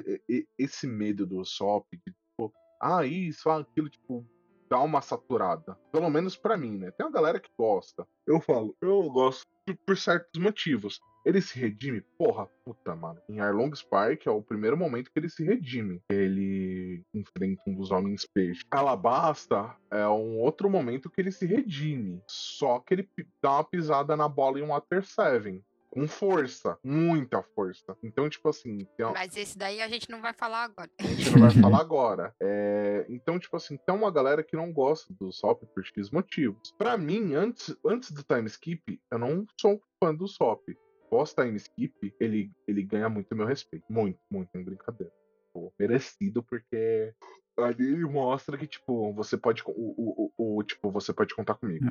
[0.58, 4.26] esse medo do Sop, de, tipo, ah, isso, ah, aquilo, tipo,
[4.70, 5.78] dá uma saturada.
[5.92, 6.92] Pelo menos para mim, né?
[6.92, 8.08] Tem uma galera que gosta.
[8.28, 9.46] Eu falo, eu gosto
[9.86, 11.00] por certos motivos.
[11.26, 13.20] Ele se redime, porra, puta, mano.
[13.28, 16.00] Em Arlong Spark é o primeiro momento que ele se redime.
[16.12, 18.62] Ele enfrenta um dos homens peixe.
[18.70, 22.22] Alabasta é um outro momento que ele se redime.
[22.28, 23.10] Só que ele
[23.42, 25.64] dá uma pisada na bola em Water 7
[25.96, 27.98] com força, muita força.
[28.04, 28.86] Então, tipo assim.
[29.00, 29.14] Uma...
[29.14, 30.92] Mas esse daí a gente não vai falar agora.
[31.00, 32.36] A gente não vai falar agora.
[32.42, 33.06] É...
[33.08, 36.74] Então, tipo assim, tem uma galera que não gosta do Sop por X motivos.
[36.78, 40.62] Para mim, antes, antes do time skip, eu não sou fã do Sop.
[41.10, 43.86] Pós time skip, ele, ele ganha muito meu respeito.
[43.90, 45.14] Muito, muito, em brincadeira.
[45.54, 47.14] Pô, merecido, porque
[47.58, 49.64] ali ele mostra que, tipo, você pode.
[49.66, 51.86] O, o, o, o tipo, você pode contar comigo.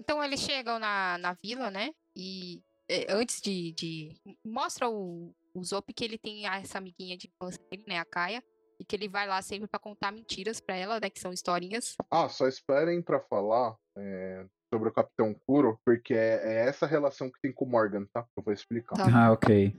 [0.00, 1.90] Então eles chegam na, na vila, né?
[2.16, 2.75] E é,
[3.08, 4.14] antes de, de.
[4.44, 7.98] Mostra o, o Zop que ele tem essa amiguinha de infância dele, né?
[7.98, 8.42] A Kaia.
[8.78, 11.08] E que ele vai lá sempre para contar mentiras para ela, né?
[11.08, 11.96] Que são historinhas.
[12.10, 17.30] Ah, só esperem para falar é, sobre o Capitão Kuro, porque é, é, essa relação
[17.30, 18.26] que tem com o Morgan, tá?
[18.36, 18.96] Eu vou explicar.
[18.96, 19.06] Tá.
[19.12, 19.74] Ah, ok.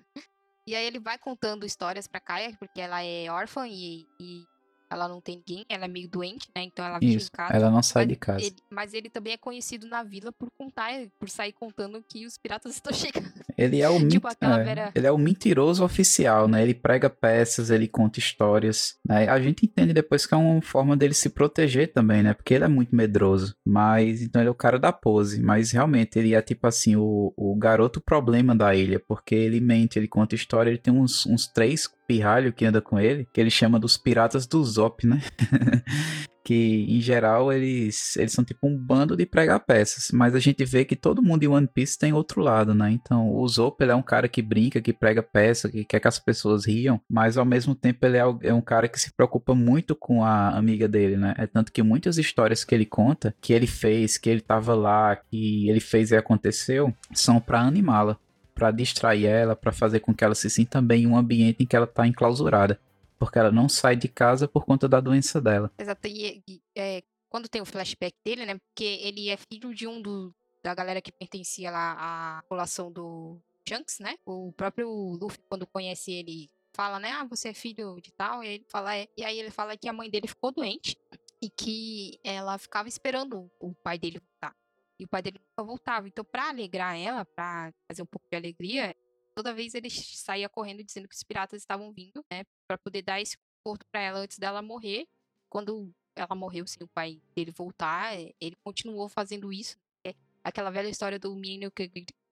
[0.66, 4.44] E aí ele vai contando histórias pra Kaia, porque ela é órfã e, e
[4.90, 6.64] ela não tem ninguém, ela é meio doente, né?
[6.64, 7.54] Então ela vive Isso, em casa.
[7.54, 8.44] Ela não sai de casa.
[8.44, 12.38] Ele, mas ele também é conhecido na vila por contar, por sair contando que os
[12.38, 13.32] piratas estão chegando.
[13.58, 14.92] Ele é o, tipo, é, vera...
[14.96, 16.62] ele é o mentiroso oficial, né?
[16.62, 18.96] Ele prega peças, ele conta histórias.
[19.08, 19.28] Né?
[19.28, 22.34] A gente entende depois que é uma forma dele se proteger também, né?
[22.34, 23.56] Porque ele é muito medroso.
[23.66, 25.42] Mas então ele é o cara da pose.
[25.42, 29.00] Mas realmente ele é tipo assim, o, o garoto problema da ilha.
[29.00, 33.00] Porque ele mente, ele conta história, ele tem uns, uns três pirralho que anda com
[33.00, 35.22] ele, que ele chama dos piratas do Zop, né?
[36.48, 40.64] que em geral eles, eles são tipo um bando de pregar peças, mas a gente
[40.64, 42.90] vê que todo mundo em One Piece tem outro lado, né?
[42.90, 46.08] Então o Zop ele é um cara que brinca, que prega peça, que quer que
[46.08, 49.54] as pessoas riam, mas ao mesmo tempo ele é, é um cara que se preocupa
[49.54, 51.36] muito com a amiga dele, né?
[51.38, 55.18] É tanto que muitas histórias que ele conta, que ele fez, que ele tava lá,
[55.18, 58.18] que ele fez e aconteceu, são para animá-la
[58.58, 61.66] para distrair ela, para fazer com que ela se sinta bem em um ambiente em
[61.66, 62.80] que ela está enclausurada.
[63.20, 65.72] Porque ela não sai de casa por conta da doença dela.
[65.78, 66.08] Exato.
[66.08, 68.58] E, e é, quando tem o flashback dele, né?
[68.58, 70.34] Porque ele é filho de um do,
[70.64, 74.16] da galera que pertencia lá à população do Shanks, né?
[74.26, 77.12] O próprio Luffy, quando conhece ele, fala, né?
[77.12, 78.44] Ah, você é filho de tal.
[78.44, 79.08] E ele fala, é.
[79.16, 80.98] E aí ele fala que a mãe dele ficou doente
[81.42, 84.56] e que ela ficava esperando o pai dele voltar.
[85.00, 86.08] E o pai dele nunca voltava.
[86.08, 88.96] Então, para alegrar ela, para fazer um pouco de alegria,
[89.36, 92.44] toda vez ele saía correndo dizendo que os piratas estavam vindo, né?
[92.68, 95.08] Para poder dar esse conforto para ela antes dela morrer.
[95.50, 99.78] Quando ela morreu sem o pai dele voltar, é, ele continuou fazendo isso.
[100.04, 101.84] É aquela velha história do menino que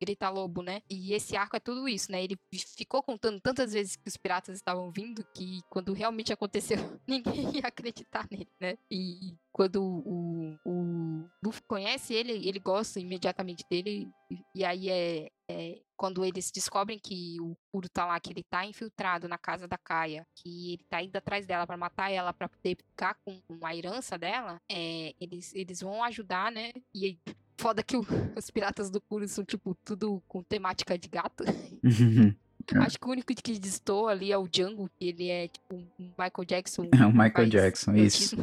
[0.06, 0.82] grita lobo, né?
[0.90, 2.23] E esse arco é tudo isso, né?
[2.23, 2.38] Ele
[2.77, 6.77] ficou contando tantas vezes que os piratas estavam vindo que quando realmente aconteceu,
[7.07, 8.77] ninguém ia acreditar nele, né?
[8.91, 14.07] E quando o, o Luffy conhece ele, ele gosta imediatamente dele.
[14.53, 18.65] E, aí é, é quando eles descobrem que o Kuro tá lá, que ele tá
[18.65, 22.49] infiltrado na casa da Kaia, que ele tá indo atrás dela pra matar ela, pra
[22.49, 26.72] poder ficar com a herança dela, é, eles, eles vão ajudar, né?
[26.94, 27.18] E
[27.57, 28.06] foda que o-
[28.38, 31.44] os piratas do Kuro são, tipo, tudo com temática de gato.
[31.44, 31.53] É.
[32.80, 36.11] Acho que o único que destoa ali é o Django, que ele é, tipo, um
[36.18, 36.90] Michael Jackson.
[36.99, 38.36] É o Michael Jackson, isso.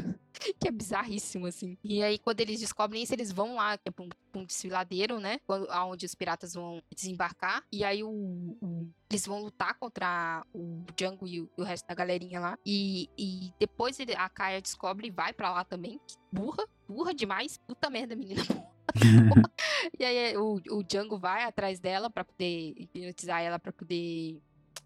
[0.60, 1.76] Que é bizarríssimo, assim.
[1.82, 4.44] E aí, quando eles descobrem isso, eles vão lá, que é pra um, pra um
[4.44, 5.40] desfiladeiro, né?
[5.44, 7.64] Quando, onde os piratas vão desembarcar.
[7.72, 8.10] E aí, o,
[8.62, 12.56] o- eles vão lutar contra o Django e o, e o resto da galerinha lá.
[12.64, 16.00] E, e depois ele- a Kaia descobre e vai pra lá também.
[16.32, 17.58] Burra, burra demais.
[17.66, 18.42] Puta merda, menina.
[19.98, 24.40] E aí o, o Django vai atrás dela pra poder hipnotizar ela pra poder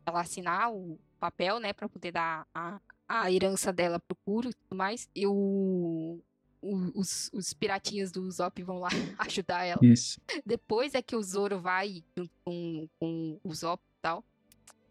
[0.04, 4.54] ela assinar o papel, né, Pra poder dar a, a herança dela pro Kuro e
[4.54, 5.08] tudo mais.
[5.14, 6.20] E o,
[6.62, 8.88] os, os piratinhas do Zop vão lá
[9.18, 9.80] ajudar ela.
[9.82, 10.20] Isso.
[10.44, 14.24] Depois é que o Zoro vai junto com, com o Zop e tal.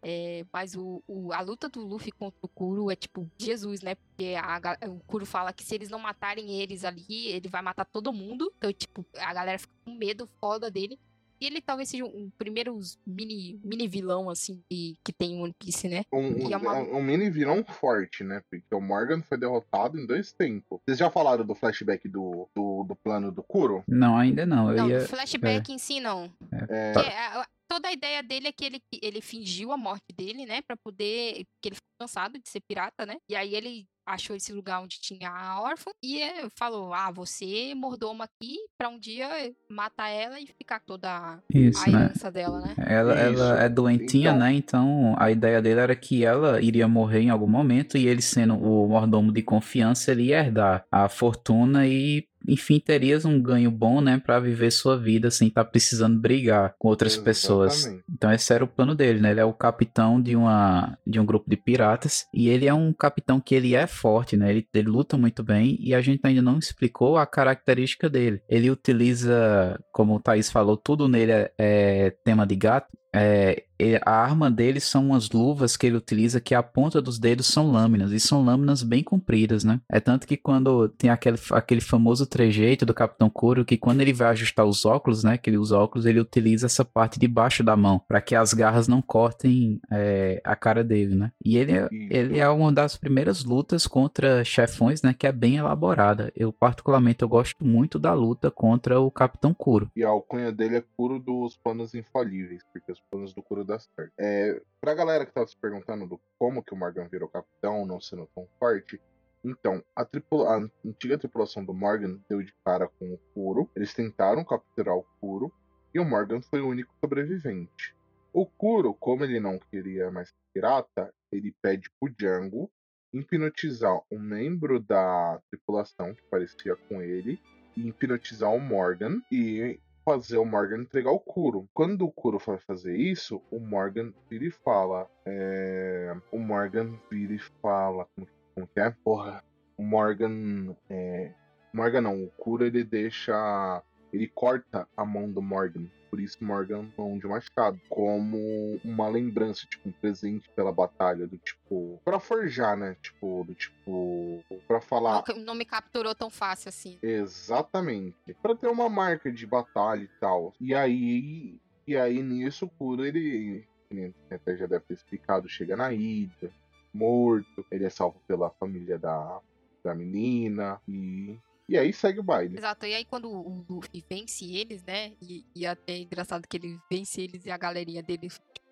[0.08, 3.96] É, mas o, o- a luta do Luffy contra o Kuro é tipo Jesus, né?
[3.96, 7.84] Porque a o Kuro fala que se eles não matarem eles ali, ele vai matar
[7.84, 8.52] todo mundo.
[8.56, 10.96] Então, tipo, a galera fica com medo foda dele.
[11.40, 15.52] E ele talvez seja um primeiro mini, mini vilão, assim, que, que tem em One
[15.58, 16.04] Piece, né?
[16.10, 18.40] Um, E é uma- um, um mini vilão forte, né?
[18.48, 20.78] Porque o Morgan foi derrotado em dois tempos.
[20.86, 23.82] Vocês já falaram do flashback do, do, do plano do Kuro?
[23.88, 24.70] Não, ainda não.
[24.70, 25.00] Eu não, ia.
[25.00, 26.32] flashback em si, não.
[26.70, 30.46] É, é, a- toda a ideia dele é que ele, ele fingiu a morte dele,
[30.46, 30.62] né?
[30.62, 31.44] Pra poder.
[31.54, 33.16] Porque ele ficou cansado de ser pirata, né?
[33.28, 37.74] E aí ele achou esse lugar onde tinha a órfã e eh, falou: Ah, você
[37.74, 39.28] mordoma aqui pra um dia
[39.68, 42.04] matar ela e ficar toda a Isso, né?
[42.04, 42.74] herança dela, né?
[42.78, 43.42] Ela, Isso.
[43.42, 44.52] ela é doentinha, Então- né?
[44.52, 48.54] Então a ideia dele era que ela iria morrer em algum momento e ele, sendo
[48.54, 54.00] o mordomo de confiança, ele ia herdar a fortuna e, enfim, terias um ganho bom,
[54.00, 54.20] né?
[54.24, 57.78] Pra viver sua vida sem estar precisando brigar com outras pessoas.
[57.78, 58.04] Exatamente.
[58.12, 59.30] Então esse era o plano dele, né?
[59.30, 62.92] Ele é o capitão de, uma, de um grupo de piratas e ele é um
[62.92, 64.50] capitão que ele é forte, né?
[64.50, 68.40] Ele, ele luta muito bem e a gente ainda não explicou a característica dele.
[68.48, 72.88] Ele utiliza, como o Thaís falou, tudo nele é, é tema de gato.
[73.16, 73.64] É,
[74.04, 77.70] a arma dele são umas luvas que ele utiliza que a ponta dos dedos são
[77.70, 79.80] lâminas e são lâminas bem compridas, né?
[79.90, 84.12] É tanto que quando tem aquele, aquele famoso trejeito do Capitão Kuro que quando ele
[84.12, 85.36] vai ajustar os óculos, né?
[85.36, 88.54] Que ele usa óculos, ele utiliza essa parte de baixo da mão para que as
[88.54, 91.32] garras não cortem é, a cara dele, né?
[91.44, 95.14] E ele é, ele é uma das primeiras lutas contra chefões, né?
[95.16, 96.32] Que é bem elaborada.
[96.34, 99.90] Eu particularmente eu gosto muito da luta contra o Capitão Kuro.
[99.94, 103.78] E a alcunha dele é Kuro dos planos infalíveis, porque os planos do Kuro dá
[103.78, 104.12] certo.
[104.18, 108.00] É, pra galera que tava se perguntando do como que o Morgan virou capitão, não
[108.00, 109.00] sendo tão forte,
[109.44, 113.94] então, a, tripula- a antiga tripulação do Morgan deu de cara com o Kuro, eles
[113.94, 115.52] tentaram capturar o Kuro,
[115.94, 117.94] e o Morgan foi o único sobrevivente.
[118.32, 122.68] O Kuro, como ele não queria mais pirata, ele pede pro Django
[123.12, 127.40] hipnotizar um membro da tripulação que parecia com ele,
[127.76, 131.68] e hipnotizar o Morgan e fazer o Morgan entregar o Kuro.
[131.74, 135.10] Quando o Kuro vai fazer isso, o Morgan vira e fala.
[135.26, 138.06] é, O Morgan vira e fala.
[138.14, 138.90] Como, como que é?
[139.04, 139.42] Porra.
[139.76, 140.76] O Morgan.
[140.88, 141.32] É...
[141.74, 143.82] Morgan não, o Kuro ele deixa.
[144.16, 145.84] Ele corta a mão do Morgan.
[146.08, 147.78] Por isso Morgan mão de machado.
[147.86, 151.26] Como uma lembrança, tipo, um presente pela batalha.
[151.26, 152.00] Do tipo.
[152.02, 152.96] Pra forjar, né?
[153.02, 154.42] Tipo, do tipo.
[154.66, 155.22] Pra falar.
[155.28, 156.98] Não, não me capturou tão fácil assim.
[157.02, 158.16] Exatamente.
[158.40, 160.54] Pra ter uma marca de batalha e tal.
[160.58, 161.60] E aí.
[161.86, 163.68] E aí nisso o Kuro, ele.
[163.90, 166.50] ele Até já deve ter explicado, chega na ilha,
[166.90, 167.66] morto.
[167.70, 169.40] Ele é salvo pela família da,
[169.84, 170.80] da menina.
[170.88, 171.38] E.
[171.68, 172.56] E aí segue o baile.
[172.56, 175.14] Exato, e aí quando o Luffy vence eles, né?
[175.20, 178.28] E, e até é engraçado que ele vence eles e a galerinha dele.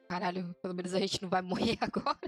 [0.08, 2.18] Caralho, pelo menos a gente não vai morrer agora.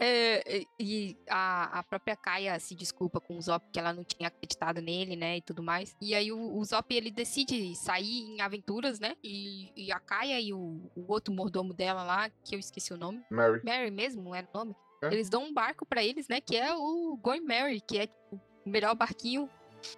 [0.00, 4.28] É, e- a, a própria Kaia se desculpa com o Zop que ela não tinha
[4.28, 5.36] acreditado nele, né?
[5.38, 5.94] E tudo mais.
[6.00, 9.16] E aí o, o Zop ele decide sair em aventuras, né?
[9.22, 12.96] E, e a Kaia e o, o outro mordomo dela lá, que eu esqueci o
[12.96, 13.20] nome.
[13.30, 13.60] Mary.
[13.64, 14.74] Mary mesmo, era o nome.
[15.02, 15.08] É.
[15.08, 16.40] Eles dão um barco pra eles, né?
[16.40, 19.48] Que é o Going Mary, que é tipo, melhor barquinho.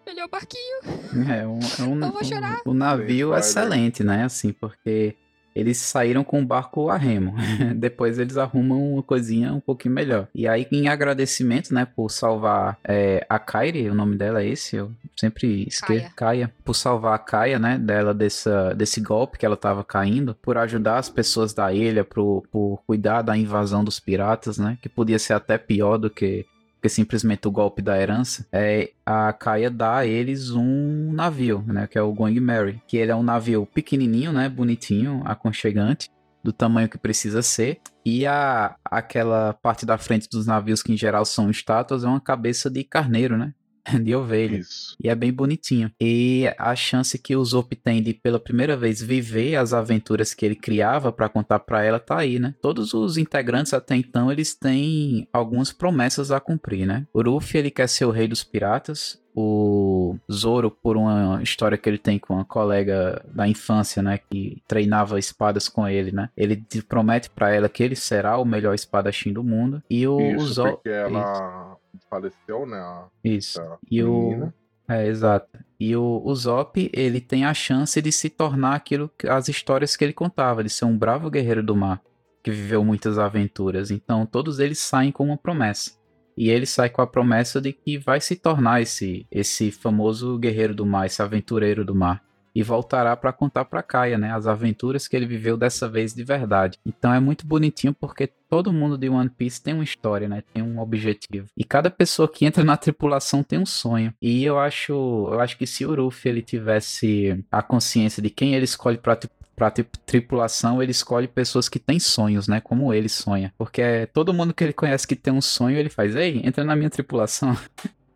[0.06, 0.80] Melhor barquinho.
[1.28, 2.60] É um, é um, Eu vou chorar.
[2.66, 4.24] um, um navio excelente, né?
[4.24, 5.16] Assim, porque
[5.54, 7.34] eles saíram com o barco a remo.
[7.76, 10.28] Depois eles arrumam uma coisinha um pouquinho melhor.
[10.34, 14.76] E aí, em agradecimento, né, por salvar é, a Kairi, o nome dela é esse,
[14.76, 15.86] eu sempre esqueço.
[15.86, 16.12] Kaia.
[16.16, 16.54] Kaia.
[16.64, 20.98] Por salvar a Kaia, né, dela dessa, desse golpe que ela tava caindo, por ajudar
[20.98, 25.34] as pessoas da ilha, por, por cuidar da invasão dos piratas, né, que podia ser
[25.34, 26.46] até pior do que
[26.80, 31.86] que simplesmente o golpe da herança, é a Kaia dá a eles um navio, né,
[31.86, 36.08] que é o Going Mary, que ele é um navio pequenininho, né, bonitinho, aconchegante,
[36.42, 40.96] do tamanho que precisa ser, e a aquela parte da frente dos navios que em
[40.96, 43.52] geral são estátuas é uma cabeça de carneiro, né?
[44.02, 44.56] de ovelha.
[44.56, 44.96] Isso.
[45.02, 45.90] E é bem bonitinho.
[46.00, 50.44] E a chance que o Zop tem de pela primeira vez viver as aventuras que
[50.44, 52.54] ele criava para contar para ela tá aí, né?
[52.60, 57.06] Todos os integrantes até então eles têm algumas promessas a cumprir, né?
[57.12, 61.88] O Ruffy ele quer ser o rei dos piratas, o Zoro por uma história que
[61.88, 66.28] ele tem com uma colega da infância, né, que treinava espadas com ele, né?
[66.36, 70.44] Ele promete para ela que ele será o melhor espadachim do mundo e o, Isso,
[70.44, 71.76] o Zoro porque ela
[72.08, 73.04] faleceu, né?
[73.24, 73.60] Isso.
[73.90, 74.46] E menina.
[74.46, 74.60] o
[74.90, 75.48] é, exato.
[75.78, 80.02] E o, o Zop, ele tem a chance de se tornar aquilo, as histórias que
[80.02, 82.02] ele contava, de ser um bravo guerreiro do mar,
[82.42, 83.92] que viveu muitas aventuras.
[83.92, 85.92] Então, todos eles saem com uma promessa.
[86.40, 90.74] E ele sai com a promessa de que vai se tornar esse, esse famoso guerreiro
[90.74, 92.22] do mar, esse aventureiro do mar
[92.54, 96.24] e voltará para contar para Kaia, né, as aventuras que ele viveu dessa vez de
[96.24, 96.78] verdade.
[96.84, 100.62] Então é muito bonitinho porque todo mundo de One Piece tem uma história, né, tem
[100.62, 101.46] um objetivo.
[101.54, 104.12] E cada pessoa que entra na tripulação tem um sonho.
[104.20, 108.54] E eu acho, eu acho que se o Ruffy ele tivesse a consciência de quem
[108.54, 109.14] ele escolhe para
[109.60, 112.62] pra tripulação, ele escolhe pessoas que têm sonhos, né?
[112.62, 113.52] Como ele sonha.
[113.58, 116.64] Porque é todo mundo que ele conhece que tem um sonho, ele faz, ei, entra
[116.64, 117.54] na minha tripulação.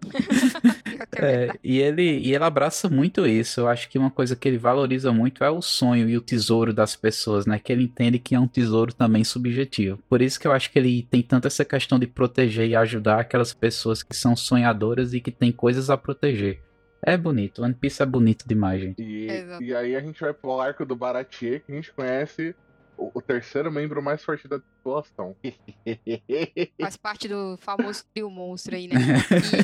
[1.15, 3.61] é, e, ele, e ele abraça muito isso.
[3.61, 6.73] Eu acho que uma coisa que ele valoriza muito é o sonho e o tesouro
[6.73, 7.59] das pessoas, né?
[7.59, 9.99] Que ele entende que é um tesouro também subjetivo.
[10.09, 13.21] Por isso que eu acho que ele tem tanto essa questão de proteger e ajudar
[13.21, 16.63] aquelas pessoas que são sonhadoras e que têm coisas a proteger.
[17.07, 19.03] É bonito, One Piece é bonito demais, gente.
[19.03, 19.29] E,
[19.61, 22.57] e aí a gente vai pro arco do Baratier, que a gente conhece
[22.97, 25.37] o, o, terceiro membro mais forte da tripulação.
[26.81, 28.95] Faz parte do famoso trio monstro aí, né?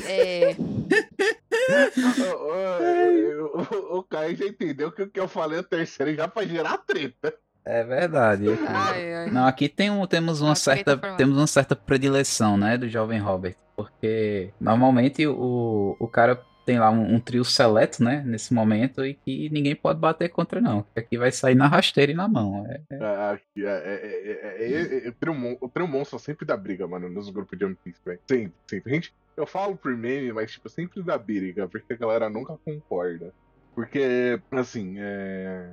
[0.07, 0.55] E, é...
[3.39, 6.45] o, o, o Caio já entendeu que o que eu falei o terceiro já pra
[6.45, 7.33] gerar treta.
[7.63, 8.45] É verdade.
[8.67, 9.31] Ai, ai.
[9.31, 13.55] Não, aqui tem um, temos uma certa temos uma certa predileção, né, do jovem Robert,
[13.75, 19.13] porque normalmente o, o cara tem lá um, um, trio seleto, né, nesse momento, e
[19.13, 20.85] que ninguém pode bater contra, não.
[20.95, 22.65] Aqui vai sair na rasteira e na mão.
[22.67, 22.97] É, é...
[25.05, 27.99] é, o, trio, o trio monstro sempre dá briga, mano, nos grupos de One Piece,
[28.05, 28.19] velho.
[28.29, 28.93] Sempre, sempre.
[28.93, 33.33] Gente, eu falo por meme, mas, tipo, sempre dá briga, porque a galera nunca concorda.
[33.73, 35.69] Porque, assim, é...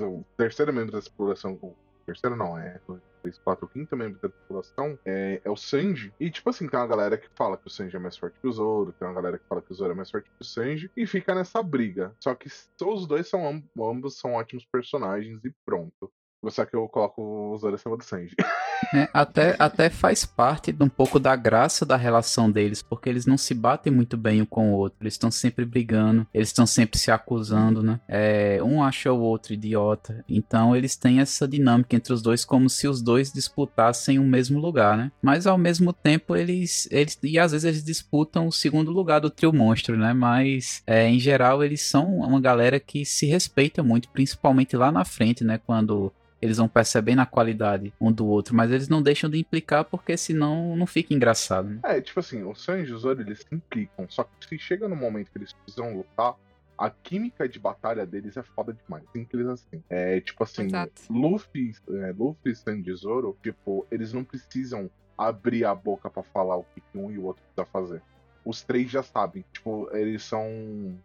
[0.00, 1.58] o terceiro membro da exploração
[2.06, 2.80] terceiro não, é
[3.26, 6.12] 3, 4, quinto membro da tripulação é, é, o Sanji.
[6.20, 8.46] E, tipo assim, tem uma galera que fala que o Sanji é mais forte que
[8.46, 10.44] o Zoro, tem uma galera que fala que o Zoro é mais forte que o
[10.44, 12.14] Sanji, e fica nessa briga.
[12.20, 12.48] Só que
[12.82, 16.12] os dois são, ambos são ótimos personagens e pronto.
[16.50, 18.34] Só que eu coloco o Zoro acima do Sanji.
[18.94, 23.26] É, até, até faz parte de um pouco da graça da relação deles, porque eles
[23.26, 26.66] não se batem muito bem um com o outro, eles estão sempre brigando, eles estão
[26.66, 27.98] sempre se acusando, né?
[28.06, 32.68] É, um acha o outro idiota, então eles têm essa dinâmica entre os dois como
[32.68, 35.10] se os dois disputassem o mesmo lugar, né?
[35.22, 39.30] Mas ao mesmo tempo eles, eles e às vezes eles disputam o segundo lugar do
[39.30, 40.12] trio monstro, né?
[40.12, 45.04] Mas é, em geral eles são uma galera que se respeita muito, principalmente lá na
[45.04, 45.58] frente, né?
[45.58, 49.84] Quando eles vão percebendo a qualidade um do outro, mas eles não deixam de implicar
[49.84, 51.68] porque senão não fica engraçado.
[51.68, 51.80] Né?
[51.84, 54.88] É, tipo assim, o Sanji e o Zoro eles se implicam, só que se chega
[54.88, 56.34] no momento que eles precisam lutar,
[56.78, 59.04] a química de batalha deles é foda demais.
[59.10, 59.82] Simples assim.
[59.88, 60.92] É tipo assim, Exato.
[61.08, 66.56] Luffy, é, Luffy, Sanji e Zoro, tipo, eles não precisam abrir a boca para falar
[66.56, 68.02] o que um e o outro precisa fazer.
[68.44, 69.44] Os três já sabem.
[69.52, 70.46] Tipo, eles são.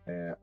[0.05, 0.37] É,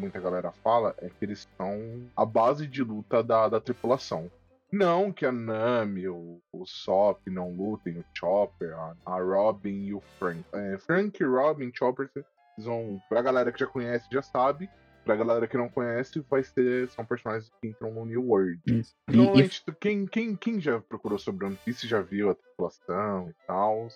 [0.00, 1.78] muita galera fala é que eles são
[2.16, 4.30] a base de luta da, da tripulação.
[4.72, 9.94] Não que a Nami, o, o Sop não lutem, o Chopper, a, a Robin e
[9.94, 10.44] o Frank.
[10.52, 12.08] É, Frank, Robin, Chopper,
[12.56, 13.00] vão.
[13.08, 14.70] Pra galera que já conhece, já sabe.
[15.04, 16.88] Pra galera que não conhece, vai ser.
[16.90, 18.60] São personagens que entram no New World.
[18.66, 18.94] Isso.
[19.08, 19.72] Normalmente, e...
[19.72, 23.88] quem, quem, quem já procurou sobre One Piece já viu a tripulação e tal.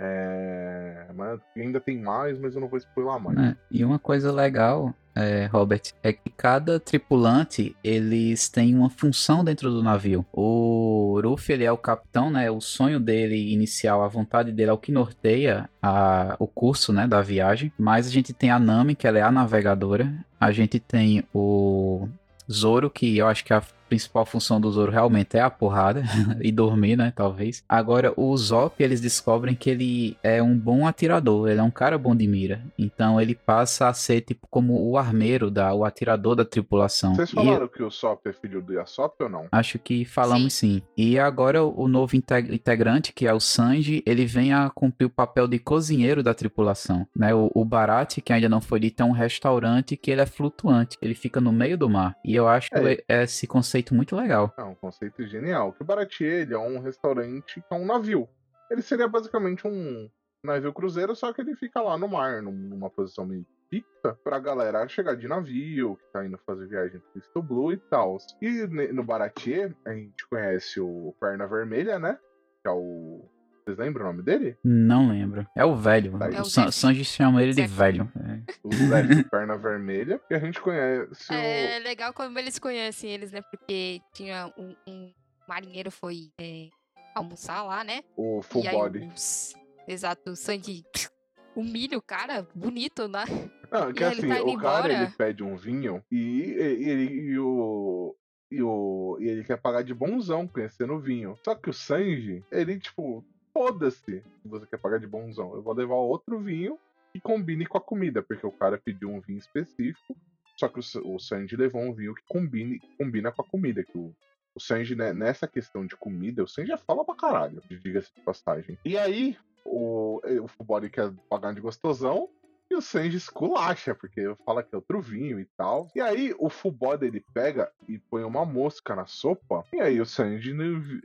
[0.00, 3.38] É, mas ainda tem mais, mas eu não vou spoiler mais.
[3.38, 9.42] É, e uma coisa legal, é, Robert, é que cada tripulante eles têm uma função
[9.42, 10.24] dentro do navio.
[10.32, 12.48] O Ruffy ele é o capitão, né?
[12.50, 17.06] O sonho dele inicial, a vontade dele é o que norteia a, o curso, né,
[17.06, 17.72] da viagem.
[17.76, 20.12] Mas a gente tem a Nami, que ela é a navegadora.
[20.40, 22.08] A gente tem o
[22.50, 26.02] Zoro, que eu acho que é a principal função do Zoro realmente é a porrada
[26.40, 27.12] e dormir, né?
[27.14, 27.64] Talvez.
[27.68, 31.98] Agora, o Zop, eles descobrem que ele é um bom atirador, ele é um cara
[31.98, 32.62] bom de mira.
[32.78, 37.14] Então ele passa a ser tipo como o armeiro, da, o atirador da tripulação.
[37.14, 37.68] Vocês falaram e...
[37.68, 39.46] que o Sop é filho do Yasop ou não?
[39.50, 40.74] Acho que falamos sim.
[40.74, 40.82] sim.
[40.96, 45.48] E agora o novo integrante, que é o Sanji, ele vem a cumprir o papel
[45.48, 47.06] de cozinheiro da tripulação.
[47.14, 47.34] Né?
[47.34, 50.96] O, o Barat, que ainda não foi dito, é um restaurante que ele é flutuante,
[51.00, 52.14] ele fica no meio do mar.
[52.24, 53.22] E eu acho é.
[53.22, 54.52] esse conceito muito legal.
[54.56, 55.72] É um conceito genial.
[55.72, 58.28] Que o Baratier, ele é um restaurante que é um navio.
[58.70, 60.08] Ele seria basicamente um
[60.44, 64.88] navio cruzeiro, só que ele fica lá no mar, numa posição meio fixa pra galera
[64.88, 68.16] chegar de navio, que tá indo fazer viagem pro Cristo Blue e tal.
[68.40, 72.18] E no Baratier, a gente conhece o Perna Vermelha, né?
[72.62, 73.28] Que é o
[73.68, 74.56] vocês lembram o nome dele?
[74.64, 75.46] Não lembro.
[75.54, 76.18] É o velho.
[76.18, 78.10] Tá, é o San Sanji chama ele de velho.
[78.16, 78.52] É.
[78.64, 80.18] O velho de perna vermelha.
[80.30, 81.32] E a gente conhece.
[81.32, 81.82] É o...
[81.82, 83.42] legal como eles conhecem eles, né?
[83.42, 85.12] Porque tinha um, um
[85.46, 86.68] marinheiro foi é,
[87.14, 88.02] almoçar lá, né?
[88.16, 89.10] O full e body.
[89.14, 89.54] Os...
[89.86, 90.82] Exato, o Sanji
[91.54, 93.24] humilha o cara, bonito, né?
[93.70, 97.38] Não, que e assim, tá o cara ele pede um vinho e, e, e, e
[97.38, 98.16] o.
[98.50, 101.38] E, o, e ele quer pagar de bonzão conhecendo o vinho.
[101.44, 103.22] Só que o Sanji, ele, tipo,
[103.58, 105.52] foda-se se você quer pagar de bonzão.
[105.52, 106.78] Eu vou levar outro vinho
[107.12, 110.16] que combine com a comida, porque o cara pediu um vinho específico,
[110.56, 113.82] só que o, o Sanji levou um vinho que combine, combina com a comida.
[113.82, 114.14] Que o,
[114.54, 118.20] o Sanji, né, nessa questão de comida, o Sanji já fala pra caralho, diga-se de
[118.20, 118.78] passagem.
[118.84, 122.28] E aí, o, o Fubori quer pagar de gostosão,
[122.70, 125.88] e o Sanji esculacha, porque fala que é outro vinho e tal.
[125.94, 129.64] E aí o Fubode ele pega e põe uma mosca na sopa.
[129.72, 130.54] E aí o Sanji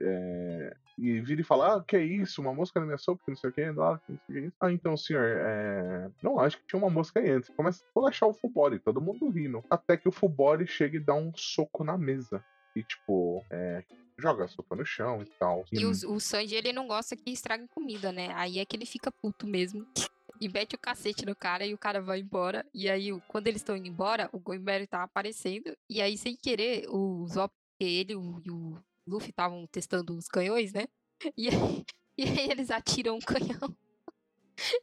[0.01, 2.41] é, e vira e fala: Ah, que é isso?
[2.41, 4.55] Uma mosca na minha sopa, que não sei o que, lá, não sei o que.
[4.59, 6.09] Ah, então, senhor, é...
[6.21, 7.49] não acho que tinha uma mosca aí antes.
[7.55, 9.63] Começa a achar o Fubori, todo mundo rindo.
[9.69, 12.43] Até que o Fubori chega e dá um soco na mesa.
[12.75, 13.83] E tipo, é,
[14.17, 15.63] joga a sopa no chão e tal.
[15.71, 18.31] E, o, o Sanji, ele não gosta que estrague comida, né?
[18.33, 19.85] Aí é que ele fica puto mesmo
[20.39, 22.65] e mete o cacete no cara e o cara vai embora.
[22.73, 25.75] E aí, quando eles estão indo embora, o Goimberry tá aparecendo.
[25.89, 28.77] E aí, sem querer, o Zop, ele e o
[29.07, 30.85] Luffy estavam testando os canhões, né?
[31.37, 31.85] E aí,
[32.17, 33.59] e aí eles atiram um canhão.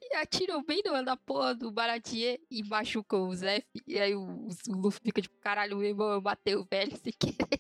[0.03, 3.65] E atiram bem na porra do Baratier e machucam o Zef.
[3.87, 7.13] E aí o, o Luffy fica tipo, caralho, meu irmão, eu matei o velho sem
[7.13, 7.60] querer.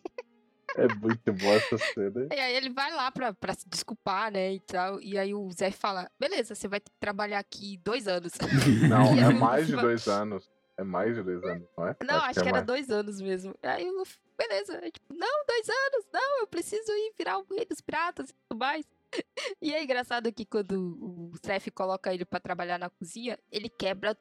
[0.81, 2.28] É muito boa essa cena.
[2.35, 5.01] E aí ele vai lá pra, pra se desculpar, né, e tal.
[5.01, 8.32] E aí o Zé fala, beleza, você vai ter que trabalhar aqui dois anos.
[8.89, 10.51] Não, é mais de dois anos.
[10.77, 11.97] É mais de dois anos, não é?
[12.02, 12.66] Não, acho, acho que, que é era mais.
[12.66, 13.55] dois anos mesmo.
[13.62, 14.02] Aí o
[14.40, 14.81] beleza.
[14.82, 18.35] É tipo, não, dois anos, não, eu preciso ir virar o rei dos pratas e
[18.48, 18.86] tudo mais.
[19.61, 24.16] E é engraçado que quando o chefe coloca ele para trabalhar na cozinha, ele quebra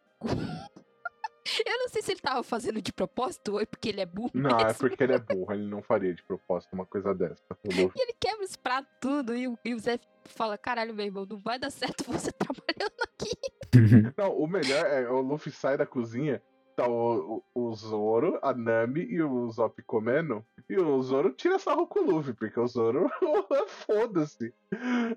[1.66, 4.32] eu não sei se ele tava fazendo de propósito ou é porque ele é burro.
[4.34, 4.70] Não, é mesmo.
[4.70, 5.54] é porque ele é burro.
[5.54, 7.44] Ele não faria de propósito uma coisa dessa.
[7.66, 9.36] E ele quebra os pratos tudo.
[9.36, 14.14] E, e o Zé fala: caralho, meu irmão, não vai dar certo você trabalhando aqui.
[14.18, 16.42] Não, o melhor é o Luffy sai da cozinha
[16.80, 20.46] tá o, o, o Zoro, a Nami e o Zop comendo.
[20.70, 23.10] E o Zoro tira sarro com o Luffy, porque o Zoro
[23.68, 24.54] foda-se.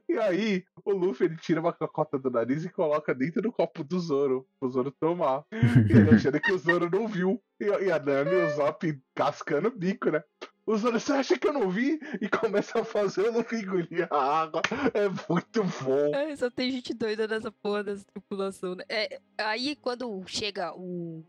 [0.09, 3.85] E aí, o Luffy ele tira uma cacota do nariz e coloca dentro do copo
[3.85, 5.45] do Zoro, pro Zoro tomar.
[5.53, 7.41] E ele achando que o Zoro não viu.
[7.61, 10.23] E, e a Nami e o Zop cascando o bico, né?
[10.65, 12.01] O Zoro, você acha que eu não vi?
[12.21, 14.63] E começa a fazer o Luffy engolir a água.
[14.95, 16.15] É muito bom.
[16.15, 18.85] É, só tem gente doida nessa porra dessa tripulação, né?
[18.89, 21.25] É, aí, quando chega o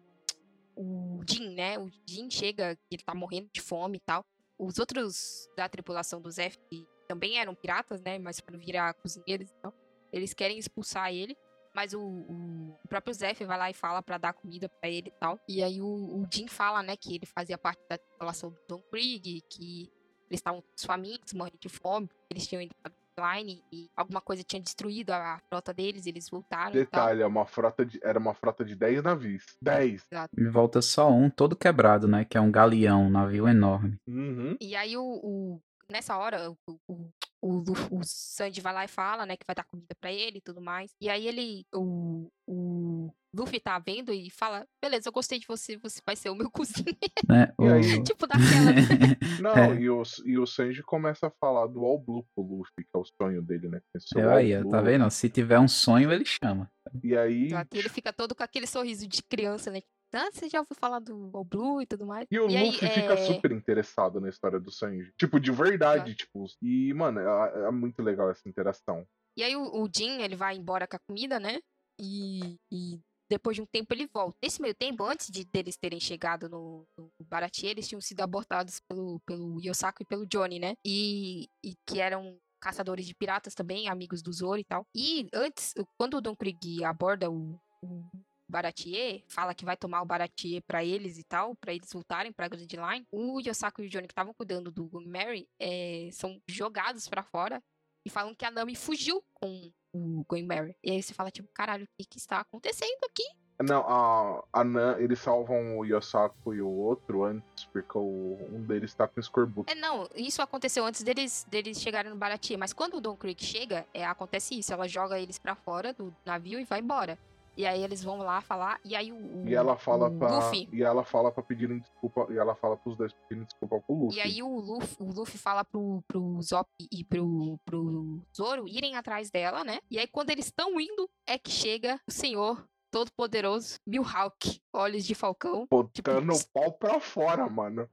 [0.75, 1.77] o Jin, né?
[1.79, 4.25] O Jin chega, ele tá morrendo de fome e tal.
[4.57, 8.19] Os outros da tripulação do Zef, que também eram piratas, né?
[8.19, 9.73] Mas para virar cozinheiros e tal,
[10.11, 11.35] eles querem expulsar ele.
[11.75, 15.19] Mas o, o, próprio Zef vai lá e fala para dar comida para ele e
[15.19, 15.39] tal.
[15.47, 18.81] E aí o, o Jin fala, né, que ele fazia parte da tripulação do Don
[18.91, 19.91] Krieg, que
[20.29, 25.11] eles estavam famintos, morrendo de fome, eles tinham pra Line e alguma coisa tinha destruído
[25.11, 26.72] a frota deles, eles voltaram.
[26.72, 29.45] Detalhe, é uma frota de, era uma frota de 10 navios.
[29.61, 30.07] 10.
[30.11, 30.40] Exato.
[30.40, 32.26] E volta só um, todo quebrado, né?
[32.26, 33.98] Que é um galeão, um navio enorme.
[34.07, 34.57] Uhum.
[34.60, 37.10] E aí o, o nessa hora, o, o,
[37.41, 40.41] o, o Sandy vai lá e fala, né, que vai dar comida para ele e
[40.41, 40.91] tudo mais.
[40.99, 45.76] E aí ele, o, o Luffy tá vendo e fala, beleza, eu gostei de você,
[45.77, 46.97] você vai ser o meu cozinheiro.
[47.31, 48.03] É, o...
[48.03, 48.72] tipo daquela.
[48.72, 49.18] Né?
[49.41, 49.81] Não, é.
[49.81, 52.97] e, o, e o Sanji começa a falar do All Blue pro Luffy, que é
[52.97, 53.81] o sonho dele, né?
[54.15, 55.10] É, aí, tá vendo?
[55.10, 56.72] Se tiver um sonho, ele chama.
[57.03, 57.49] E aí.
[57.72, 59.81] Ele fica todo com aquele sorriso de criança, né?
[60.15, 62.27] Ah, você já ouviu falar do All Blue e tudo mais?
[62.30, 63.18] E o e Luffy aí, fica é...
[63.18, 65.11] super interessado na história do Sanji.
[65.18, 66.45] Tipo, de verdade, tipo.
[66.61, 69.07] E, mano, é, é, muito legal essa interação.
[69.35, 71.60] E aí o, o Jin, ele vai embora com a comida, né?
[71.99, 72.99] E, e
[73.34, 74.38] depois de um tempo ele volta.
[74.43, 78.80] Nesse meio tempo, antes de deles terem chegado no, no Baratie, eles tinham sido abortados
[78.88, 80.76] pelo, pelo Yosaku e pelo Johnny, né?
[80.85, 84.85] E, e que eram caçadores de piratas também, amigos do Zoro e tal.
[84.95, 88.03] E antes, quando o Don Krieg aborda o, o
[88.47, 92.47] Baratier, fala que vai tomar o Baratier para eles e tal, para eles voltarem pra
[92.47, 97.07] Grand Line, o Yosaku e o Johnny que estavam cuidando do Mary é, são jogados
[97.07, 97.60] para fora
[98.05, 100.75] e falam que a Nami fugiu com o Going Mary.
[100.84, 103.23] E aí você fala, tipo, caralho, o que, que está acontecendo aqui?
[103.61, 108.61] Não, a, a Nan, eles salvam o Yosaku e o outro antes, porque o, um
[108.63, 109.71] deles tá com escorbuto.
[109.71, 113.43] É, não, isso aconteceu antes deles, deles chegarem no Baratie, mas quando o Don Creek
[113.43, 117.17] chega, é, acontece isso, ela joga eles para fora do navio e vai embora.
[117.55, 119.47] E aí eles vão lá falar, e aí o.
[119.47, 120.38] E ela fala pra.
[120.38, 120.67] Luffy.
[120.71, 122.27] E ela fala pra pedirem desculpa.
[122.30, 124.17] E ela fala pros dois pedirem desculpa pro Luffy.
[124.17, 128.95] E aí o Luffy, o Luffy fala pro, pro Zop e pro, pro Zoro irem
[128.95, 129.80] atrás dela, né?
[129.89, 132.63] E aí quando eles estão indo, é que chega o senhor
[132.93, 135.67] todo-poderoso Mihawk, olhos de falcão.
[135.69, 137.89] Botando o pau pra fora, mano.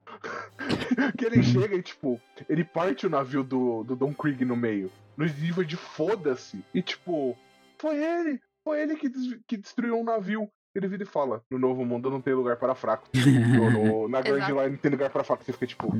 [1.17, 4.93] que ele chega e, tipo, ele parte o navio do, do Don Krieg no meio.
[5.17, 6.63] No nível de foda-se.
[6.75, 7.35] E, tipo,
[7.79, 8.41] foi ele!
[8.65, 10.49] Foi ele que, des- que destruiu um navio.
[10.75, 13.09] Ele vira e fala: No novo mundo não tem lugar para fracos.
[13.15, 14.47] No- na Grand.
[14.49, 15.45] Line não tem lugar para fracos.
[15.47, 15.93] Você fica tipo: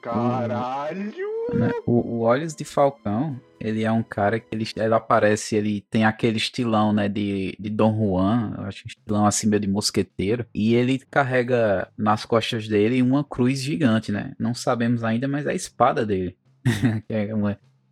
[0.00, 1.22] Caralho!
[1.86, 6.04] O, o Olhos de Falcão, ele é um cara que ele, ele aparece, ele tem
[6.04, 10.46] aquele estilão, né, de, de Dom Juan, eu acho um estilão assim meio de mosqueteiro,
[10.54, 14.32] e ele carrega nas costas dele uma cruz gigante, né?
[14.38, 16.36] Não sabemos ainda, mas é a espada dele.
[17.08, 17.28] É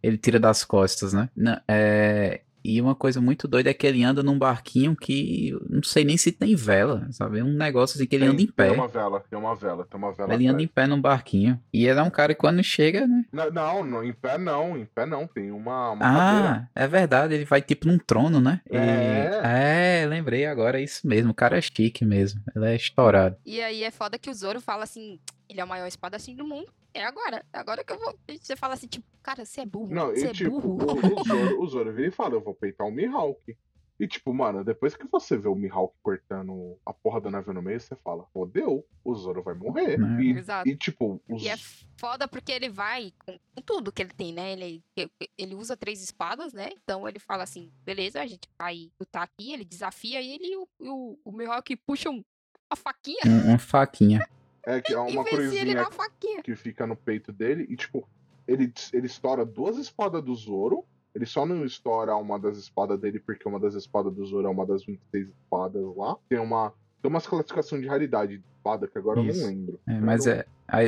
[0.03, 1.29] ele tira das costas, né?
[1.37, 5.83] Não, é, e uma coisa muito doida é que ele anda num barquinho que não
[5.83, 7.39] sei nem se tem vela, sabe?
[7.39, 8.69] É um negócio assim que ele Tem- anda em pé.
[8.69, 10.35] Tem uma vela, tem uma vela, tem uma vela.
[10.35, 11.61] Ele anda em pé num barquinho.
[11.73, 13.25] E ele é um cara que quando chega, né?
[13.33, 15.27] Não, não, não, em pé não, em pé não.
[15.27, 16.69] Tem uma, uma cadeira.
[16.75, 18.61] Ah, é verdade, ele vai tipo num trono, né?
[18.71, 20.03] É.
[20.03, 21.31] É, lembrei agora, é isso mesmo.
[21.31, 22.41] O cara é chique mesmo.
[22.55, 23.37] Ele é estourado.
[23.45, 25.19] E aí é foda que o Zoro fala assim,
[25.49, 26.67] ele é o maior espadachim do mundo.
[26.93, 28.19] É agora, é agora que eu vou.
[28.41, 29.95] Você fala assim, tipo, cara, você é burro.
[29.95, 30.79] Não, você e é tipo, burro.
[30.79, 33.57] o, o Zoro, o Zoro vira e fala, eu vou peitar o Mihawk.
[33.99, 37.61] E tipo, mano, depois que você vê o Mihawk cortando a porra do navio no
[37.61, 39.99] meio, você fala, fodeu, o Zoro vai morrer.
[39.99, 40.23] Né?
[40.23, 40.67] E, Exato.
[40.67, 41.43] e tipo, os...
[41.43, 41.57] E é
[41.99, 44.53] foda porque ele vai com, com tudo que ele tem, né?
[44.53, 44.83] Ele,
[45.37, 46.71] ele usa três espadas, né?
[46.83, 50.67] Então ele fala assim, beleza, a gente vai lutar aqui, ele desafia ele e o,
[50.81, 52.25] o, o Mihawk puxa um-
[52.73, 54.27] uma faquinha Um, um faquinha.
[54.65, 55.87] É que é uma cruzinha
[56.43, 58.07] que fica no peito dele e tipo,
[58.47, 60.85] ele, ele estoura duas espadas do Zoro.
[61.15, 64.51] Ele só não estoura uma das espadas dele porque uma das espadas do Zoro é
[64.51, 66.17] uma das 26 espadas lá.
[66.29, 66.73] Tem uma
[67.03, 69.41] tem umas classificação de raridade de espada que agora eu Isso.
[69.41, 69.81] não lembro.
[69.89, 70.45] É, Eu mas não- é.
[70.69, 70.79] A,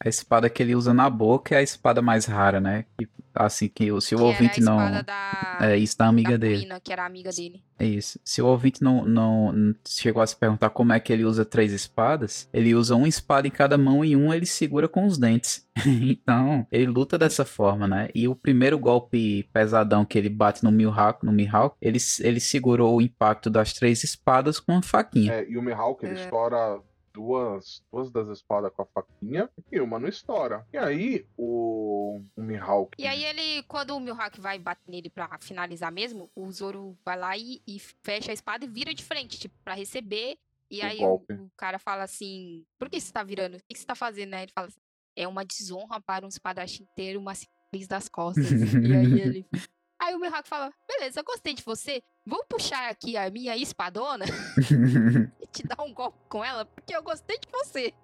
[0.00, 2.84] a espada que ele usa na boca é a espada mais rara, né?
[2.98, 4.76] Que, assim, que o- se o Que era a ouvinte não.
[5.02, 6.68] da, É isso da amiga da dele.
[6.82, 7.62] Que era amiga dele.
[7.78, 8.18] É isso.
[8.24, 11.44] Se o ouvinte não, não, não chegou a se perguntar como é que ele usa
[11.44, 15.18] três espadas, ele usa uma espada em cada mão e um ele segura com os
[15.18, 15.66] dentes.
[15.86, 18.08] então, ele luta dessa forma, né?
[18.14, 22.96] E o primeiro golpe pesadão que ele bate no Mihawk, no Mihawk ele, ele segurou
[22.96, 25.32] o impacto das três espadas com uma faquinha.
[25.32, 26.22] É, e o Mihawk, ele É.
[26.24, 26.78] estoura
[27.14, 30.66] duas, duas das espadas com a faquinha e uma não estoura.
[30.72, 33.00] E aí, o, o Mihawk...
[33.00, 37.16] E aí ele, quando o Mihawk vai bater nele pra finalizar mesmo, o Zoro vai
[37.16, 40.36] lá e, e fecha a espada e vira de frente, tipo, pra receber.
[40.70, 43.56] E aí o, o cara fala assim, por que você tá virando?
[43.56, 44.42] O que você tá fazendo, né?
[44.42, 44.80] Ele fala assim,
[45.16, 48.50] é uma desonra para um espadachim ter uma cicatriz das costas.
[48.50, 49.46] e aí ele...
[50.04, 54.26] Aí o Mihawk fala, beleza, eu gostei de você, vou puxar aqui a minha espadona
[55.40, 57.94] e te dar um golpe com ela, porque eu gostei de você.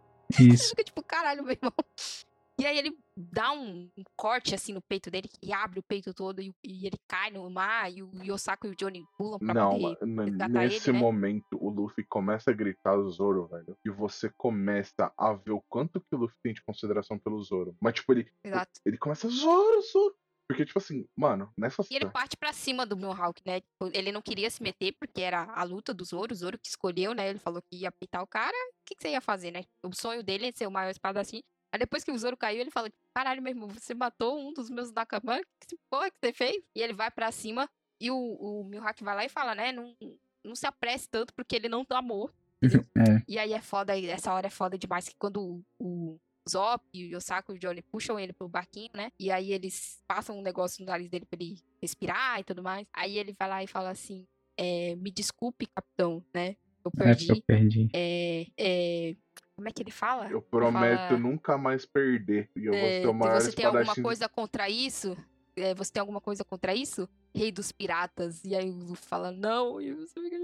[0.41, 0.71] isso.
[0.73, 1.75] Fica tipo, caralho, meu irmão.
[2.59, 6.15] E aí ele dá um, um corte assim no peito dele, que abre o peito
[6.15, 9.53] todo e, e ele cai no mar e o Yosaku e o Johnny pulam pra
[9.55, 10.07] Não, poder
[10.49, 11.05] nesse ele, né?
[11.05, 13.77] momento o Luffy começa a gritar Zoro, velho.
[13.85, 17.75] E você começa a ver o quanto que o Luffy tem de consideração pelo Zoro.
[17.81, 18.73] Mas, tipo, ele, Exato.
[18.87, 20.15] ele começa, Zoro, Zoro.
[20.51, 23.61] Porque, tipo assim, mano, nessa E ele parte pra cima do Mihawk, né?
[23.61, 26.67] Tipo, ele não queria se meter porque era a luta do Zoro, o Zoro que
[26.67, 27.31] escolheu, né?
[27.31, 28.57] Ele falou que ia peitar o cara.
[28.57, 29.63] O que, que você ia fazer, né?
[29.87, 31.41] O sonho dele é ser o maior espadachim.
[31.73, 34.69] Aí depois que o Zoro caiu, ele fala: Caralho, meu irmão, você matou um dos
[34.69, 35.41] meus Nakama?
[35.69, 36.61] Que porra que você fez?
[36.77, 37.71] E ele vai pra cima
[38.03, 39.71] e o, o Mihawk vai lá e fala, né?
[39.71, 39.95] Não,
[40.45, 42.35] não se apresse tanto porque ele não tá morto.
[42.99, 43.23] É.
[43.27, 46.21] E aí é foda, essa hora é foda demais que quando o, o
[46.51, 49.11] Zop e o Yosaku e o Johnny puxam ele pro barquinho, né?
[49.19, 52.87] E aí eles passam um negócio no nariz dele pra ele respirar e tudo mais.
[52.93, 56.57] Aí ele vai lá e fala assim: é, Me desculpe, capitão, né?
[56.85, 57.43] Eu É porque eu perdi.
[57.43, 57.89] perdi.
[57.95, 59.17] É, é,
[59.55, 60.31] como é que ele fala?
[60.31, 62.51] Eu prometo fala, nunca mais perder.
[62.57, 65.17] E eu vou é, se maior você tem alguma coisa contra isso,
[65.57, 67.09] é, você tem alguma coisa contra isso?
[67.35, 68.43] Rei dos piratas.
[68.45, 69.81] E aí o Luffy fala, não.
[69.81, 70.37] E você fica.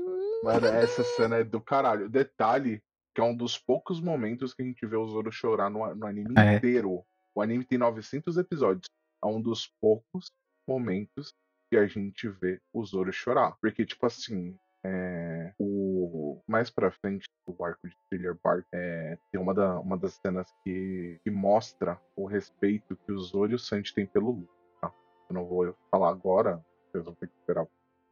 [0.45, 2.09] Mano, essa cena é do caralho.
[2.11, 2.83] Detalhe
[3.17, 6.07] que é um dos poucos momentos que a gente vê o Zoro chorar no, no
[6.07, 6.57] anime É.
[6.57, 7.03] inteiro.
[7.35, 8.85] O anime tem 900 episódios.
[9.25, 10.31] É um dos poucos
[10.69, 11.33] momentos
[11.71, 13.57] que a gente vê o Zoro chorar.
[13.59, 19.41] Porque, tipo assim, é, o mais pra frente do arco de Thriller Bark é, tem
[19.41, 23.59] uma, da- uma das cenas que, que mostra o respeito que o Zoro e o
[23.59, 24.49] Sanji têm pelo Luffy.
[24.83, 24.93] tá?
[25.31, 26.63] Eu não vou falar agora,
[26.93, 27.67] vocês vão ter que esperar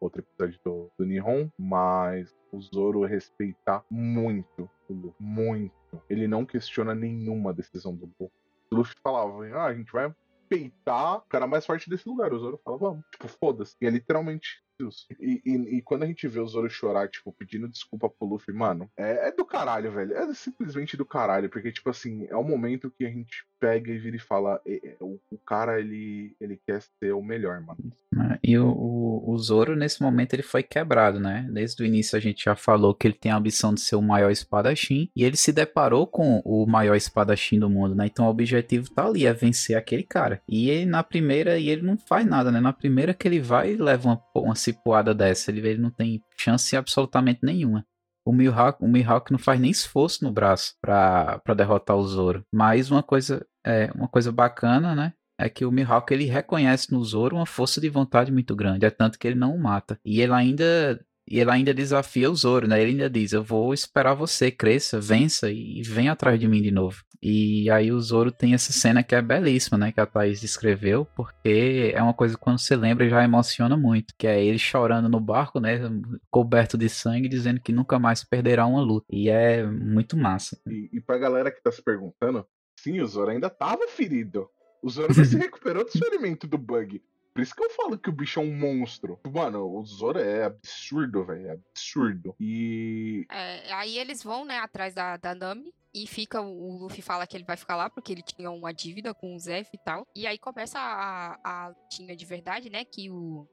[0.05, 5.74] outro episódio do, do Nihon, mas o Zoro respeita muito o Luffy, muito.
[6.09, 8.36] Ele não questiona nenhuma decisão do Luffy.
[8.70, 10.14] O Luffy falava, ah, a gente vai
[10.48, 12.32] peitar o cara mais forte desse lugar.
[12.32, 13.05] O Zoro fala, vamos.
[13.12, 13.76] Tipo, foda-se.
[13.81, 15.06] E é literalmente isso.
[15.20, 18.52] E, e- e quando a gente vê o Zoro chorar, tipo, pedindo desculpa pro Luffy,
[18.55, 20.14] mano, é, é do caralho, velho.
[20.16, 21.48] É simplesmente do caralho.
[21.48, 24.89] Porque, tipo assim, é o momento que a gente pega e vira e fala, "É-
[24.89, 27.78] é, o, o cara, ele, ele quer ser o melhor, mano.
[28.12, 28.39] né?
[28.45, 31.49] E o, o, o Zoro, nesse momento, ele foi quebrado, né?
[31.51, 34.03] Desde o início a gente já falou que ele tem a ambição de ser o
[34.03, 35.09] maior espadachim.
[35.16, 38.07] E ele se deparou com o maior espadachim do mundo, né?
[38.07, 40.43] Então o objetivo tá ali, é vencer aquele cara.
[40.49, 42.61] E ele, na primeira, e ele não faz nada, né?
[42.61, 45.51] Na primeira que ele vai leva uma, uma cipuada dessa.
[45.51, 47.85] Ele, ele não tem chance absolutamente nenhuma.
[48.26, 52.44] O Mihawk, o Mihawk não faz nem esforço no braço pra, derrotar o Zoro.
[52.52, 55.12] Mas uma coisa, é, uma coisa bacana, né?
[55.38, 58.90] é que o Mihawk ele reconhece no Zoro uma força de vontade muito grande, é
[58.90, 59.98] tanto que ele não o mata.
[60.05, 62.80] E ele ainda e ele ainda desafia o Zoro, né?
[62.80, 66.70] Ele ainda diz: "Eu vou esperar você cresça, vença e venha atrás de mim de
[66.70, 67.02] novo".
[67.26, 71.06] E aí o Zoro tem essa cena que é belíssima, né, que a Thaís descreveu,
[71.16, 75.09] porque é uma coisa que quando você lembra já emociona muito, que é ele chorando
[75.09, 75.80] no barco, né,
[76.30, 79.06] coberto de sangue, dizendo que nunca mais perderá uma luta.
[79.10, 80.60] E é muito massa.
[80.68, 82.46] E, e pra galera que tá se perguntando,
[82.78, 84.46] sim, o Zoro ainda tava ferido.
[84.82, 87.02] O Zoro se recuperou do ferimento do bug.
[87.35, 89.19] Por isso que eu falo que o bicho é um monstro.
[89.28, 91.48] Mano, o Zoro é absurdo, velho.
[91.48, 92.36] É absurdo.
[92.39, 93.27] E.
[93.28, 95.74] É, aí eles vão, né, atrás da, da Nami.
[95.93, 99.12] E fica, o Luffy fala que ele vai ficar lá porque ele tinha uma dívida
[99.12, 100.06] com o Zef e tal.
[100.15, 102.85] E aí começa a, a lutinha de verdade, né?
[102.85, 103.48] Que o,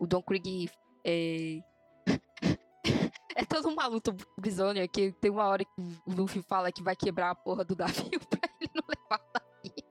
[0.00, 0.68] o Don Krieg
[1.04, 1.58] é...
[3.36, 6.96] é toda uma luta bizonha que tem uma hora que o Luffy fala que vai
[6.96, 9.86] quebrar a porra do navio pra ele não levar o navio.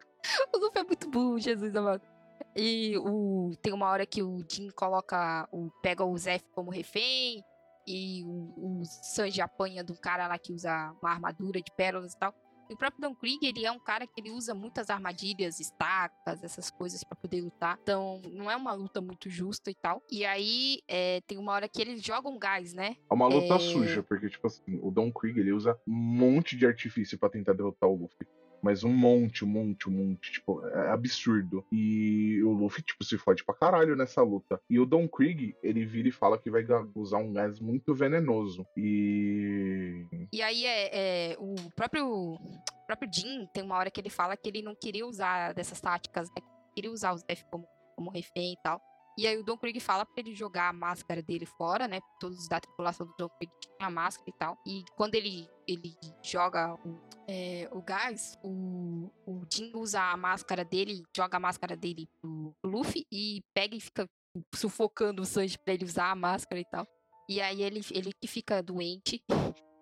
[0.54, 2.15] O Luffy é muito burro, Jesus amado.
[2.56, 7.44] E o, tem uma hora que o Jin coloca, o, pega o Zef como refém.
[7.88, 12.14] E o, o Sanji apanha de um cara lá que usa uma armadura de pérolas
[12.14, 12.34] e tal.
[12.68, 16.44] E o próprio Don Krieg, ele é um cara que ele usa muitas armadilhas, estacas,
[16.44, 17.78] essas coisas pra poder lutar.
[17.84, 20.02] Então, não é uma luta muito justa e tal.
[20.10, 22.96] E aí, é, tem uma hora que eles jogam gás, né?
[23.08, 23.60] É uma luta É.
[23.60, 27.54] suja, porque, tipo assim, o Don Krieg ele usa um monte de artifício pra tentar
[27.54, 28.26] derrotar o Luffy.
[28.66, 30.32] Mas um monte, um monte, um monte.
[30.32, 31.64] Tipo, é absurdo.
[31.72, 34.60] E o Luffy, tipo, se fode pra caralho nessa luta.
[34.68, 36.66] E o Don Krieg, ele vira e fala que vai
[36.96, 38.66] usar um gás muito venenoso.
[38.76, 40.04] E.
[40.34, 40.90] E aí, é,
[41.34, 44.74] é, o próprio, o próprio Jin, tem uma hora que ele fala que ele não
[44.74, 46.42] queria usar dessas táticas, né?
[46.74, 48.82] Queria usar os Zef como, como refém e tal.
[49.16, 52.00] E aí o Don Krieg fala pra ele jogar a máscara dele fora, né?
[52.20, 54.58] Todos da tripulação do Don Krieg tinham a máscara e tal.
[54.66, 60.64] E quando ele, ele joga o, é, o gás, o, o Jin usa a máscara
[60.64, 64.08] dele, joga a máscara dele pro, Luffy e pega e fica
[64.54, 66.88] sufocando o Sanji pra ele usar a máscara e tal.
[67.28, 69.24] E aí ele, ele que fica doente.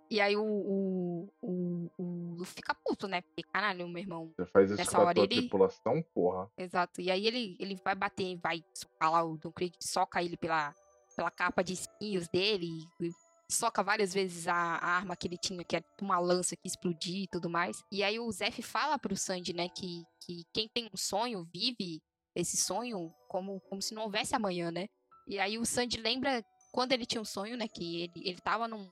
[0.09, 3.21] E aí o, o, o, o Luffy fica puto, né?
[3.21, 6.49] Porque, caralho, meu irmão, Você faz isso Nessa hora ele- tripulação, porra.
[6.57, 7.01] Exato.
[7.01, 10.73] E aí ele, ele vai bater, vai socar lá o Don Krieg, soca ele pela,
[11.15, 12.69] pela capa de espinhos dele,
[13.53, 16.67] soca várias vezes a, a arma que ele tinha, que era tipo uma lança que
[16.67, 17.83] explodia e tudo mais.
[17.91, 22.01] E aí o Zef fala pro Sanji, né, que, que quem tem um sonho vive
[22.35, 24.87] esse sonho como, como se não houvesse amanhã, né?
[25.27, 28.67] E aí o Sanji lembra quando ele tinha um sonho, né, que ele, ele tava
[28.67, 28.89] num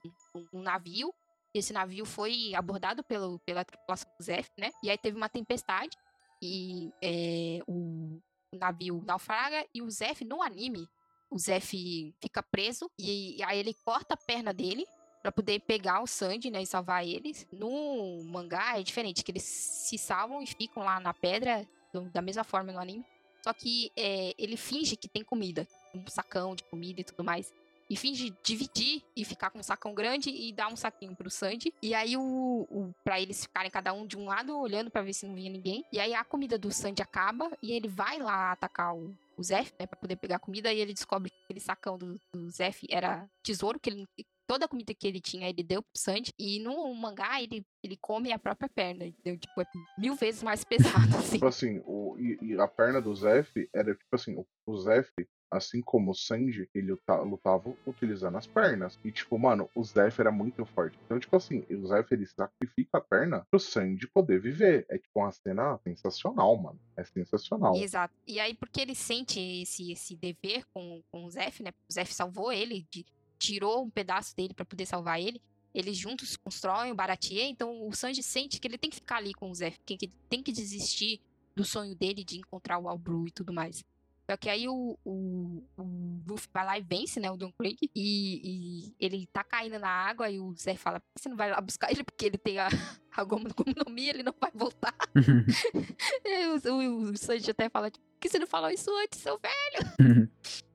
[0.52, 1.12] navio,
[1.54, 4.70] e esse navio foi abordado pelo, pela tripulação do Zef, né?
[4.82, 5.96] E aí teve uma tempestade,
[6.40, 8.20] e é, o,
[8.52, 10.86] o navio naufraga e o Zef no anime,
[11.32, 14.86] o Zef fica preso e, aí ele corta a perna dele
[15.22, 17.46] pra poder pegar o Sanji, né, e salvar eles.
[17.52, 22.20] No mangá é diferente, que eles se salvam e ficam lá na pedra do- da
[22.20, 23.04] mesma forma no anime.
[23.42, 27.52] Só que é, ele finge que tem comida, um sacão de comida e tudo mais.
[27.90, 31.74] E finge dividir e ficar com um sacão grande e dar um saquinho pro Sanji.
[31.82, 35.12] E aí, o, o, pra eles ficarem cada um de um lado, olhando pra ver
[35.12, 35.84] se não vinha ninguém.
[35.92, 39.72] E aí a comida do Sanji acaba e ele vai lá atacar o, o Zef,
[39.78, 39.86] né?
[39.86, 40.72] Pra poder pegar comida.
[40.72, 44.06] E ele descobre que aquele sacão do, do Zef era tesouro, que ele.
[44.52, 46.30] Toda a comida que ele tinha, ele deu pro Sanji.
[46.38, 49.06] E no mangá, ele, ele come a própria perna.
[49.06, 49.38] Entendeu?
[49.40, 49.64] Tipo, é
[49.98, 50.62] mil vezes mais
[51.08, 51.36] pesado, assim.
[51.36, 55.10] Tipo assim, o, e, e a perna do Zef era tipo assim, o, o Zef,
[55.50, 58.98] assim como o Sanji, ele luta- lutava utilizando as pernas.
[59.02, 60.98] E tipo, mano, o Zef era muito forte.
[61.06, 64.84] Então, tipo assim, o Zef ele sacrifica a perna pro Sanji poder viver.
[64.90, 66.78] É tipo uma cena sensacional, mano.
[66.94, 67.74] É sensacional.
[67.76, 68.12] Exato.
[68.26, 71.70] E aí, porque ele sente esse, esse dever com, com o Zef, né?
[71.88, 73.06] O Zef salvou ele, de-
[73.42, 75.42] tirou um pedaço dele pra poder salvar ele.
[75.74, 79.32] Eles juntos constroem o Baratie, então o Sanji sente que ele tem que ficar ali
[79.32, 81.20] com o Zef, que ele tem que desistir
[81.56, 83.82] do sonho dele de encontrar o All Blue e tudo mais.
[84.30, 87.76] Só que aí o, o, o Luffy vai lá e vence, né, o Don Krieg,
[87.82, 91.36] e, e ele tá caindo na água e o Zé fala, "Por que você não
[91.36, 92.68] vai lá buscar ele porque ele tem a,
[93.10, 94.94] a Gomu no Mi, ele não vai voltar.
[96.64, 99.38] O, o, o Sanji até fala, tipo, por que você não falou isso antes, seu
[99.38, 100.30] velho?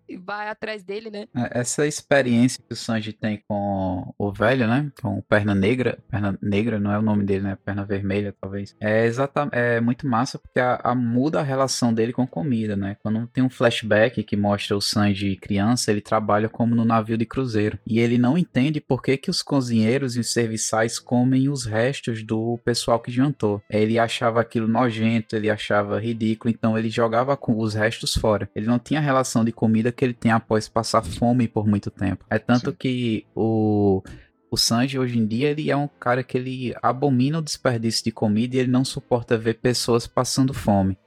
[0.08, 1.28] E vai atrás dele, né?
[1.36, 4.92] É, Essa experiência que o Sanji tem com o velho, né?
[5.02, 5.98] Com Perna Negra.
[6.10, 7.58] Perna Negra não é o nome dele, né?
[7.64, 8.76] Perna Vermelha, talvez.
[8.80, 12.96] É, exata, é muito massa porque a, a- muda a relação dele com comida, né?
[13.02, 17.26] Quando tem um flashback que mostra o Sanji criança, ele trabalha como no navio de
[17.26, 17.78] cruzeiro.
[17.86, 22.24] E ele não entende por que, que os cozinheiros e os serviçais comem os restos
[22.24, 23.62] do pessoal que jantou.
[23.70, 28.50] Ele achava aquilo nojento, ele achava ridículo, então ele jogava os restos fora.
[28.56, 32.24] Ele não tinha relação de comida que ele tem após passar fome por muito tempo.
[32.30, 32.78] É tanto Sim.
[32.80, 34.02] que o
[34.50, 38.12] o Sanji hoje em dia ele é um cara que ele abomina o desperdício de
[38.12, 40.98] comida e ele não suporta ver pessoas passando fome.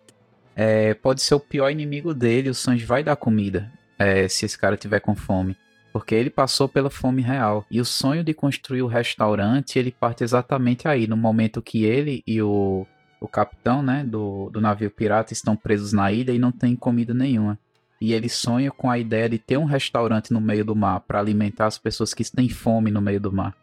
[0.54, 4.58] É, pode ser o pior inimigo dele, o Sanji vai dar comida é, se esse
[4.58, 5.56] cara tiver com fome.
[5.92, 7.66] Porque ele passou pela fome real.
[7.70, 12.22] E o sonho de construir o restaurante, ele parte exatamente aí, no momento que ele
[12.26, 12.86] e o,
[13.20, 17.12] o capitão né, do, do navio pirata estão presos na ilha e não tem comida
[17.12, 17.58] nenhuma.
[18.00, 21.20] E ele sonha com a ideia de ter um restaurante no meio do mar para
[21.20, 23.54] alimentar as pessoas que têm fome no meio do mar.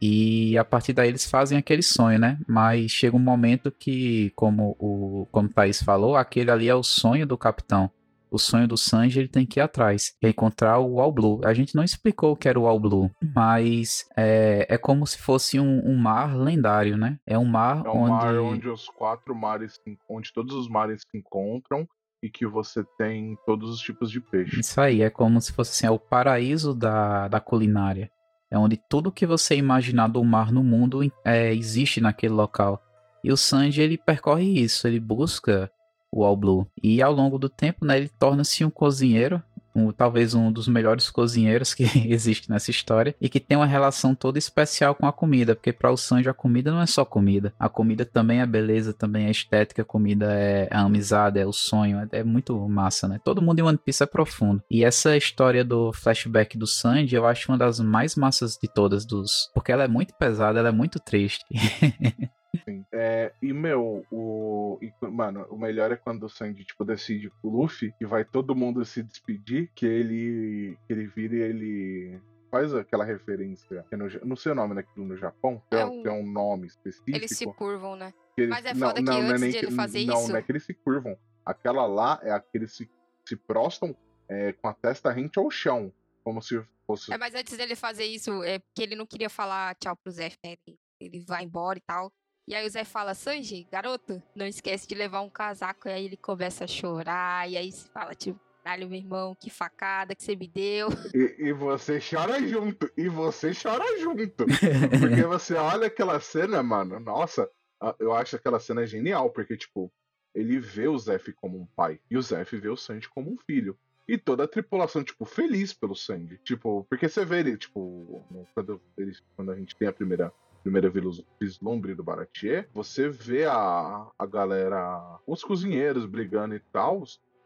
[0.00, 2.38] E a partir daí eles fazem aquele sonho, né?
[2.48, 6.82] Mas chega um momento que, como o como o Thaís falou, aquele ali é o
[6.82, 7.90] sonho do capitão.
[8.30, 11.40] O sonho do Sanji ele tem que ir atrás, é encontrar o All Blue.
[11.44, 15.18] A gente não explicou o que era o All Blue, mas é, é como se
[15.18, 17.18] fosse um, um mar lendário, né?
[17.26, 18.10] É um mar É um onde...
[18.10, 21.88] mar onde os quatro mares, onde todos os mares se encontram
[22.22, 24.60] e que você tem todos os tipos de peixe.
[24.60, 28.10] Isso aí, é como se fosse assim, é o paraíso da, da culinária.
[28.50, 32.82] É onde tudo que você imaginar do mar no mundo é, existe naquele local.
[33.22, 35.70] E o Sanji, ele percorre isso, ele busca
[36.10, 36.66] o All Blue.
[36.82, 39.42] E ao longo do tempo, né, ele torna-se um cozinheiro,
[39.74, 44.14] um- talvez um dos melhores cozinheiros que existe nessa história, e que tem uma relação
[44.14, 47.52] toda especial com a comida, porque para o Sanji a comida não é só comida.
[47.58, 51.52] A comida também é beleza, também é estética, a comida é a amizade, é o
[51.52, 53.20] sonho, é, é muito massa, né?
[53.24, 54.62] Todo mundo em One Piece é profundo.
[54.70, 59.04] E essa história do flashback do Sanji, eu acho uma das mais massas de todas
[59.04, 61.44] dos, porque ela é muito pesada, ela é muito triste.
[62.64, 62.84] Sim.
[62.92, 64.78] É, e, meu, o.
[64.82, 68.24] e, mano, o melhor é quando o Sandy, tipo, decide com o Luffy e vai
[68.24, 70.76] todo mundo se despedir, que ele.
[70.86, 72.20] que ele vira e ele.
[72.50, 73.84] Faz aquela referência.
[73.92, 75.62] é no não sei o nome daquilo no Japão.
[75.70, 77.16] Tem, É um- tem um nome específico.
[77.16, 78.12] Eles se curvam, né?
[78.36, 80.36] eles- Mas é foda que não é antes nem de ele fazer não, isso- Não
[80.36, 81.16] é que eles se curvam.
[81.46, 82.90] Aquela lá é a que eles se,
[83.24, 83.94] se prostam
[84.28, 85.92] é, com a testa rente ao chão.
[86.24, 87.12] Como se fosse.
[87.12, 90.30] É, mas antes dele fazer isso, é porque ele não queria falar tchau pro Zé,
[90.44, 90.56] né?
[90.66, 92.12] Ele, ele vai embora e tal.
[92.50, 95.86] E aí o Zé fala, Sanji, garoto, não esquece de levar um casaco.
[95.88, 97.48] E aí ele começa a chorar.
[97.48, 100.88] E aí se fala, tipo, caralho, meu irmão, que facada que você me deu.
[101.14, 102.90] E, e você chora junto.
[102.96, 104.46] E você chora junto.
[105.00, 106.98] Porque você olha aquela cena, mano.
[106.98, 107.48] Nossa,
[107.80, 109.30] a- eu acho aquela cena genial.
[109.30, 109.88] Porque, tipo,
[110.34, 112.00] ele vê o Zef como um pai.
[112.10, 113.78] E o Zef vê o Sanji como um filho.
[114.08, 116.36] E toda a tripulação, tipo, feliz pelo Sanji.
[116.42, 120.32] Tipo, porque você vê ele, tipo, quando, eles, quando a gente tem a primeira.
[120.62, 127.02] Primeira vilus- vislumbre do Baratier, você vê a, a galera, os cozinheiros brigando e tal,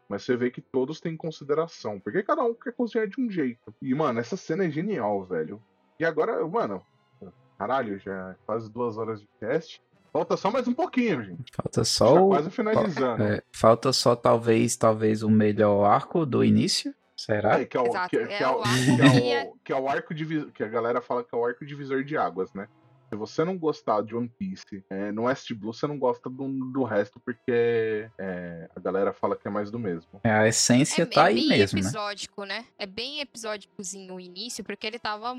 [0.09, 3.73] mas você vê que todos têm consideração, porque cada um quer cozinhar de um jeito.
[3.81, 5.61] E, mano, essa cena é genial, velho.
[5.99, 6.81] E agora, mano,
[7.57, 9.81] caralho, já é quase duas horas de teste.
[10.11, 11.51] Falta só mais um pouquinho, gente.
[11.53, 12.29] Falta Tá só o...
[12.29, 13.23] quase finalizando.
[13.23, 16.93] é, falta só talvez, talvez o melhor arco do início.
[17.17, 17.59] Será?
[17.61, 19.87] É, que é o, Exato, que, é que o, que é- o, que é o
[19.89, 22.67] arco divisor, que a galera fala que é o arco divisor de águas, né?
[23.09, 26.47] Se você não gostar de One Piece, é, no West Blue você não gosta do,
[26.47, 30.19] do resto porque é, a galera fala que é mais do mesmo.
[30.23, 31.85] É, a essência é, tá é aí bem mesmo, né?
[31.85, 32.65] episódico, né?
[32.77, 35.35] É bem episódicozinho o início, porque ele tava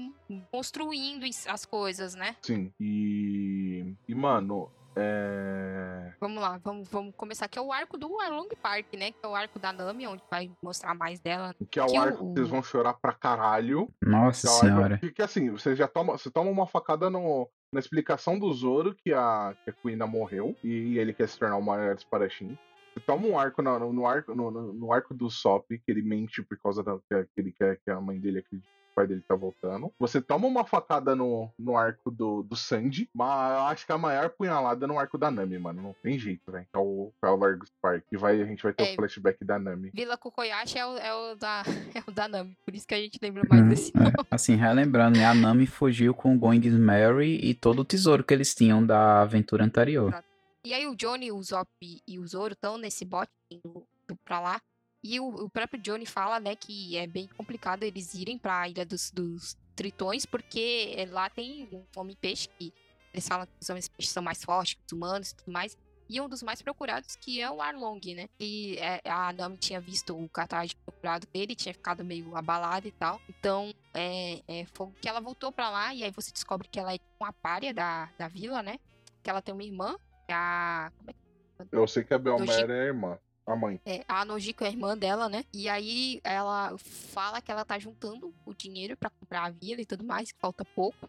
[0.51, 2.37] construindo as coisas, né?
[2.43, 2.73] Sim.
[2.81, 6.13] E, e mano, É...
[6.21, 9.13] Vamos lá, vamos, vamos começar que é o arco do Arlong Park, né?
[9.13, 11.55] Que é o arco da Nami, onde vai mostrar mais dela.
[11.71, 13.89] Que é o Que arco o- que vocês vão chorar pra caralho.
[14.03, 14.99] Nossa Que é arco- senhora.
[14.99, 19.13] Porque assim, você já toma, você toma uma facada no, na explicação do Zoro que
[19.13, 22.57] a, que a Kuina morreu e ele quer se tornar o maior espadachim.
[22.95, 26.01] Você toma um arco no, no arco no, no- no arco do Sop, que ele
[26.03, 29.07] mente por causa da que, que ele quer que a mãe dele acredite que pai
[29.07, 29.93] dele tá voltando.
[29.99, 33.99] Você toma uma facada no, no arco do, do Sandy, mas eu acho que a
[33.99, 35.83] maior punhalada é no arco da Nami, mano.
[35.83, 36.67] Não tem jeito, velho.
[36.73, 38.03] É o, é o Largo Spark.
[38.11, 38.93] E vai, a gente vai ter É.
[38.93, 39.91] o flashback da Nami.
[39.93, 41.63] Vila Kokoyashi é o, é o da,
[41.95, 44.01] é o da Nami, por isso que a gente lembra mais Uhum, desse é.
[44.01, 44.13] nome.
[44.31, 45.27] Assim, relembrando, né?
[45.27, 49.21] A Nami fugiu com o Going Mary e todo o tesouro que eles tinham da
[49.21, 50.25] aventura anterior.
[50.65, 53.87] E aí o Johnny, o Zop e o Zoro estão nesse bote indo
[54.25, 54.61] pra lá.
[55.09, 58.85] E o, o próprio Johnny fala, né, que é bem complicado eles irem pra Ilha
[58.85, 62.73] dos, dos Tritões, porque eh, lá tem um homem-peixe que
[63.13, 65.79] eles falam que os homens-peixes são mais fortes que os humanos e tudo mais.
[66.09, 68.29] E um dos mais procurados, que é o Arlong, né?
[68.39, 72.89] E é, a Nami tinha visto o cartaz de procurado dele, tinha ficado meio abalado
[72.89, 73.21] e tal.
[73.29, 76.95] Então, é, é, foi que ela voltou pra lá, e aí você descobre que ela
[76.95, 78.79] é uma párea da, da vila, né?
[79.23, 79.97] Que ela tem uma irmã,
[80.29, 80.91] a.
[80.97, 82.37] Como é que Eu sei que a Chico.
[82.37, 83.19] Belmera é a irmã.
[83.47, 83.81] A mãe.
[83.87, 85.45] é, a Nojiko é a irmã dela, né?
[85.55, 89.87] E aí ela fala que ela tá juntando o dinheiro pra comprar a vila e
[89.87, 91.09] tudo mais, que falta pouco.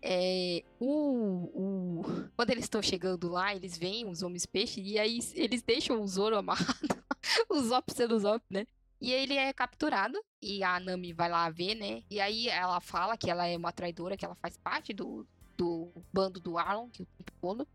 [0.00, 5.18] É, o, o- quando eles estão chegando lá, eles veem os homens peixe e aí
[5.34, 6.78] eles deixam o Zoro amarrado,
[7.50, 8.66] o Zop sendo Zop, né?
[9.00, 12.02] E ele é capturado e a Nami vai lá ver, né?
[12.08, 15.26] E aí ela fala que ela é uma traidora, que ela faz parte do,
[15.56, 17.68] do bando do Arlong, que o tempo todo.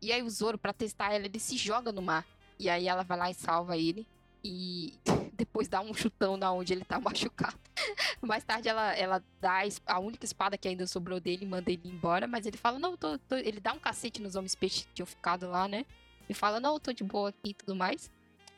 [0.00, 2.26] E aí o Zoro, pra testar ela, ele se joga no mar.
[2.58, 4.06] E aí ela vai lá e salva ele.
[4.42, 4.94] E
[5.34, 7.58] depois dá um chutão na onde ele tá machucado.
[8.20, 11.88] Mais tarde ela, ela dá a única espada que ainda sobrou dele e manda ele
[11.88, 12.26] embora.
[12.26, 15.06] Mas ele fala, não, tô, tô- Ele dá um cacete nos homens peixes que tinham
[15.06, 15.84] ficado lá, né?
[16.28, 18.10] E fala, não, eu tô de boa aqui e tudo mais.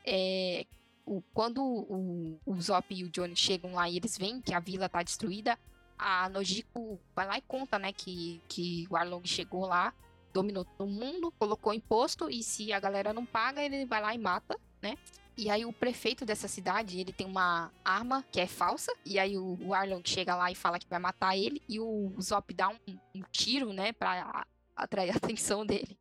[0.05, 0.67] É,
[1.07, 4.61] o- quando o, o Zop e o Johnny chegam lá e eles veem que a
[4.61, 5.59] vila tá destruída,
[5.99, 9.93] a Nojiko vai lá e conta, né, que, que o Arlong chegou lá,
[10.33, 14.19] dominou todo mundo, colocou imposto e se a galera não paga, ele vai lá e
[14.19, 14.97] mata, né?
[15.37, 19.39] E aí o prefeito dessa cidade, ele tem uma arma que é falsa, e aí
[19.39, 22.77] o, Arlong chega lá e fala que vai matar ele, e o Zop dá um,
[23.15, 24.47] um tiro, né, pra
[24.77, 25.99] atrair a atenção dele.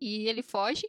[0.00, 0.88] E ele foge.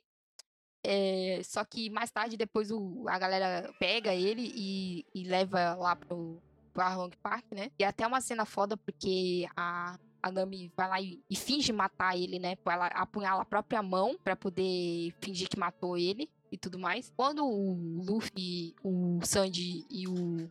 [0.85, 5.95] É, só que mais tarde, depois o, a galera pega ele e, e leva lá
[5.95, 6.41] pro,
[6.73, 7.71] pro Arlong Park, né?
[7.79, 11.73] E é até uma cena foda porque a, a Nami vai lá e, e finge
[11.73, 12.55] matar ele, né?
[12.65, 17.11] Ela apunhala a própria mão pra poder fingir que matou ele e tudo mais.
[17.15, 20.49] Quando o Luffy, o Sanji e o,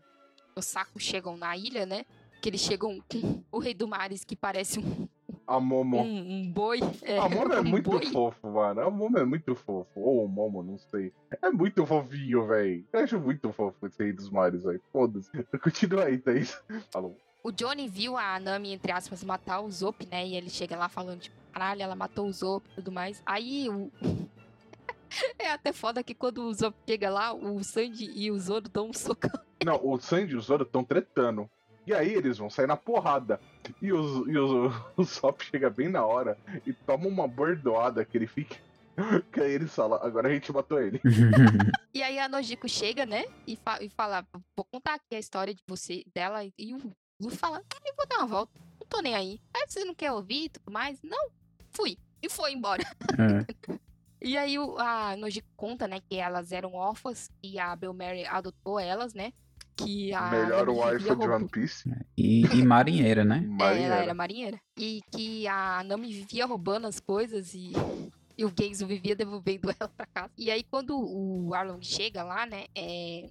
[0.55, 2.05] o Saco chegam na ilha, né?
[2.43, 5.09] Que eles chegam com o Rei do Mares, que parece um,
[5.47, 5.99] A Momo.
[6.03, 6.81] um, um boi.
[7.03, 8.05] É, A Momo é um muito boi.
[8.07, 8.81] fofo, mano.
[8.82, 10.01] A Momo é muito fofo.
[10.01, 11.12] Ou o Momo, não sei.
[11.40, 12.85] É muito fofinho, velho.
[12.93, 14.82] Eu acho muito fofo esse Rei dos Mares, velho.
[14.93, 15.31] Foda-se.
[15.62, 16.61] Continua aí, Thaís.
[16.90, 17.16] Falou.
[17.44, 20.24] O Johnny viu a Nami, entre aspas, matar o Zop, né?
[20.24, 23.20] E ele chega lá falando, tipo, caralho, ela matou o Zop e tudo mais.
[23.27, 23.90] Aí o.
[25.39, 28.90] é até foda que quando o Zop chega lá, o Sandy e o Zoro dão
[28.90, 29.32] um socão.
[29.64, 31.51] Não, o Sandy e o Zoro estão tretando.
[31.85, 33.40] E aí eles vão sair na porrada.
[33.81, 38.16] E, os, e os, o Sop chega bem na hora e toma uma bordoada que
[38.16, 38.56] ele fica.
[39.32, 41.01] Que aí eles falam, agora a gente matou ele.
[41.94, 43.24] E aí a Nojiko chega, né?
[43.47, 44.24] E, fa e fala,
[44.56, 46.44] vou contar aqui a história de você, dela.
[46.44, 46.93] E o
[47.23, 48.53] Luffy fala, ah, eu vou dar uma volta.
[48.81, 49.40] Não tô nem aí.
[49.55, 50.99] Aí você não quer ouvir e tudo mais?
[51.03, 51.28] Não,
[51.70, 51.97] fui.
[52.23, 52.82] E foi embora.
[53.19, 53.73] É.
[54.24, 59.15] E aí a Nojiko conta, né, que elas eram órfãs e a Belmary adotou elas,
[59.15, 59.32] né?
[59.74, 61.90] Que a Melhor wife de One Piece.
[62.16, 63.39] E, e marinheira, né?
[63.39, 63.94] É, ela Marinheira.
[63.97, 64.61] era marinheira.
[64.78, 67.73] E que a Nami vivia roubando as coisas e,
[68.39, 70.31] e o Genzo vivia devolvendo ela pra casa.
[70.39, 73.28] E aí, quando o Arlong chega lá, né, é,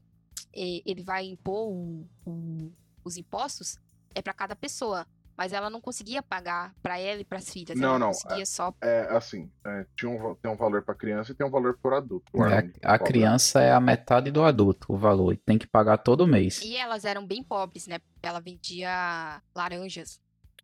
[0.54, 2.70] é, ele vai impor o- o-
[3.04, 3.80] os impostos,
[4.14, 5.06] é pra cada pessoa.
[5.38, 7.80] Mas ela não conseguia pagar pra ela e pras filhas.
[7.80, 8.74] Não, ela não, conseguia só.
[8.82, 11.94] É assim, é, tinha um, tem um valor pra criança e tem um valor por
[11.94, 12.26] adulto.
[12.34, 15.34] O É, a, criança é a metade do adulto, o valor.
[15.34, 16.62] e Tem que pagar todo mês.
[16.62, 18.00] E elas eram bem pobres, né?
[18.22, 20.20] Ela vendia laranjas.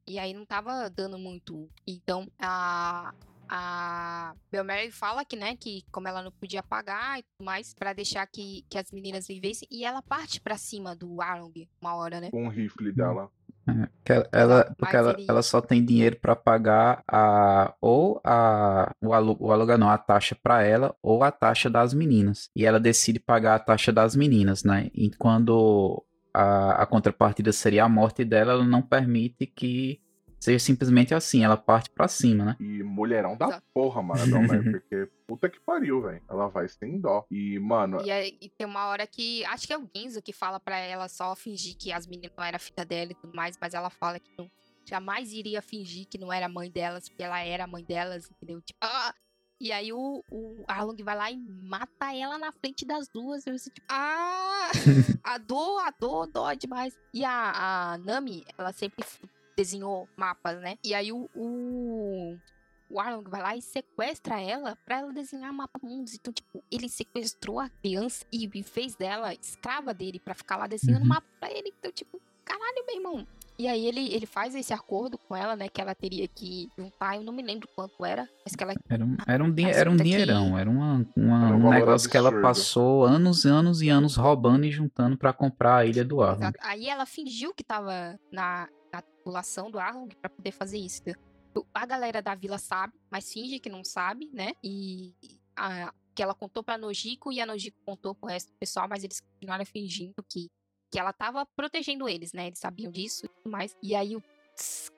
[0.05, 1.69] E aí não tava dando muito.
[1.85, 3.13] Então a.
[3.49, 7.93] A Belmary fala que, né, que como ela não podia pagar e tudo mais, pra
[7.93, 12.19] deixar que, que as meninas vivessem, e ela parte pra cima do Arlong uma hora,
[12.19, 12.29] né?
[12.31, 13.29] Com o rifle dela.
[13.69, 19.13] É, ela- porque ela, ele- ela só tem dinheiro pra pagar a ou a o,
[19.13, 22.49] alu, o aluguel não, a taxa pra ela ou a taxa das meninas.
[22.55, 24.89] E ela decide pagar a taxa das meninas, né?
[24.93, 26.01] E quando
[26.33, 29.99] a, a contrapartida seria a morte dela, ela não permite que
[30.39, 32.55] seja simplesmente assim, ela parte pra cima, né?
[32.59, 33.63] E mulherão da Exato.
[33.73, 34.21] porra, mano, a
[34.71, 36.21] porque puta que pariu, velho.
[36.29, 37.25] Ela vai sem dó.
[37.29, 39.43] E, mano, E, aí, e tem uma hora que.
[39.45, 42.43] Acho que é o Ginzo que fala pra ela só fingir que as meninas não
[42.43, 44.49] eram filha dela e tudo mais, mas ela fala que não,
[44.87, 48.61] jamais iria fingir que não era mãe delas, porque ela era a mãe delas, entendeu?
[48.61, 49.13] Tipo, ah!
[49.59, 53.45] E aí o, o Arlong vai lá e mata ela na frente das duas.
[53.47, 54.69] Eu assim, tipo, ah!
[55.23, 56.95] a dor, a dor, dói demais.
[57.11, 59.03] E a, a Nami, ela sempre
[59.61, 60.77] desenhou mapas, né?
[60.83, 62.37] E aí o, o,
[62.89, 66.13] o Arlong vai lá e sequestra ela pra ela desenhar mapa mundos.
[66.13, 71.01] Então, tipo, ele sequestrou a criança e fez dela escrava dele pra ficar lá desenhando
[71.01, 71.07] Uhum.
[71.07, 71.73] mapa pra ele.
[71.79, 73.27] Então, tipo, caralho, meu irmão.
[73.59, 75.67] E aí ele, ele faz esse acordo com ela, né?
[75.67, 79.03] Que ela teria que juntar, eu não me lembro quanto era, mas que ela Era
[79.03, 81.69] um, era um, dinhe- era um puta que- dinheirão, era uma, uma- Era um um
[81.71, 82.47] negócio que ela absurdo.
[82.47, 86.51] passou anos e anos e anos roubando e juntando pra comprar a ilha do Arlong.
[86.61, 91.01] Aí ela fingiu que tava na, na tripulação do Arlong pra poder fazer isso.
[91.73, 94.53] A galera da vila sabe, mas finge que não sabe, né?
[94.63, 95.13] E
[95.55, 99.03] a- que ela contou pra Nojiko e a Nojiko contou pro resto do pessoal, mas
[99.03, 100.49] eles continuaram fingindo que,
[100.91, 102.47] que ela tava protegendo eles, né?
[102.47, 103.75] Eles sabiam disso e tudo mais.
[103.83, 104.15] E aí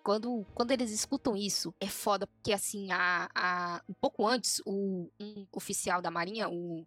[0.03, 5.09] quando, quando eles escutam isso, é foda, porque assim, a, a, um pouco antes, o,
[5.19, 6.85] um oficial da marinha, o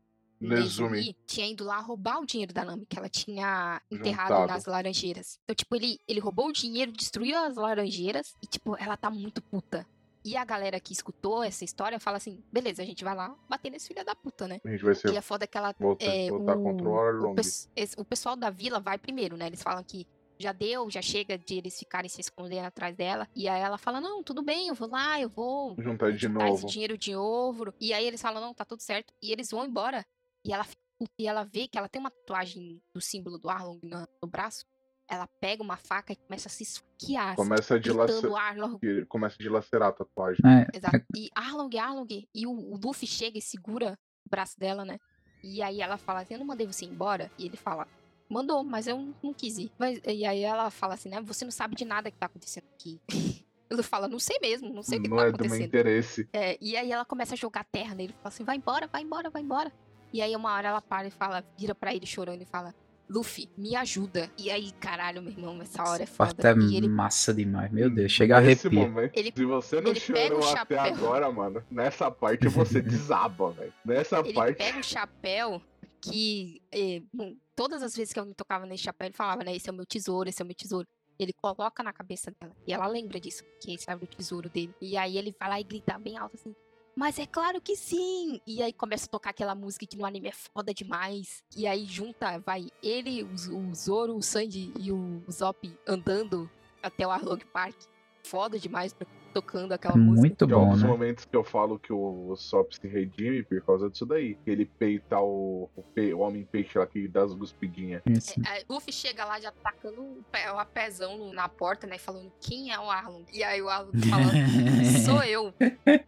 [0.48, 1.16] Nezumi.
[1.26, 4.52] Tinha ido lá roubar o dinheiro da Nami, que ela tinha enterrado Juntado.
[4.52, 5.38] nas laranjeiras.
[5.44, 9.40] Então, tipo, ele, ele roubou o dinheiro, destruiu as laranjeiras e, tipo, ela tá muito
[9.42, 9.86] puta.
[10.24, 13.70] E a galera que escutou essa história fala assim: beleza, a gente vai lá bater
[13.70, 14.60] nesse filho da puta, né?
[14.64, 15.74] A gente vai E ser é foda que ela.
[15.78, 17.34] voltar, É, voltar o, contra o o, Arlong.
[17.40, 19.48] esse- o pessoal da vila vai primeiro, né?
[19.48, 20.06] Eles falam que
[20.38, 23.28] já deu, já chega de eles ficarem se escondendo atrás dela.
[23.34, 26.44] E aí ela fala: não, tudo bem, eu vou lá, eu vou Juntar de juntar
[26.44, 26.66] esse novo.
[26.68, 27.74] dinheiro de ouro.
[27.80, 29.12] E aí eles falam, não, tá tudo certo.
[29.20, 30.06] E eles vão embora.
[30.44, 33.48] E ela fica puta, e ela vê que ela tem uma tatuagem do símbolo do
[33.48, 34.64] Arlong na- no braço.
[35.08, 37.36] Ela pega uma faca e começa a se esfaquear.
[37.36, 38.48] Começa a dilacerar.
[38.48, 38.78] Arlong.
[39.08, 40.40] Começa a dilacerar a tatuagem.
[40.46, 41.04] É, Exato.
[41.16, 42.08] E Arlong, Arlong.
[42.34, 44.98] E o, o Luffy chega e segura o braço dela, né?
[45.42, 47.30] E aí ela fala assim, eu não mandei você ir embora.
[47.36, 47.86] E ele fala,
[48.30, 49.70] mandou, mas eu não quis ir.
[49.78, 51.20] Mas- e aí ela fala assim, né?
[51.22, 53.00] Você não sabe de nada que tá acontecendo aqui.
[53.70, 55.66] Ele fala, não sei mesmo, não sei o que Não tá é do meu acontecendo.
[55.66, 56.28] interesse.
[56.30, 59.30] É, e aí ela começa a jogar terra nele, fala assim, vai embora, vai embora,
[59.30, 59.72] vai embora.
[60.12, 62.74] E aí uma hora ela para e fala, vira pra ele chorando e fala,
[63.08, 64.30] Luffy, me ajuda.
[64.38, 66.34] E aí, caralho, meu irmão, essa hora é foda.
[66.34, 68.88] parte é E ele massa demais, meu Deus, chega a Nesse arrepio.
[68.88, 70.94] momento, Ele- se você não ele pega o chorou até chapéu.
[70.94, 73.72] agora, mano, nessa parte você desaba, velho.
[73.84, 74.56] Nessa ele parte.
[74.56, 75.62] pega o chapéu
[76.00, 79.54] que eh, bom, todas as vezes que alguém tocava nesse chapéu, ele falava, né?
[79.54, 80.86] Esse é o meu tesouro, esse é o meu tesouro.
[81.18, 82.54] Ele coloca na cabeça dela.
[82.66, 84.74] E ela lembra disso, que esse era o tesouro dele.
[84.80, 86.54] E aí ele vai lá e grita bem alto assim.
[86.94, 88.40] Mas é claro que sim!
[88.46, 91.42] E aí começa a tocar aquela música que no anime é foda demais.
[91.56, 96.50] E aí junta, vai ele, o, o Zoro, o Sanji e o Zop andando
[96.82, 97.76] até o Arlong Park.
[98.24, 100.20] Foda demais pra- tocando aquela música.
[100.20, 100.88] Muito é bom, dos né?
[100.88, 104.38] momentos que eu falo que o Sop se redime por causa disso daí.
[104.46, 108.02] Ele peita o, o, pe- o homem peixe lá que dá as guspidinhas.
[108.06, 108.34] Isso.
[108.46, 111.96] É, Luffy chega lá já tacando o pé- o pezão no- na porta, né?
[111.98, 113.24] Falando quem é o Arlong.
[113.32, 114.32] E aí o Arlong falando,
[115.04, 115.54] sou eu.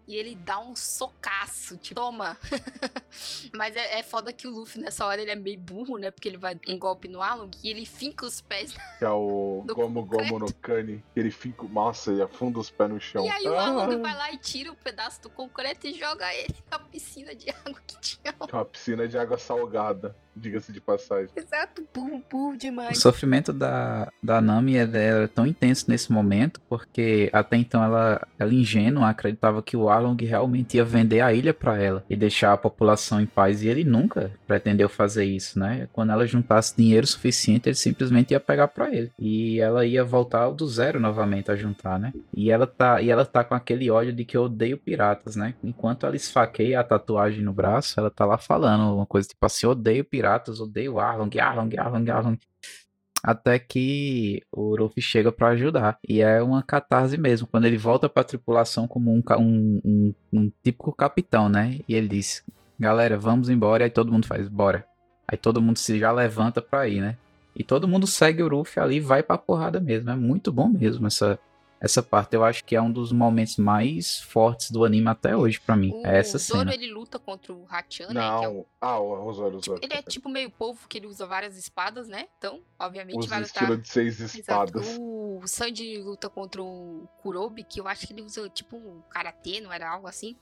[0.06, 2.36] E ele dá um socaço, tipo, toma.
[3.54, 6.10] Mas é, é foda que o Luffy nessa hora ele é meio burro, né?
[6.10, 8.74] Porque ele vai um golpe no Arlong e ele finca os pés.
[8.98, 11.02] Que é o Gomu Gomu no Kani.
[11.12, 11.64] Que ele fica.
[11.64, 13.24] Nossa, ele afunda os pés no chão.
[13.24, 16.32] E aí o Arlong Ah, vai lá e tira um pedaço do concreto e joga
[16.34, 18.34] ele na piscina de água que tinha.
[18.48, 20.16] é uma piscina de água salgada.
[20.44, 21.30] Diga-se de passagem.
[21.36, 22.98] Exato, burro, burro O demais.
[22.98, 28.52] sofrimento da, da Nami é, é tão intenso nesse momento, porque até então ela, ela
[28.52, 32.56] ingênua acreditava que o Arlong realmente ia vender a ilha pra ela e deixar a
[32.56, 35.88] população em paz, e ele nunca pretendeu fazer isso, né?
[35.92, 39.10] Quando ela juntasse dinheiro suficiente, ele simplesmente ia pegar pra ele.
[39.18, 42.12] E ela ia voltar do zero novamente a juntar, né?
[42.34, 45.54] E ela tá, e ela tá com aquele ódio de que eu odeio piratas, né?
[45.62, 49.66] Enquanto ela esfaqueia a tatuagem no braço, ela tá lá falando uma coisa tipo assim,
[49.66, 50.23] odeio piratas,
[50.60, 52.38] odeio Arlong, Arlong, Arlong, Arlong.
[53.22, 55.98] Até que o Ruffy chega pra ajudar.
[56.06, 57.46] E é uma catarse mesmo.
[57.46, 61.80] Quando ele volta pra tripulação como um, um, um, um típico capitão, né?
[61.88, 62.44] E ele diz:
[62.78, 63.82] Galera, vamos embora.
[63.82, 64.84] E aí todo mundo faz: Bora.
[65.26, 67.16] Aí todo mundo se já levanta pra ir, né?
[67.56, 70.10] E todo mundo segue o Ruffy ali vai pra porrada mesmo.
[70.10, 71.38] É muito bom mesmo essa,
[71.84, 72.34] essa parte.
[72.34, 75.92] Eu acho que é um dos momentos mais fortes do anime até hoje pra mim.
[75.92, 76.74] O É essa Zoro, cena.
[76.74, 78.20] ele luta contra o Hachan, né?
[78.38, 78.66] Que é o Não.
[78.80, 79.80] Ah, o Osório, Osório.
[79.82, 82.28] Ele é tipo meio polvo que ele usa várias espadas, né?
[82.38, 83.82] Então, obviamente Usa vai estilo lutar.
[83.82, 84.40] de seis Exato.
[84.40, 84.96] espadas.
[84.98, 89.60] O Sanji luta contra o Kurobi, que eu acho que ele usa tipo um karatê,
[89.60, 90.36] não era algo assim.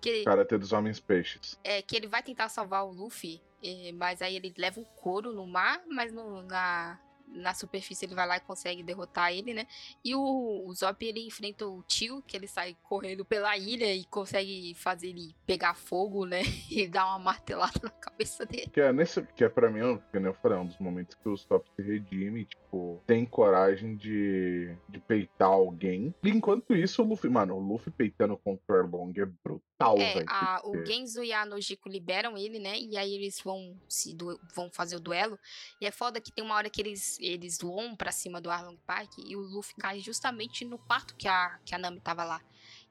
[0.00, 1.58] Que, Karatê dos Homens Peixes.
[1.64, 5.32] é, que ele vai tentar salvar o Luffy, eh, mas aí ele leva um couro
[5.32, 6.96] no mar, mas no, na,
[7.32, 9.66] na superfície ele vai lá e consegue derrotar ele, né?
[10.04, 14.04] E o, o Zop ele enfrenta o tio, que ele sai correndo pela ilha e
[14.04, 16.42] consegue fazer ele pegar fogo, né?
[16.70, 18.70] E dar uma martelada na cabeça dele.
[18.72, 19.80] Que é, nesse, que é pra mim,
[20.10, 23.96] que eu falei, é um dos momentos que o Zop se redime, tipo, tem coragem
[23.96, 26.14] de, de peitar alguém.
[26.22, 30.14] E enquanto isso, o Luffy, mano, o Luffy peitando contra o Arlong é brutal, É,
[30.14, 30.26] velho.
[30.64, 32.78] o Genzo e a Nojiko liberam ele, né?
[32.78, 34.16] E aí eles vão se
[34.54, 35.38] vão fazer o duelo.
[35.80, 38.78] E é foda que tem uma hora que eles, eles voam pra cima do Arlong
[38.86, 42.40] Park e o Luffy cai justamente no quarto que a, que a Nami tava lá.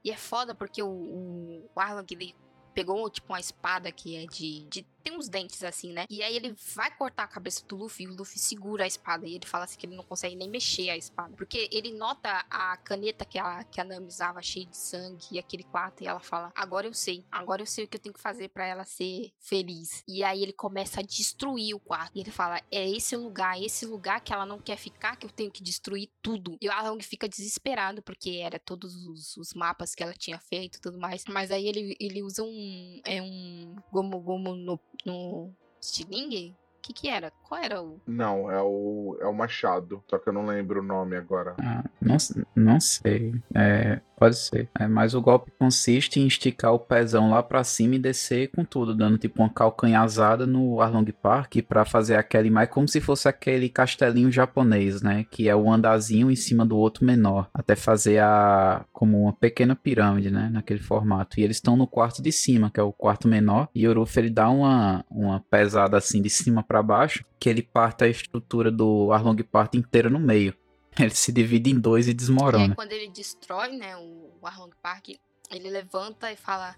[0.03, 2.35] E é foda porque o, o, o Arlong, ele
[2.73, 4.85] pegou, tipo, uma espada que é de, de...
[5.07, 6.05] Tem uns dentes, assim, né?
[6.09, 9.25] E aí ele vai cortar a cabeça do Luffy e o Luffy segura a espada.
[9.25, 11.33] E ele fala assim que ele não consegue nem mexer a espada.
[11.37, 15.39] Porque ele nota a caneta que a, que a Nami usava, cheia de sangue, e
[15.39, 16.03] aquele quarto.
[16.03, 17.23] E ela fala, agora eu sei.
[17.31, 20.03] Agora eu sei o que eu tenho que fazer pra ela ser feliz.
[20.05, 22.11] E aí ele começa a destruir o quarto.
[22.13, 25.31] E ele fala, é esse lugar, esse lugar que ela não quer ficar, que eu
[25.31, 26.57] tenho que destruir tudo.
[26.59, 30.75] E o Arlong fica desesperado, porque era todos os, os mapas que ela tinha feito
[30.75, 31.23] e tudo mais.
[31.29, 32.99] Mas aí ele, ele usa um...
[33.05, 36.55] É um Gomu Gomu no, no Stiling?
[36.87, 37.33] O que que era?
[37.43, 37.99] Qual era o...
[38.07, 40.01] Não, é o, é o Machado.
[40.09, 41.53] Só que eu não lembro o nome agora.
[41.59, 42.15] Ah, não,
[42.55, 43.35] não sei.
[43.53, 44.69] É, pode ser.
[44.77, 48.63] É, mas o golpe consiste em esticar o pezão lá pra cima e descer com
[48.65, 53.27] tudo, dando tipo uma calcanhazada no Arlong Park pra fazer aquele mais como se fosse
[53.27, 55.25] aquele castelinho japonês, né?
[55.29, 59.75] Que é o andazinho em cima do outro menor, até fazer a como uma pequena
[59.75, 60.49] pirâmide, né?
[60.51, 61.39] Naquele formato.
[61.39, 64.17] E eles estão no quarto de cima, que é o quarto menor, e o Ruff
[64.17, 68.71] ele dá uma, uma pesada assim de cima pra baixo, que ele parte a estrutura
[68.71, 70.55] do Arlong Park inteira no meio.
[70.99, 72.73] Ele se divide em dois e desmorona.
[72.73, 75.09] quando ele destrói, né, o o Arlong Park,
[75.51, 76.75] ele levanta e fala.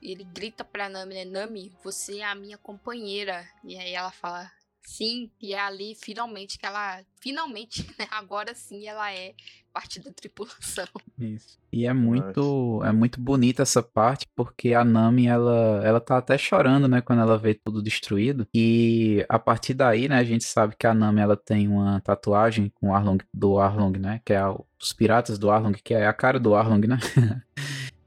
[0.00, 1.24] Ele grita pra Nami, né?
[1.24, 3.46] Nami, você é a minha companheira.
[3.62, 4.50] E aí ela fala,
[4.84, 5.30] sim.
[5.40, 7.00] E é ali, finalmente, que ela.
[7.20, 8.06] Finalmente, né?
[8.10, 9.34] Agora sim ela é
[9.72, 10.86] parte da tripulação.
[11.18, 11.58] Isso.
[11.72, 16.36] E é muito, é muito bonita essa parte, porque a Nami, ela, ela tá até
[16.36, 18.46] chorando, né, quando ela vê tudo destruído.
[18.54, 22.68] E a partir daí, né, a gente sabe que a Nami, ela tem uma tatuagem
[22.74, 26.06] com o Arlong, do Arlong, né, que é a- os piratas do Arlong, que é
[26.06, 26.98] a cara do Arlong, né.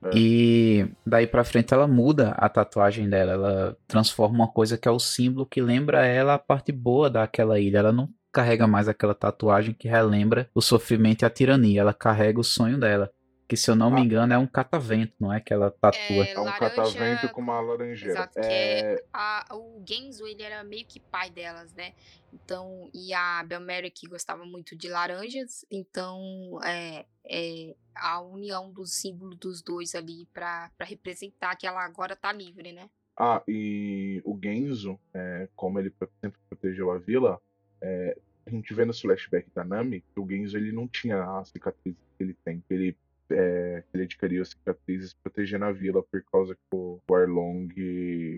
[0.06, 0.12] É.
[0.14, 4.92] E daí pra frente ela muda a tatuagem dela, ela transforma uma coisa que é
[4.92, 7.80] o símbolo que lembra ela a parte boa daquela ilha.
[7.80, 12.40] Ela não carrega mais aquela tatuagem que relembra o sofrimento e a tirania, ela carrega
[12.40, 13.10] o sonho dela.
[13.48, 14.04] Que se eu não me Ah.
[14.04, 16.00] engano é um catavento, não é que ela tatua.
[16.26, 18.14] É, É um laranja- catavento com uma laranjeira.
[18.14, 19.04] Exato, que é...
[19.14, 21.94] A- o Genzo, ele era meio que pai delas, né?
[22.34, 28.86] Então, e a Belmary que gostava muito de laranjas, então é, é a união do
[28.86, 32.90] símbolo dos dois ali pra, pra representar que ela agora tá livre, né?
[33.18, 37.40] Ah, e o Genzo, é, como ele sempre protegeu a vila,
[37.80, 41.46] é, a gente vê no flashback da Nami que o Genzo ele não tinha a
[41.46, 42.62] cicatriz que ele tem.
[42.70, 42.98] Ele,
[43.30, 47.70] é, ele adquiriu cicatrizes protegendo a vila por causa que o, Arlong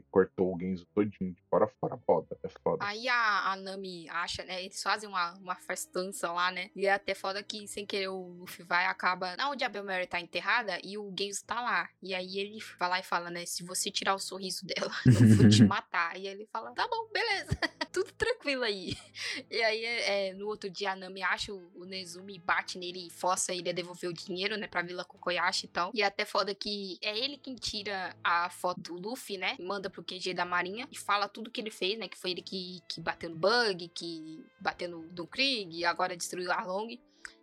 [0.10, 1.98] cortou o Genzo todinho, de fora fora.
[2.06, 2.86] Foda, é foda.
[2.86, 4.64] Aí a, a Nami acha, né?
[4.64, 6.70] Eles fazem uma, uma festança lá, né?
[6.76, 9.36] E é até foda que, sem querer, o Luffy vai acaba.
[9.36, 11.90] Na onde a Belmary tá enterrada e o Genzo tá lá.
[12.02, 13.46] E aí ele vai lá e fala, né?
[13.46, 16.18] Se você tirar o sorriso dela, eu vou te matar.
[16.18, 17.58] E ele fala, tá bom, beleza.
[17.92, 18.96] Tudo tranquilo aí.
[19.50, 23.10] E aí, é, no outro dia, a Nami acha o, o Nezumi, bate nele e
[23.10, 24.68] força ele a devolver o dinheiro, né?
[24.78, 25.91] Pra Vila Kokoyashi e tal.
[25.91, 29.56] E é até foda que é ele quem tira a foto do Luffy, né?
[29.58, 32.08] E manda pro QG da Marinha e fala tudo que ele fez, né?
[32.08, 36.16] Que foi ele que, que bateu no Bug, que bateu no, no Krieg e agora
[36.16, 36.99] destruiu a Arlong.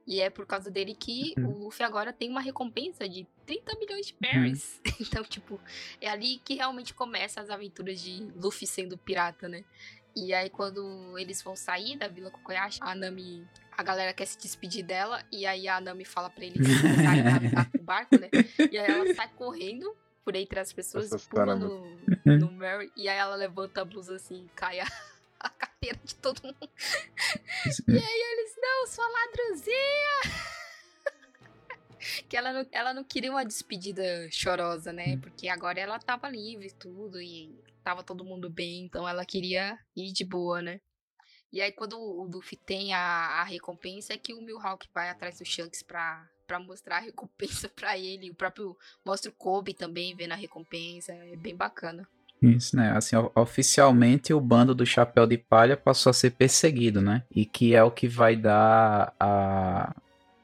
[0.07, 4.07] E é por causa dele que o Luffy agora tem uma recompensa de 30 milhões
[4.07, 4.81] de berries.
[5.01, 5.61] Então, tipo,
[6.01, 9.65] é ali que realmente começa as aventuras de Luffy sendo pirata, né?
[10.17, 13.45] E aí, quando eles vão sair da Vila Kokoyashi, a Nami.
[13.77, 15.23] A galera quer se despedir dela.
[15.33, 18.29] E aí a Nami fala pra eles sair navegar com o barco, né?
[18.71, 19.95] E aí ela sai correndo
[20.25, 21.85] por entre as pessoas Essa e pula no,
[22.25, 22.91] no Mary.
[22.97, 24.87] E aí ela levanta a blusa assim e cai a,
[25.41, 26.71] a carteira de todo mundo.
[27.89, 30.55] E aí eles, não, sua ladrãozinha!
[32.29, 35.17] que ela não, ela não queria uma despedida chorosa, né?
[35.19, 39.79] Porque agora ela tava livre e tudo, e tava todo mundo bem, então ela queria
[39.95, 40.81] ir de boa, né?
[41.55, 45.39] E aí quando o Luffy tem a, a recompensa, é que o Mihawk vai atrás
[45.39, 48.29] do Shanks pra, pra mostrar a recompensa pra ele.
[48.29, 48.77] O próprio
[49.07, 52.09] mostra o Kobe também vendo a recompensa, é bem bacana.
[52.43, 52.91] Isso, né?
[52.97, 57.23] Assim, oficialmente o bando do Chapéu de Palha passou a ser perseguido, né?
[57.31, 59.95] E que é o que vai dar a,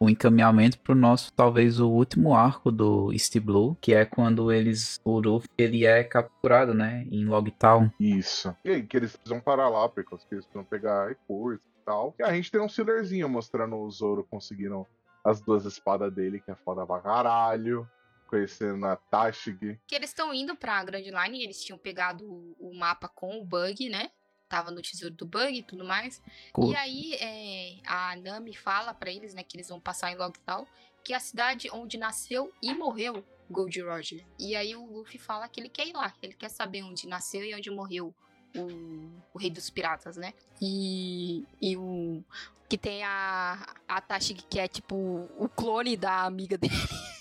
[0.01, 4.99] o encaminhamento pro nosso, talvez, o último arco do East Blue, que é quando eles,
[5.05, 7.07] o Luffy, ele é capturado, né?
[7.11, 7.91] Em Logtown.
[8.01, 8.57] Isso.
[8.65, 12.15] E aí, que eles precisam parar lá, porque eles precisam pegar recursos e tal.
[12.19, 14.87] E a gente tem um fillerzinho mostrando o Zoro conseguindo
[15.23, 17.87] as duas espadas dele, que é foda pra caralho.
[18.27, 19.81] Conhecendo a Tashig.
[19.89, 23.45] Que eles estão indo pra Grand Line, eles tinham pegado o, o mapa com o
[23.45, 24.09] bug, né?
[24.51, 26.21] Tava no tesouro do bug e tudo mais.
[26.53, 26.73] Cool.
[26.73, 30.67] E aí é, a Nami fala pra eles, né, que eles vão passar em Logtown,
[31.05, 34.25] que é a cidade onde nasceu e morreu Gold Roger.
[34.37, 37.45] E aí o Luffy fala que ele quer ir lá, ele quer saber onde nasceu
[37.45, 38.13] e onde morreu
[38.57, 40.35] o, o rei dos piratas, né?
[40.61, 42.23] E, e o
[42.69, 44.97] que tem a, a Tashig, que é tipo
[45.39, 46.75] o clone da amiga dele.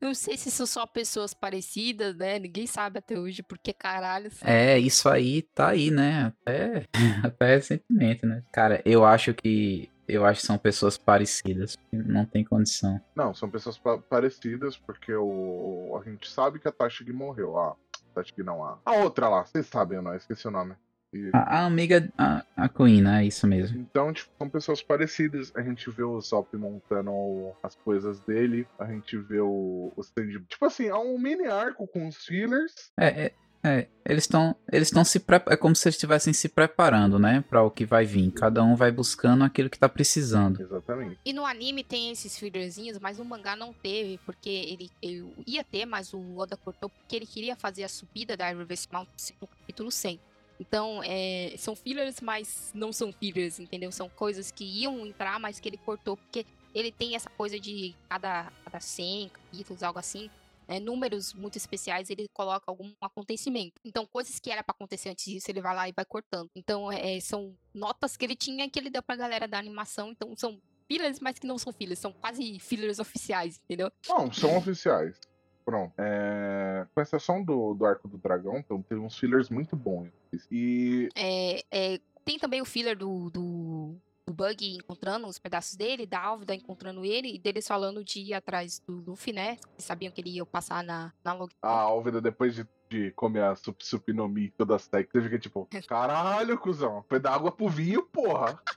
[0.00, 2.38] Não sei se são só pessoas parecidas, né?
[2.38, 4.30] Ninguém sabe até hoje porque caralho.
[4.42, 6.32] É, isso aí tá aí, né?
[6.46, 6.84] Até,
[7.24, 8.42] até recentemente, né?
[8.52, 9.90] Cara, eu acho que.
[10.06, 11.78] Eu acho que são pessoas parecidas.
[11.90, 13.00] Não tem condição.
[13.16, 17.56] Não, são pessoas pa- parecidas, porque o, a gente sabe que a Tashig morreu.
[17.58, 17.74] Ah,
[18.14, 20.74] Tashig não, a, a outra lá, vocês sabem, eu não esqueci o nome.
[21.14, 23.22] E- A, a amiga, a, a Queen, né?
[23.22, 23.78] É isso mesmo.
[23.78, 25.52] Então, tipo, são pessoas parecidas.
[25.54, 28.66] A gente vê o Zop montando as coisas dele.
[28.78, 30.40] A gente vê o, o Sandy.
[30.48, 32.90] Tipo assim, é um mini arco com os fillers.
[32.98, 33.32] É, é,
[33.66, 37.62] é, eles estão eles estão se é como se eles estivessem se preparando, né, para
[37.62, 38.30] o que vai vir.
[38.30, 40.60] Cada um vai buscando aquilo que tá precisando.
[40.60, 41.18] Exatamente.
[41.24, 45.64] E no anime tem esses fillerzinhos, mas no mangá não teve, porque ele, ele ia
[45.64, 49.46] ter, mas o Oda cortou porque ele queria fazer a subida da Reverse Mountain no
[49.46, 50.20] capítulo 100.
[50.58, 53.90] Então, é, são fillers, mas não são fillers, entendeu?
[53.90, 57.94] São coisas que iam entrar, mas que ele cortou, porque ele tem essa coisa de
[58.08, 60.30] cada, cada 100 capítulos, algo assim,
[60.66, 63.74] né, números muito especiais, ele coloca algum acontecimento.
[63.84, 66.50] Então, coisas que era pra acontecer antes disso, ele vai lá e vai cortando.
[66.54, 70.10] Então, é, são notas que ele tinha que ele deu pra galera da animação.
[70.10, 73.90] Então, são fillers, mas que não são fillers, são quase fillers oficiais, entendeu?
[74.08, 75.18] Não, são oficiais.
[75.64, 75.92] Pronto.
[75.98, 80.10] É, Com exceção do, do arco do dragão, então tem uns fillers muito bons.
[80.50, 83.96] E É, é, tem também o filler do, do,
[84.26, 88.34] do Bug encontrando os pedaços dele, da Álvida encontrando ele, e deles falando de ir
[88.34, 89.56] atrás do Luffy, né?
[89.72, 91.50] Eles sabiam que ele ia passar na, na log.
[91.62, 95.28] a Álvida, depois de, de comer a sup sup no mi todas as técnicas, você
[95.28, 98.60] fica tipo, caralho, cuzão, foi dar água pro vinho, porra.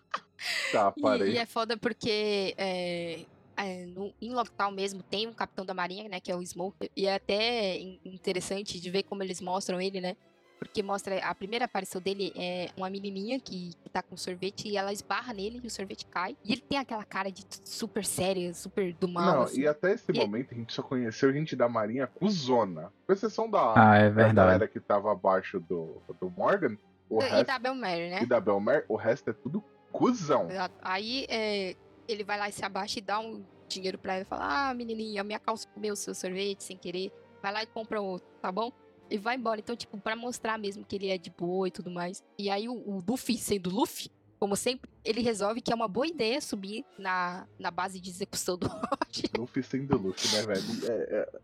[0.72, 1.32] Tá, E, parei.
[1.34, 3.26] e é foda porque é,
[3.58, 6.90] é, no, em Lockdown mesmo tem um capitão da marinha, né, que é o Smoker,
[6.96, 10.16] e é até in- interessante de ver como eles mostram ele, né,
[10.60, 14.76] porque mostra a primeira aparição dele é uma menininha que, que tá com sorvete e
[14.78, 18.54] ela esbarra nele e o sorvete cai, e ele tem aquela cara de super séria,
[18.54, 19.62] super do mal, Não, assim.
[19.62, 22.92] e até esse E- momento a gente só conheceu gente da Marinha cuzona.
[23.06, 26.76] Com exceção da, Ah, é da galera que tava abaixo do, do Morgan,
[27.10, 28.20] o e resto, da Belmary, né?
[28.24, 30.50] e da Belmer, o resto é tudo cuzão.
[30.50, 30.76] Exato.
[30.82, 31.76] Aí é,
[32.08, 34.74] ele vai lá e se abaixa e dá um dinheiro pra ela e fala: Ah,
[34.74, 37.12] menininha, minha calça comeu o seu sorvete sem querer.
[37.42, 38.72] Vai lá e compra outro, tá bom?
[39.10, 39.60] E vai embora.
[39.60, 42.24] Então, tipo, pra mostrar mesmo que ele é de boa e tudo mais.
[42.38, 44.10] E aí o, o Luffy, sendo Luffy,
[44.40, 48.58] como sempre, ele resolve que é uma boa ideia subir na, na base de execução
[48.58, 49.30] do Roger.
[49.38, 50.92] Luffy sendo Luffy, né, velho?
[50.92, 50.94] É,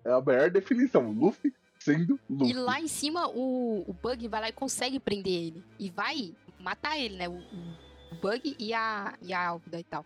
[0.05, 1.09] é- é a melhor definição.
[1.11, 2.51] Luffy sendo Luffy.
[2.51, 5.63] E lá em cima, o, o Bug vai lá e consegue prender ele.
[5.79, 7.29] E vai matar ele, né?
[7.29, 7.83] O, o-
[8.21, 10.05] Bug e a, e a Álvida e tal.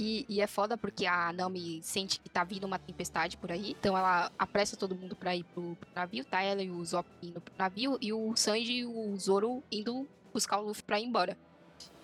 [0.00, 3.76] E, e é foda porque a Nami sente que tá vindo uma tempestade por aí.
[3.78, 6.40] Então ela apressa todo mundo pra ir pro, pro navio, tá?
[6.40, 7.98] Ela e o Zop indo pro navio.
[8.00, 11.36] E o Sanji e o Zoro indo buscar o Luffy pra ir embora.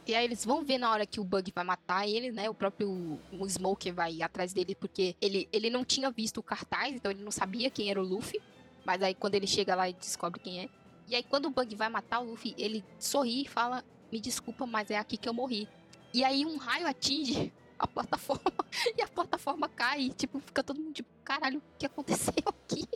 [0.06, 2.50] E aí eles vão ver na hora que o Bug vai matar ele, né?
[2.50, 6.94] O próprio o Smoker vai atrás dele porque ele, ele não tinha visto o cartaz,
[6.94, 8.42] então ele não sabia quem era o Luffy.
[8.84, 10.68] Mas aí quando ele chega lá e descobre quem é.
[11.08, 13.82] E aí quando o Bug vai matar o Luffy, ele sorri e fala:
[14.12, 15.66] Me desculpa, mas é aqui que eu morri.
[16.12, 18.52] E aí um raio atinge a plataforma
[18.96, 20.02] e a plataforma cai.
[20.02, 22.88] E, tipo, fica todo mundo tipo, caralho, o que aconteceu aqui?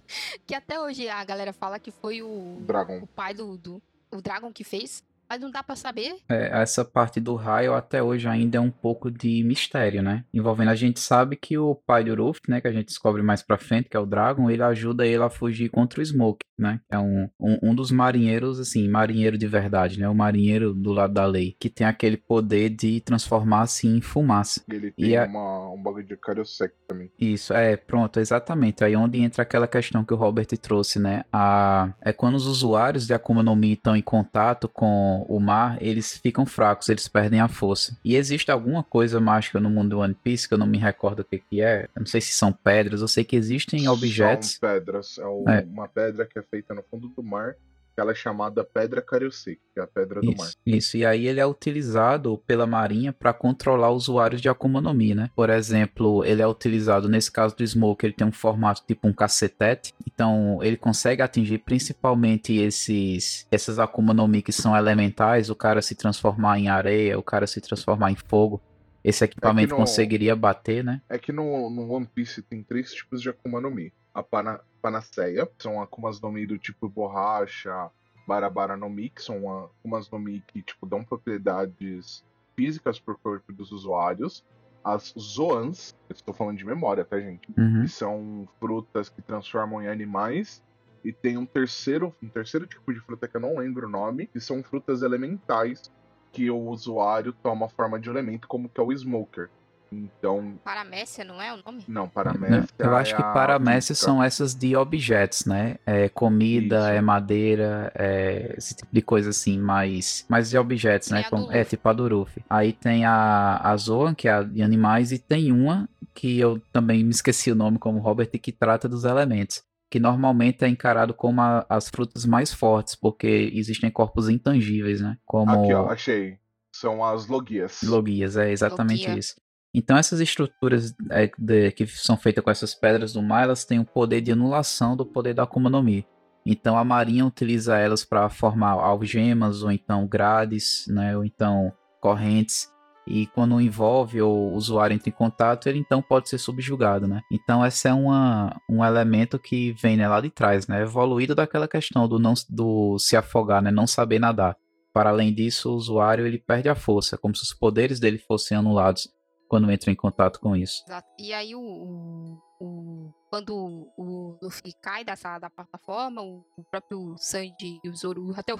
[0.47, 2.99] Que até hoje a galera fala que foi o, Dragon.
[2.99, 5.05] o pai do, do o Dragon que fez.
[5.31, 6.17] Mas não dá pra saber.
[6.29, 10.25] É, essa parte do raio até hoje ainda é um pouco de mistério, né?
[10.35, 13.41] Envolvendo a gente sabe que o pai do Ruff, né, que a gente descobre mais
[13.41, 16.81] pra frente, que é o Dragon, ele ajuda ele a fugir contra o Smoke, né?
[16.91, 20.09] É um, um, um dos marinheiros, assim, marinheiro de verdade, né?
[20.09, 24.63] O marinheiro do lado da lei, que tem aquele poder de transformar-se em fumaça.
[24.69, 27.09] Ele E tem a- uma, um bagulho de Karyosek também.
[27.21, 28.83] Isso, é, pronto, exatamente.
[28.83, 31.23] Aí onde entra aquela questão que o Robert trouxe, né?
[31.33, 35.77] A, é quando os usuários de Akuma no Mi estão em contato com o mar,
[35.81, 37.97] eles ficam fracos, eles perdem a força.
[38.05, 41.21] E existe alguma coisa mágica no mundo do One Piece, que eu não me recordo
[41.21, 41.85] o que, que é.
[41.95, 44.53] Eu não sei se são pedras, eu sei que existem objetos.
[44.53, 45.19] São pedras.
[45.19, 45.61] É, o- É.
[45.63, 47.55] uma pedra que é feita no fundo do mar.
[48.01, 50.51] Aquela chamada Pedra Karioseki, que é a Pedra do Mar.
[50.65, 50.97] Isso.
[50.97, 55.31] E aí ele é utilizado pela Marinha para controlar usuários de Akuma no Mi, né?
[55.37, 59.13] Por exemplo, ele é utilizado, nesse caso do Smoke, ele tem um formato tipo um
[59.13, 59.93] cacetete.
[60.07, 65.83] Então, ele consegue atingir principalmente esses essas Akuma no Mi que são elementais, o cara
[65.83, 68.61] se transformar em areia, o cara se transformar em fogo.
[69.03, 71.01] Esse equipamento no- conseguiria bater, né?
[71.09, 73.93] É que no, no One Piece tem três tipos de Akuma no Mi.
[74.13, 77.91] A pana, Panaceia, que são Akumas no Mi do tipo borracha,
[78.27, 82.25] Barabara no Mi, que são Akumas no Mi que tipo, dão propriedades
[82.57, 84.45] físicas pro corpo dos usuários.
[84.83, 87.49] As Zoans, eu estou falando de memória, tá, gente?
[87.57, 87.83] Uhum.
[87.83, 90.63] que são frutas que transformam em animais.
[91.03, 94.27] E tem um terceiro, um terceiro tipo de fruta que eu não lembro o nome,
[94.27, 95.91] que são frutas elementais
[96.33, 99.51] que o usuário toma a forma de elemento, como que é o Smoker.
[99.93, 101.85] Então, Paramécia, não é o nome?
[101.89, 102.69] não, paramécia.
[102.79, 104.05] Eu acho é que a paramécias física.
[104.13, 105.77] são essas de objetos, né?
[105.85, 106.87] É comida, Isso.
[106.89, 111.25] é madeira, é esse tipo de coisa assim, mais, mais de objetos, Que né?
[111.25, 112.43] Como- é tipo a do Luffy.
[112.49, 116.61] Aí tem a, a Zoan, que é a de animais, e tem uma que eu
[116.73, 119.63] também me esqueci o nome como Robert, que trata dos elementos.
[119.91, 125.17] Que normalmente é encarado como a- as frutas mais fortes, porque existem corpos intangíveis, né?
[125.27, 126.39] Como Aqui, ó, achei.
[126.73, 127.81] São as logias.
[127.83, 129.19] Logias, é exatamente Logia.
[129.19, 129.35] isso.
[129.75, 133.79] Então essas estruturas é, de- que são feitas com essas pedras do mar, elas têm
[133.79, 136.07] um poder de anulação do poder da Akuma no Mi.
[136.45, 142.69] Então a marinha utiliza elas para formar algemas ou então grades, né, ou então correntes.
[143.07, 147.21] E quando envolve ou o usuário entra em contato, ele então pode ser subjugado, né?
[147.33, 150.83] Então esse é uma, um elemento que vem né, lá de trás, né?
[150.83, 153.71] Evoluído daquela questão do não do se afogar, né?
[153.71, 154.57] Não saber nadar.
[154.93, 158.57] Para além disso, o usuário ele perde a força, como se os poderes dele fossem
[158.57, 159.09] anulados
[159.51, 160.85] quando entra em contato com isso.
[160.87, 161.09] Exato.
[161.19, 163.53] E aí o, o- o- quando
[163.99, 168.59] o Luffy cai dessa da plataforma, o, o próprio Sanji e o Zoro, até o,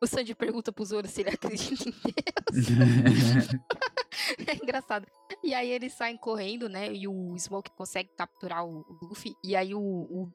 [0.00, 3.48] o Sanji pergunta pro Zoro se ele acredita em Deus.
[4.48, 5.06] é engraçado.
[5.42, 6.90] E aí eles saem correndo, né?
[6.92, 9.34] E o Smoke consegue capturar o, Luffy.
[9.44, 10.32] E aí o, o,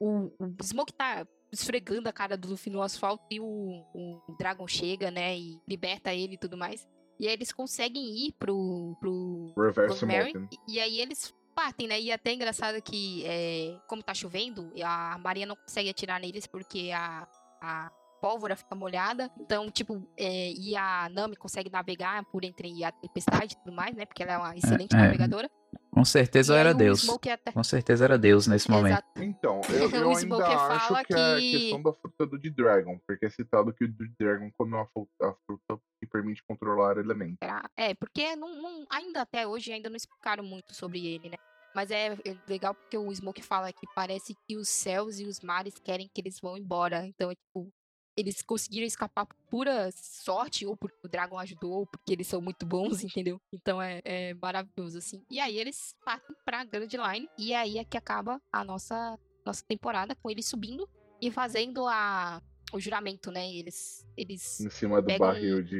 [0.00, 4.66] o- o Smoke tá esfregando a cara do Luffy no asfalto e o, o Dragon
[4.66, 5.38] chega, né?
[5.38, 6.88] E liberta ele e tudo mais.
[7.18, 10.58] E aí eles conseguem ir pro, pro Reverse Mary, Mountain.
[10.66, 12.00] e aí eles partem, né?
[12.00, 16.46] E até é engraçado que, é, como tá chovendo, a Maria não consegue atirar neles
[16.46, 17.28] porque a,
[17.60, 17.90] a
[18.20, 19.30] pólvora fica molhada.
[19.38, 23.94] Então, tipo, é, e a Nami consegue navegar por entre a tempestade e tudo mais,
[23.96, 24.06] né?
[24.06, 24.98] Porque ela é uma excelente é.
[24.98, 25.50] navegadora.
[25.90, 27.06] Com certeza E era Deus.
[27.08, 27.52] Até...
[27.52, 28.92] Com certeza era Deus nesse momento.
[28.94, 29.22] Exato.
[29.22, 32.98] Então, eu, eu ainda acho fala que é a que- questão da fruta do D-Dragon,
[33.06, 37.36] porque é citado que o D-Dragon come uma fu- a fruta que permite controlar elementos.
[37.76, 41.36] É, porque não, não- ainda até hoje ainda não explicaram muito sobre ele, né?
[41.74, 45.40] Mas é, é legal porque o Smoke fala que parece que os céus e os
[45.40, 47.06] mares querem que eles vão embora.
[47.06, 47.70] Então é tipo,
[48.16, 52.40] eles conseguiram escapar por pura sorte, ou porque o Dragon ajudou, ou porque eles são
[52.40, 53.40] muito bons, entendeu?
[53.52, 55.24] Então é, é maravilhoso, assim.
[55.30, 59.64] E aí eles partem pra Grand Line, e aí é que acaba a nossa, nossa
[59.66, 60.88] temporada, com eles subindo
[61.20, 63.48] e fazendo a, o juramento, né?
[63.52, 65.78] Eles, eles Em cima do barril de,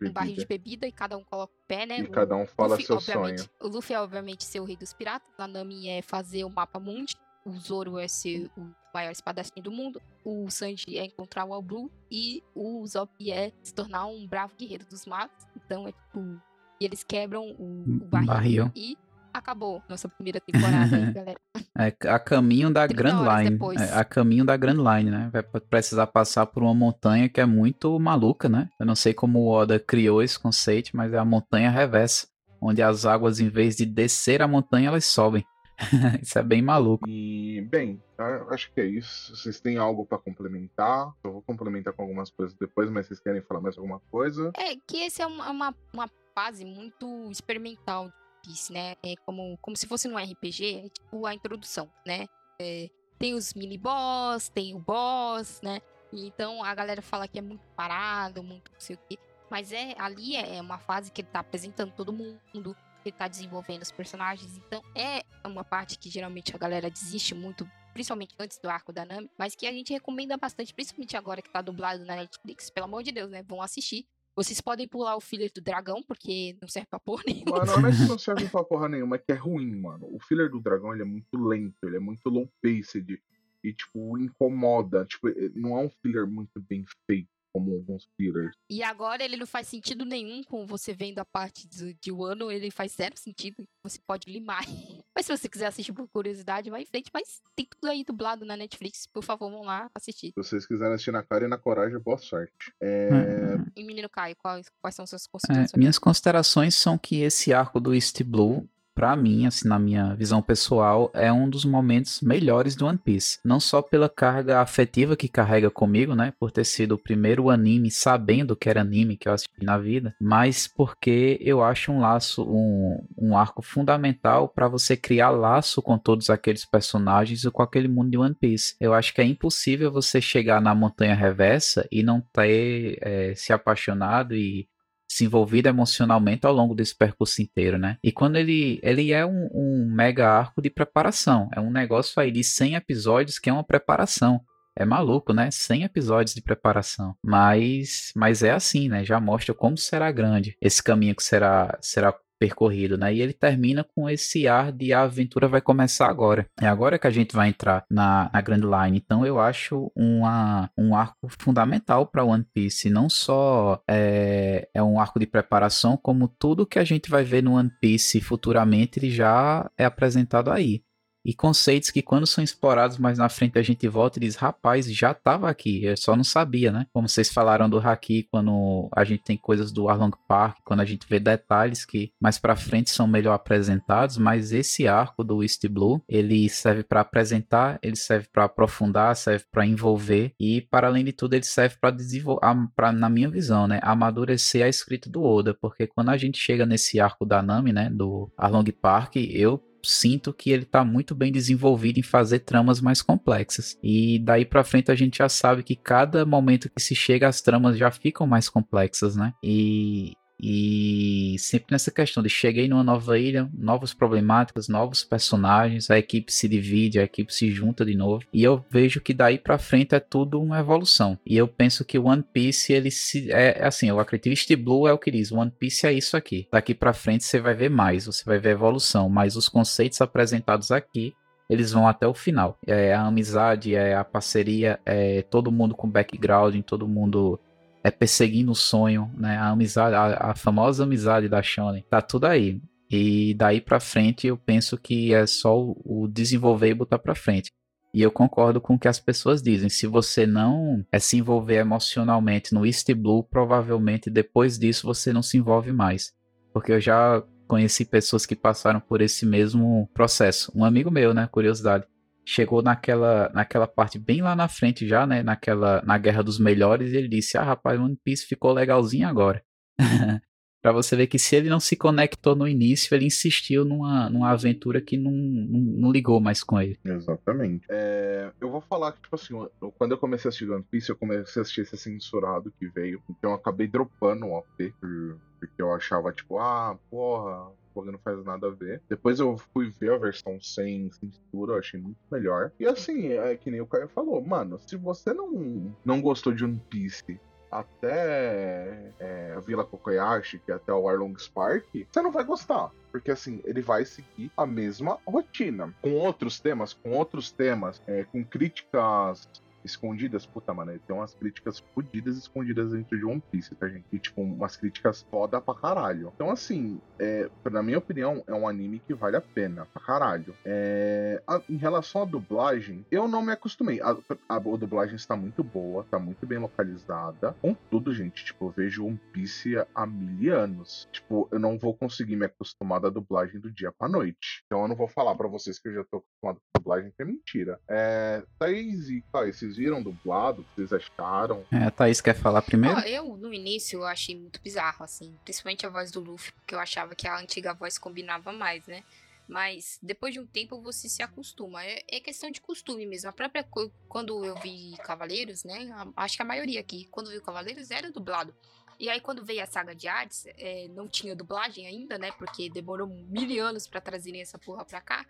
[0.00, 0.86] de um barril de bebida.
[0.86, 1.98] e cada um coloca o pé, né?
[2.00, 3.48] E O- cada um fala Luffy, seu sonho.
[3.60, 5.28] O Luffy é, obviamente, ser o rei dos piratas.
[5.38, 7.14] A Nami é fazer o mapa mundi.
[7.44, 10.00] O Zoro é ser o maior espadachim do mundo.
[10.24, 11.90] O Sanji é encontrar o All Blue.
[12.10, 15.32] E o Zop é se tornar um bravo guerreiro dos mares.
[15.56, 16.40] Então, é tipo...
[16.80, 18.72] E eles quebram o, o barril, Barril.
[18.74, 18.96] E
[19.32, 21.40] acabou nossa primeira temporada aí, galera.
[21.78, 23.58] É a caminho da 30 Grand Line.
[23.78, 25.30] É, a caminho da Grand Line, né?
[25.32, 28.68] Vai precisar passar por uma montanha que é muito maluca, né?
[28.78, 32.26] Eu não sei como o Oda criou esse conceito, mas é a montanha reversa.
[32.60, 35.44] Onde as águas, em vez de descer a montanha, elas sobem.
[36.22, 37.08] Isso é bem maluco.
[37.08, 38.02] E, bem,
[38.50, 39.34] acho que é isso.
[39.34, 41.12] Vocês têm algo pra complementar?
[41.24, 44.52] Eu vou complementar com algumas coisas depois, mas vocês querem falar mais alguma coisa?
[44.56, 48.94] É, que esse é uma, uma, uma fase muito experimental de Piece, né?
[49.02, 52.26] É como, como se fosse num RPG, é tipo a introdução, né?
[52.60, 52.88] É,
[53.18, 55.80] tem os mini-boss, tem o boss, né?
[56.12, 59.18] E então a galera fala que é muito parado, muito não sei o quê.
[59.50, 62.76] Mas é, ali é uma fase que ele tá apresentando todo mundo,
[63.08, 64.56] ele tá desenvolvendo os personagens.
[64.56, 69.04] Então é uma parte que geralmente a galera desiste muito, principalmente antes do arco da
[69.04, 72.70] Nami, mas que a gente recomenda bastante, principalmente agora que tá dublado na Netflix.
[72.70, 73.42] Pelo amor de Deus, né?
[73.42, 74.06] Vão assistir.
[74.36, 77.58] Vocês podem pular o filler do dragão, porque não serve pra porra nenhuma.
[77.58, 80.08] Mano, não é que não serve pra porra nenhuma, é que é ruim, mano.
[80.14, 83.20] O filler do dragão, ele é muito lento, ele é muito low paced.
[83.62, 85.04] E, tipo, incomoda.
[85.04, 87.28] Tipo, eh, não é um filler muito bem feito.
[87.52, 88.54] Como alguns fillers.
[88.70, 92.50] E agora ele não faz sentido nenhum com você vendo a parte de, de Wano,
[92.50, 93.64] ele faz zero sentido.
[93.84, 94.64] Você pode limar.
[95.14, 97.10] Mas se você quiser assistir por curiosidade, vai em frente.
[97.12, 99.06] Mas tem tudo aí dublado na Netflix.
[99.06, 100.28] Por favor, vão lá assistir.
[100.28, 102.72] Se vocês quiserem assistir na cara e na coragem, boa sorte.
[102.80, 103.08] É...
[103.10, 103.66] Uhum.
[103.76, 105.72] E menino Caio, quais, quais são suas É, considerações?
[105.78, 108.68] minhas considerações são que esse arco do East Blue,
[109.00, 113.38] pra mim, assim, na minha visão pessoal, é um dos momentos melhores do One Piece.
[113.42, 117.90] Não só pela carga afetiva que carrega comigo, né, por ter sido o primeiro anime
[117.90, 122.44] sabendo que era anime que eu assisti na vida, mas porque eu acho um laço,
[122.44, 127.88] um, um arco fundamental pra você criar laço com todos aqueles personagens e com aquele
[127.88, 128.74] mundo de One Piece.
[128.78, 133.50] Eu acho que é impossível você chegar na Montanha Reversa e não ter eh, se
[133.50, 134.68] apaixonado e
[135.10, 137.98] se envolvido emocionalmente ao longo desse percurso inteiro, né?
[138.02, 142.30] E quando ele, ele é um, um mega arco de preparação, é um negócio aí
[142.30, 144.40] de 100 episódios que é uma preparação.
[144.78, 145.50] É maluco, né?
[145.50, 147.16] 100 episódios de preparação.
[147.24, 149.04] Mas, mas é assim, né?
[149.04, 153.14] Já mostra como será grande esse caminho que será, será percorrido, né?
[153.14, 156.46] E ele termina com esse ar de a aventura vai começar agora.
[156.58, 158.96] É agora que a gente vai entrar na, na Grand Line.
[158.96, 162.88] Então eu acho uma, um arco fundamental para One Piece.
[162.88, 167.42] Não só é, é um arco de preparação, como tudo que a gente vai ver
[167.42, 170.82] no One Piece futuramente ele já é apresentado aí.
[171.24, 174.92] E conceitos que quando são explorados mais na frente a gente volta e diz, rapaz,
[174.92, 176.86] já estava aqui, eu só não sabia, né?
[176.92, 180.84] Como vocês falaram do Haki, quando a gente tem coisas do Arlong Park, quando a
[180.84, 185.66] gente vê detalhes que mais para frente são melhor apresentados, mas esse arco do East
[185.68, 191.04] Blue, ele serve para apresentar, ele serve para aprofundar, serve para envolver e para além
[191.04, 192.40] de tudo ele serve para desenvolver,
[192.74, 196.64] pra, na minha visão, né, amadurecer a escrita do Oda, porque quando a gente chega
[196.66, 201.32] nesse arco da Nami, né, do Arlong Park, eu sinto que ele tá muito bem
[201.32, 203.78] desenvolvido em fazer tramas mais complexas.
[203.82, 207.40] E daí pra frente a gente já sabe que cada momento que se chega as
[207.40, 209.32] tramas já ficam mais complexas, né?
[209.42, 215.98] E e sempre nessa questão de cheguei numa nova ilha, novas problemáticas, novos personagens, a
[215.98, 218.24] equipe se divide, a equipe se junta de novo.
[218.32, 221.18] E eu vejo que daí pra frente é tudo uma evolução.
[221.26, 223.30] E eu penso que One Piece, ele se.
[223.30, 225.30] É, é assim, eu acredito East Blue é o que diz.
[225.30, 226.48] One Piece é isso aqui.
[226.50, 229.08] Daqui pra frente você vai ver mais, você vai ver evolução.
[229.08, 231.14] Mas os conceitos apresentados aqui
[231.50, 232.56] eles vão até o final.
[232.64, 237.40] É a amizade, é a parceria, é todo mundo com background, todo mundo
[237.82, 239.36] é perseguindo o sonho, né?
[239.36, 242.60] A amizade, a, a famosa amizade da Shonen, tá tudo aí.
[242.90, 247.50] E daí pra frente eu penso que é só o, desenvolver e botar pra frente.
[247.94, 249.68] E eu concordo com o que as pessoas dizem.
[249.68, 255.22] Se você não é, se envolver emocionalmente no East Blue, provavelmente depois disso você não
[255.22, 256.12] se envolve mais.
[256.52, 260.52] Porque eu já conheci pessoas que passaram por esse mesmo processo.
[260.54, 261.28] Um amigo meu, né?
[261.30, 261.84] Curiosidade
[262.24, 265.22] chegou naquela, naquela parte bem lá na frente já, né?
[265.22, 269.42] Naquela, na Guerra dos Melhores, e ele disse: Ah, rapaz, One Piece ficou legalzinho agora.
[270.62, 274.30] pra você ver que se ele não se conectou no início, ele insistiu numa, numa
[274.30, 276.78] aventura que não, não, não ligou mais com ele.
[276.84, 277.66] Exatamente.
[277.70, 279.34] É, eu vou falar que, tipo assim,
[279.78, 283.02] quando eu comecei a assistir One Piece, eu comecei a assistir esse censurado que veio.
[283.08, 287.50] Então eu acabei dropando o OP, por- porque eu achava, tipo, ah, porra,
[287.80, 288.82] porra, não faz nada a ver.
[288.88, 292.52] Depois eu fui ver a versão sem censura, eu achei muito melhor.
[292.60, 296.44] E assim, é que nem o Caio falou, mano, se você não, não gostou de
[296.44, 297.18] One Piece
[297.50, 302.70] até é, a Vila Kokoyashi, que é até o Arlong Spark, você não vai gostar.
[302.92, 305.74] Porque assim, ele vai seguir a mesma rotina.
[305.82, 309.28] Com outros temas, com outros temas, é, com críticas
[309.64, 313.84] escondidas, puta, mano, tem umas críticas fodidas escondidas dentro de One Piece, tá, gente?
[313.92, 316.10] E, tipo, umas críticas foda pra caralho.
[316.14, 320.34] Então, assim, é, na minha opinião, é um anime que vale a pena pra caralho.
[320.46, 323.80] É, a- em relação à dublagem, eu não me acostumei.
[323.80, 323.90] A,
[324.28, 327.34] a, a dublagem está muito boa, tá muito bem localizada.
[327.40, 330.86] Contudo, gente, tipo, eu vejo One Piece há mil anos.
[330.92, 334.42] Tipo, eu não vou conseguir me acostumar da dublagem do dia pra noite.
[334.46, 337.02] Então eu não vou falar pra vocês que eu já tô acostumado com dublagem, que
[337.02, 337.58] é mentira.
[337.68, 340.42] É, Thaís e Caio, vocês viram dublado?
[340.42, 341.44] O que vocês acharam?
[341.50, 342.76] É, a Thaís quer falar primeiro?
[342.76, 345.16] Ó, eu, no início, eu achei muito bizarro, assim.
[345.24, 348.82] Principalmente a voz do Luffy, porque eu achava que a antiga voz combinava mais, né?
[349.26, 351.64] Mas depois de um tempo você se acostuma.
[351.64, 353.10] É, é questão de costume mesmo.
[353.10, 353.46] A própria.
[353.88, 355.68] Quando eu vi Cavaleiros, né?
[355.96, 358.34] acho que a maioria aqui, quando viu Cavaleiros, era dublado.
[358.78, 362.10] E aí, quando veio a saga de Hades, é, não tinha dublagem ainda, né?
[362.12, 365.04] Porque demorou mil anos pra trazerem essa porra pra cá.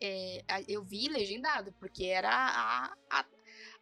[0.00, 3.24] É, eu vi legendado, porque era a, a,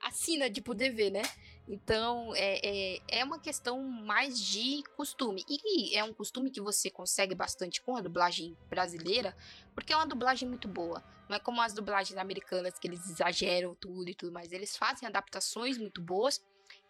[0.01, 1.23] a sina de poder ver, né?
[1.69, 2.61] Então, é,
[2.97, 5.45] é, é uma questão mais de costume.
[5.49, 9.37] E é um costume que você consegue bastante com a dublagem brasileira,
[9.75, 11.05] porque é uma dublagem muito boa.
[11.29, 14.51] Não é como as dublagens americanas, que eles exageram tudo e tudo mais.
[14.51, 16.43] Eles fazem adaptações muito boas.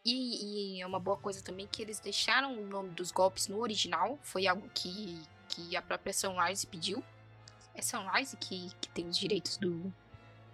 [0.05, 3.59] E, e, é uma boa coisa também que eles deixaram o nome dos golpes no
[3.59, 4.17] original.
[4.23, 7.03] Foi algo que, que a própria Sunrise pediu.
[7.75, 9.93] É Sunrise que, que tem os direitos do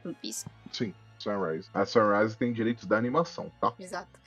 [0.04, 0.46] One Piece?
[0.72, 0.94] Sim,
[1.24, 1.68] Sunrise.
[1.72, 3.72] A Sunrise tem direitos da animação, tá?
[3.78, 4.24] Exato.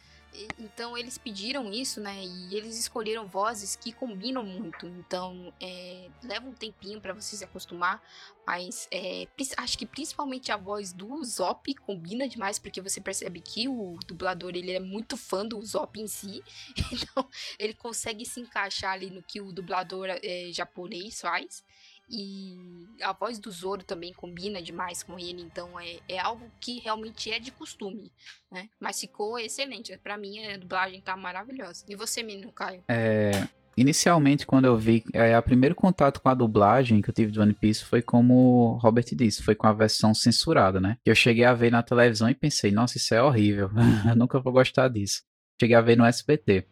[0.60, 2.24] Então eles pediram isso, né?
[2.24, 4.86] E eles escolheram vozes que combinam muito.
[4.86, 8.02] Então é, leva um tempinho para você se acostumar,
[8.46, 13.68] mas é, acho que principalmente a voz do Zop combina demais porque você percebe que
[13.68, 16.44] o dublador ele é muito fã do Zop em si,
[16.92, 21.64] então ele consegue se encaixar ali no que o dublador é, japonês faz.
[22.10, 22.58] E
[23.02, 27.32] a voz do Zoro também combina demais com ele, então é, é algo que realmente
[27.32, 28.12] é de costume,
[28.52, 28.70] né?
[28.80, 29.98] Mas ficou excelente.
[29.98, 31.84] para mim a dublagem tá maravilhosa.
[31.88, 32.84] E você, menino Caio?
[32.88, 37.32] É, inicialmente, quando eu vi, é, o primeiro contato com a dublagem que eu tive
[37.32, 40.98] do One Piece foi como o Robert disse, foi com a versão censurada, né?
[41.04, 43.70] Que eu cheguei a ver na televisão e pensei, nossa, isso é horrível,
[44.10, 45.24] eu nunca vou gostar disso.
[45.60, 46.68] Cheguei a ver no SBT.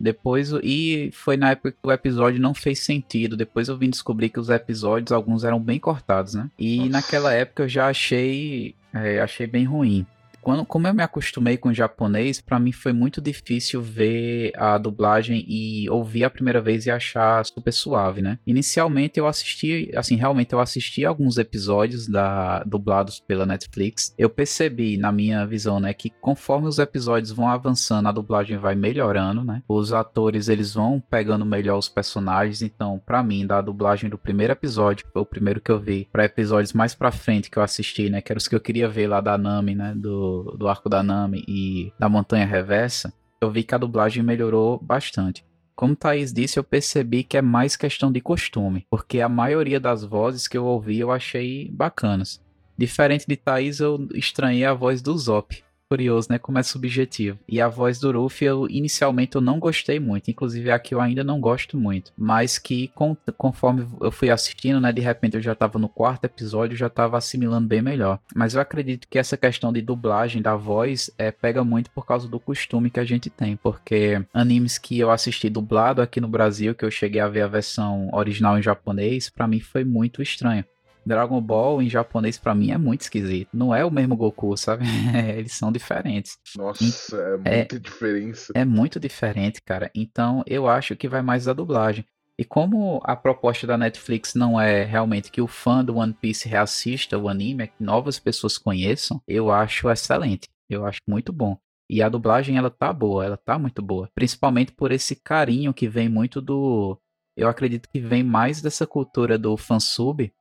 [0.00, 3.36] Depois, e foi na época que o episódio não fez sentido.
[3.36, 6.48] Depois eu vim descobrir que os episódios, alguns eram bem cortados, né?
[6.58, 6.90] E Nossa.
[6.90, 10.06] naquela época eu já achei, é, achei bem ruim
[10.40, 14.78] quando, como eu me acostumei com o japonês, para mim foi muito difícil ver a
[14.78, 18.38] dublagem e ouvir a primeira vez e achar super suave, né?
[18.46, 24.14] Inicialmente eu assisti, assim, realmente eu assisti alguns episódios da dublados pela Netflix.
[24.16, 28.74] Eu percebi, na minha visão, né, que conforme os episódios vão avançando, a dublagem vai
[28.74, 29.62] melhorando, né?
[29.68, 34.52] Os atores, eles vão pegando melhor os personagens, então, para mim, da dublagem do primeiro
[34.52, 37.62] episódio, que foi o primeiro que eu vi, para episódios mais para frente que eu
[37.62, 40.68] assisti, né, que eram os que eu queria ver lá da Nami, né, do do,
[40.68, 45.44] arco da Nami e da Montanha Reversa, eu vi que a dublagem melhorou bastante.
[45.76, 50.04] Como Thaís disse, eu percebi que é mais questão de costume, porque a maioria das
[50.04, 52.42] vozes que eu ouvi eu achei bacanas.
[52.76, 56.38] Diferente de Thaís, eu estranhei a voz do Zop curioso, né?
[56.38, 57.38] Como é subjetivo.
[57.48, 60.30] E a voz do Ruffy, eu inicialmente eu não gostei muito.
[60.30, 62.12] Inclusive, aqui eu ainda não gosto muito.
[62.16, 64.92] Mas que com, conforme eu fui assistindo, né?
[64.92, 68.20] De repente eu já tava no quarto episódio, já tava assimilando bem melhor.
[68.34, 72.28] Mas eu acredito que essa questão de dublagem da voz é, pega muito por causa
[72.28, 73.56] do costume que a gente tem.
[73.56, 77.48] Porque animes que eu assisti dublado aqui no Brasil, que eu cheguei a ver a
[77.48, 80.64] versão original em japonês, para mim foi muito estranho.
[81.08, 83.48] Dragon Ball em japonês para mim é muito esquisito.
[83.52, 84.84] Não é o mesmo Goku, sabe?
[85.36, 86.38] Eles são diferentes.
[86.56, 88.52] Nossa, é, é muita é, diferença.
[88.54, 89.90] É muito diferente, cara.
[89.94, 92.04] Então eu acho que vai mais da dublagem.
[92.38, 96.48] E como a proposta da Netflix não é realmente que o fã do One Piece
[96.48, 100.48] reassista o anime, é que novas pessoas conheçam, eu acho excelente.
[100.70, 101.58] Eu acho muito bom.
[101.90, 104.08] E a dublagem, ela tá boa, ela tá muito boa.
[104.14, 106.96] Principalmente por esse carinho que vem muito do.
[107.36, 110.32] Eu acredito que vem mais dessa cultura do fansub,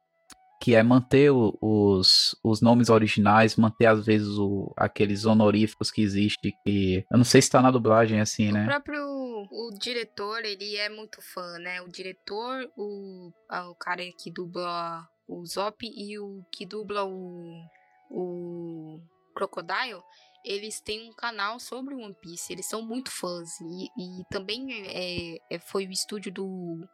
[0.60, 6.54] que é manter os, os nomes originais, manter às vezes o, aqueles honoríficos que existem,
[6.66, 8.64] que eu não sei se tá na dublagem assim, né?
[8.64, 9.18] O próprio
[9.52, 11.82] o diretor, ele é muito fã, né?
[11.82, 17.62] O diretor, o, o cara que dubla o Zop e o que dubla o,
[18.10, 19.00] o
[19.36, 20.02] Crocodile,
[20.48, 23.60] eles têm um canal sobre One Piece, eles são muito fãs.
[23.60, 26.88] E, e também é, é, foi o estúdio do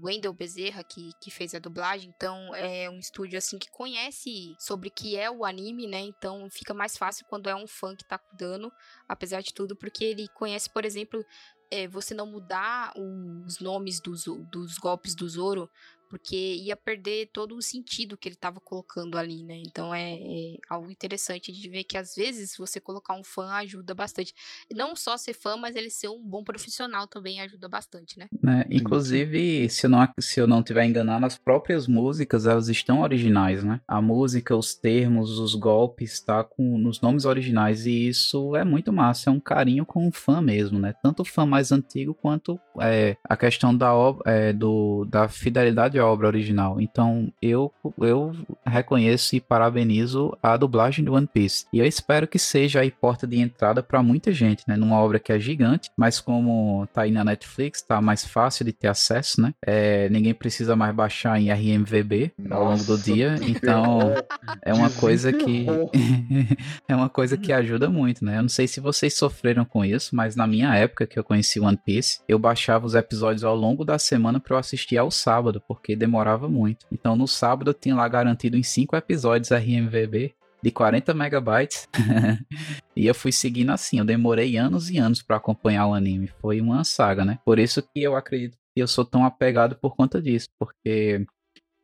[0.00, 4.88] Wendell Bezerra que, que fez a dublagem, então é um estúdio assim que conhece sobre
[4.88, 6.00] o que é o anime, né?
[6.00, 8.72] Então fica mais fácil quando é um fã que tá cuidando,
[9.08, 11.24] apesar de tudo, porque ele conhece, por exemplo,
[11.72, 15.68] é, você não mudar os nomes dos, dos golpes do Zoro
[16.14, 19.60] porque ia perder todo o sentido que ele estava colocando ali, né?
[19.66, 23.92] Então é, é, algo interessante de ver que às vezes você colocar um fã ajuda
[23.94, 24.32] bastante.
[24.72, 28.28] Não só ser fã, mas ele ser um bom profissional também ajuda bastante, né?
[28.40, 28.64] né?
[28.70, 33.64] Inclusive, se eu, não, se eu não tiver enganado, as próprias músicas elas estão originais,
[33.64, 33.80] né?
[33.88, 38.92] A música, os termos, os golpes, tá com nos nomes originais e isso é muito
[38.92, 39.30] massa.
[39.30, 40.94] É um carinho com o fã mesmo, né?
[41.02, 43.90] Tanto o fã mais antigo quanto é, a questão da,
[44.24, 46.80] é, do, da fidelidade obra original.
[46.80, 48.32] Então eu, eu
[48.66, 51.66] reconheço e parabenizo a dublagem do One Piece.
[51.72, 54.76] E eu espero que seja aí porta de entrada para muita gente, né?
[54.76, 58.72] Numa obra que é gigante, mas como tá aí na Netflix, tá mais fácil de
[58.72, 59.54] ter acesso, né?
[59.64, 63.36] É, ninguém precisa mais baixar em RMVB Nossa, ao longo do dia.
[63.42, 64.14] Então
[64.62, 65.66] é uma coisa que
[66.88, 68.38] é uma coisa que ajuda muito, né?
[68.38, 71.60] Eu não sei se vocês sofreram com isso, mas na minha época que eu conheci
[71.60, 75.62] One Piece, eu baixava os episódios ao longo da semana para eu assistir ao sábado,
[75.66, 76.86] porque demorava muito.
[76.90, 81.86] Então no sábado eu tinha lá garantido em 5 episódios RMVB de 40 megabytes.
[82.96, 86.30] e eu fui seguindo assim, eu demorei anos e anos para acompanhar o anime.
[86.40, 87.38] Foi uma saga, né?
[87.44, 91.26] Por isso que eu acredito que eu sou tão apegado por conta disso, porque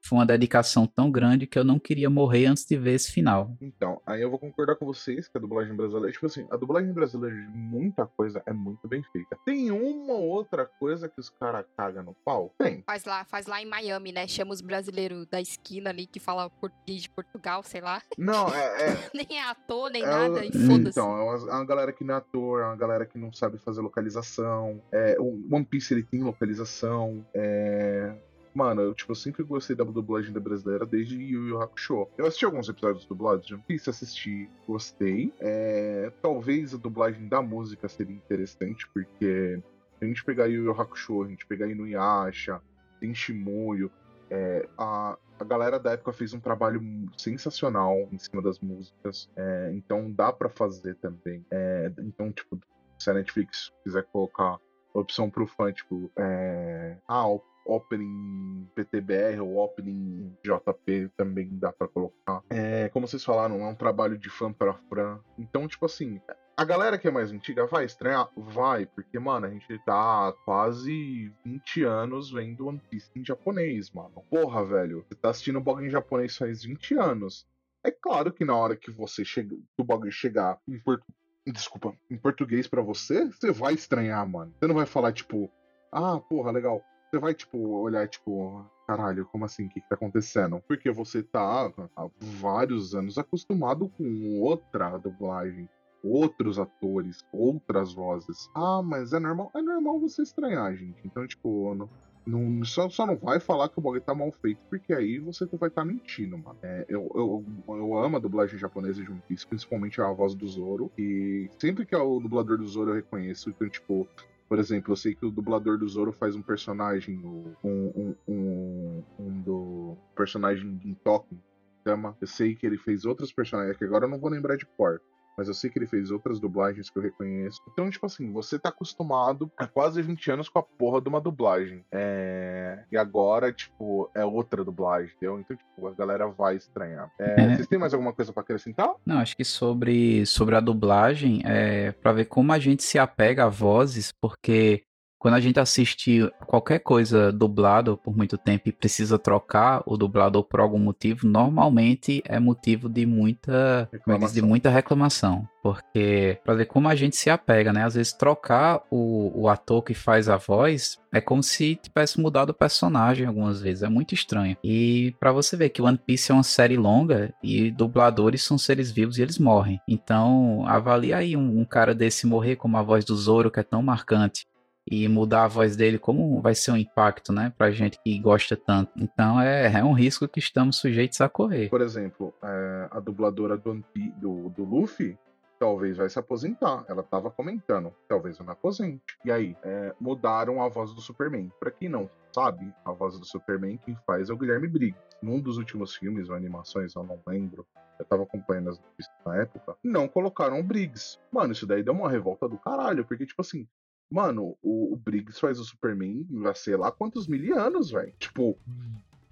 [0.03, 3.55] foi uma dedicação tão grande que eu não queria morrer antes de ver esse final.
[3.61, 6.93] Então, aí eu vou concordar com vocês que a dublagem brasileira, tipo assim, a dublagem
[6.93, 9.37] brasileira de muita coisa é muito bem feita.
[9.45, 12.53] Tem uma outra coisa que os caras cagam no pau?
[12.59, 12.83] Tem.
[12.83, 14.27] Faz lá, faz lá em Miami, né?
[14.27, 18.03] Chama os brasileiros da esquina ali que fala português de Portugal, sei lá.
[18.19, 18.91] Não, é.
[18.93, 20.99] é nem é ator, nem é nada, o- e foda-se.
[20.99, 23.33] Então, é uma, é uma galera que não é ator, é uma galera que não
[23.33, 24.83] sabe fazer localização.
[24.91, 27.25] É, o One Piece ele tem localização.
[27.35, 28.15] É.
[28.53, 32.09] Mano, eu, tipo, sempre gostei da dublagem da brasileira desde Yu Yu Hakusho.
[32.19, 35.33] Eu assisti alguns episódios dublados de One Piece, assisti, gostei.
[35.39, 39.61] É, talvez a dublagem da música seria interessante, porque
[40.01, 42.61] a gente pegar Yu Yu Hakusho, a gente pegar Inuyasha,
[42.99, 43.91] tem Shimoyo,
[44.31, 46.81] é, a, a galera da época fez um trabalho
[47.19, 49.29] sensacional em cima das músicas.
[49.37, 51.45] é, então dá pra fazer também.
[51.51, 52.59] É, então, tipo,
[52.99, 54.59] se a Netflix quiser colocar
[54.93, 57.27] opção pro fã, tipo, é, ah,
[57.65, 62.43] opening PTBR ou opening JP também dá pra colocar.
[62.51, 65.21] É, como vocês falaram, é um trabalho de fã pra fã.
[65.39, 66.21] Então, tipo assim,
[66.57, 68.29] a galera que é mais antiga vai estranhar?
[68.37, 74.23] Vai, porque, mano, a gente tá quase 20 anos vendo One Piece em japonês, mano.
[74.29, 77.47] Porra, velho, você tá assistindo o bagulho em japonês faz 20 anos.
[77.83, 81.05] É claro que na hora que você chega, o bagulho chegar em portu...
[81.47, 84.53] Desculpa, em português pra você, você vai estranhar, mano.
[84.59, 85.51] Você não vai falar, tipo,
[85.91, 86.85] ah, porra, legal.
[87.11, 89.67] Você vai, tipo, olhar, tipo, caralho, como assim?
[89.67, 90.63] O que, que tá acontecendo?
[90.69, 91.67] Porque você tá
[91.97, 92.09] há
[92.41, 95.69] vários anos acostumado com outra dublagem
[96.03, 98.49] outros atores, outras vozes.
[98.55, 100.99] Ah, mas é normal, é normal você estranhar, gente.
[101.05, 101.91] Então, tipo, não,
[102.27, 105.47] não- só, só não vai falar que o bagulho tá mal feito, porque aí você
[105.59, 106.59] vai estar mentindo, mano.
[106.63, 107.45] É, eu, eu,
[107.77, 110.91] eu amo a dublagem japonesa de One Piece, principalmente a voz do Zoro.
[110.99, 113.51] E sempre que é o dublador do Zoro eu reconheço.
[113.51, 114.09] Então, tipo,
[114.51, 119.05] por exemplo, eu sei que o dublador do Zoro faz um personagem, um, um, um,
[119.17, 121.41] um do personagem em Token,
[121.87, 122.17] chama.
[122.21, 125.01] Eu sei que ele fez outros personagens, que agora eu não vou lembrar de cor.
[125.37, 127.61] Mas eu sei que ele fez outras dublagens que eu reconheço.
[127.73, 131.21] Então, tipo assim, você tá acostumado há quase 20 anos com a porra de uma
[131.21, 131.85] dublagem.
[131.91, 132.85] É...
[132.91, 135.41] E agora, tipo, é outra dublagem, entendeu?
[135.41, 137.11] Então, tipo, a galera vai estranhar.
[137.19, 137.57] É, É.
[137.57, 138.93] Vocês têm mais alguma coisa pra acrescentar?
[139.05, 143.45] Não, acho que sobre, sobre a dublagem, é para ver como a gente se apega
[143.45, 144.85] a vozes, porque
[145.21, 150.43] quando a gente assiste qualquer coisa dublado por muito tempo e precisa trocar o dublador
[150.43, 153.99] por algum motivo, normalmente é motivo de muita, é diz?
[153.99, 154.49] de Reclamação.
[154.49, 155.49] muita reclamação.
[155.63, 157.85] Porque, pra ver como a gente se apega, né?
[157.85, 162.49] Às vezes trocar o, o ator que faz a voz é como se tivesse mudado
[162.49, 163.83] o personagem algumas vezes.
[163.83, 164.57] É muito estranho.
[164.65, 168.91] E pra você ver que One Piece é uma série longa e dubladores são seres
[168.91, 169.79] vivos e eles morrem.
[169.87, 173.65] Então, avalie aí um, um cara desse morrer como a voz do Zoro, que é
[173.65, 174.47] tão marcante.
[174.91, 177.53] E mudar a voz dele, como vai ser um impacto, né?
[177.57, 178.91] Pra gente que gosta tanto.
[178.97, 181.69] Então é, é um risco que estamos sujeitos a correr.
[181.69, 183.85] Por exemplo, é, a dubladora do,
[184.17, 185.17] do, do Luffy
[185.61, 186.85] talvez vai se aposentar.
[186.89, 189.19] Ela tava comentando, talvez eu me aposente.
[189.25, 191.53] E aí, é, mudaram a voz do Superman.
[191.61, 194.99] Pra quem não sabe, a voz do Superman quem faz é o Guilherme Briggs.
[195.23, 197.67] Num dos últimos filmes ou animações, eu não lembro.
[197.99, 199.77] Eu tava acompanhando as notícias na época.
[199.85, 201.19] Não colocaram o Briggs.
[201.31, 203.05] Mano, isso daí deu uma revolta do caralho.
[203.05, 203.69] Porque, tipo assim,
[204.11, 208.13] Mano, o, o Briggs faz o Superman há sei lá quantos mil anos, velho.
[208.19, 208.59] Tipo,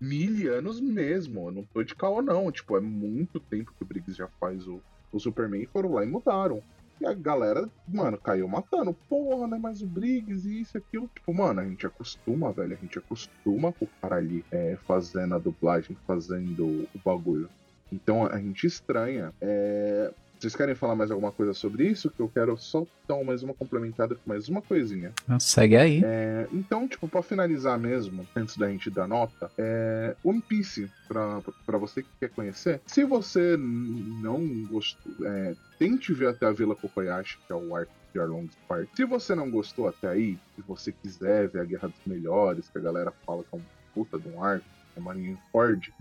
[0.01, 1.49] mil anos mesmo.
[1.49, 2.51] Eu não tô de caô, não.
[2.53, 4.81] Tipo, é muito tempo que o Briggs já faz o,
[5.13, 6.63] o Superman e foram lá e mudaram.
[7.01, 8.95] E a galera, mano, caiu matando.
[9.09, 9.59] Porra, né?
[9.61, 11.11] Mas o Briggs e isso e aquilo.
[11.15, 12.75] Tipo, mano, a gente acostuma, velho.
[12.75, 17.49] A gente acostuma com o cara ali é, fazendo a dublagem, fazendo o bagulho.
[17.93, 19.33] Então a gente estranha.
[19.41, 22.11] É, Vocês querem falar mais alguma coisa sobre isso?
[22.11, 25.13] Que eu quero só dar mais uma complementada com mais uma coisinha.
[25.41, 26.01] Segue aí.
[26.05, 31.43] É, então, tipo, pra finalizar mesmo, antes da gente dar nota, é, One Piece, pra,
[31.67, 36.77] pra você que quer conhecer, se você não gostou, é, tente ver até a Vila
[36.77, 38.89] Kokoyashi, que é o arco de Arlong's Park.
[38.95, 42.79] Se você não gostou até aí, se você quiser ver a Guerra dos Melhores, que
[42.79, 43.63] a galera fala que é um
[43.93, 44.65] puta de um arco,
[44.97, 45.93] é Marineford,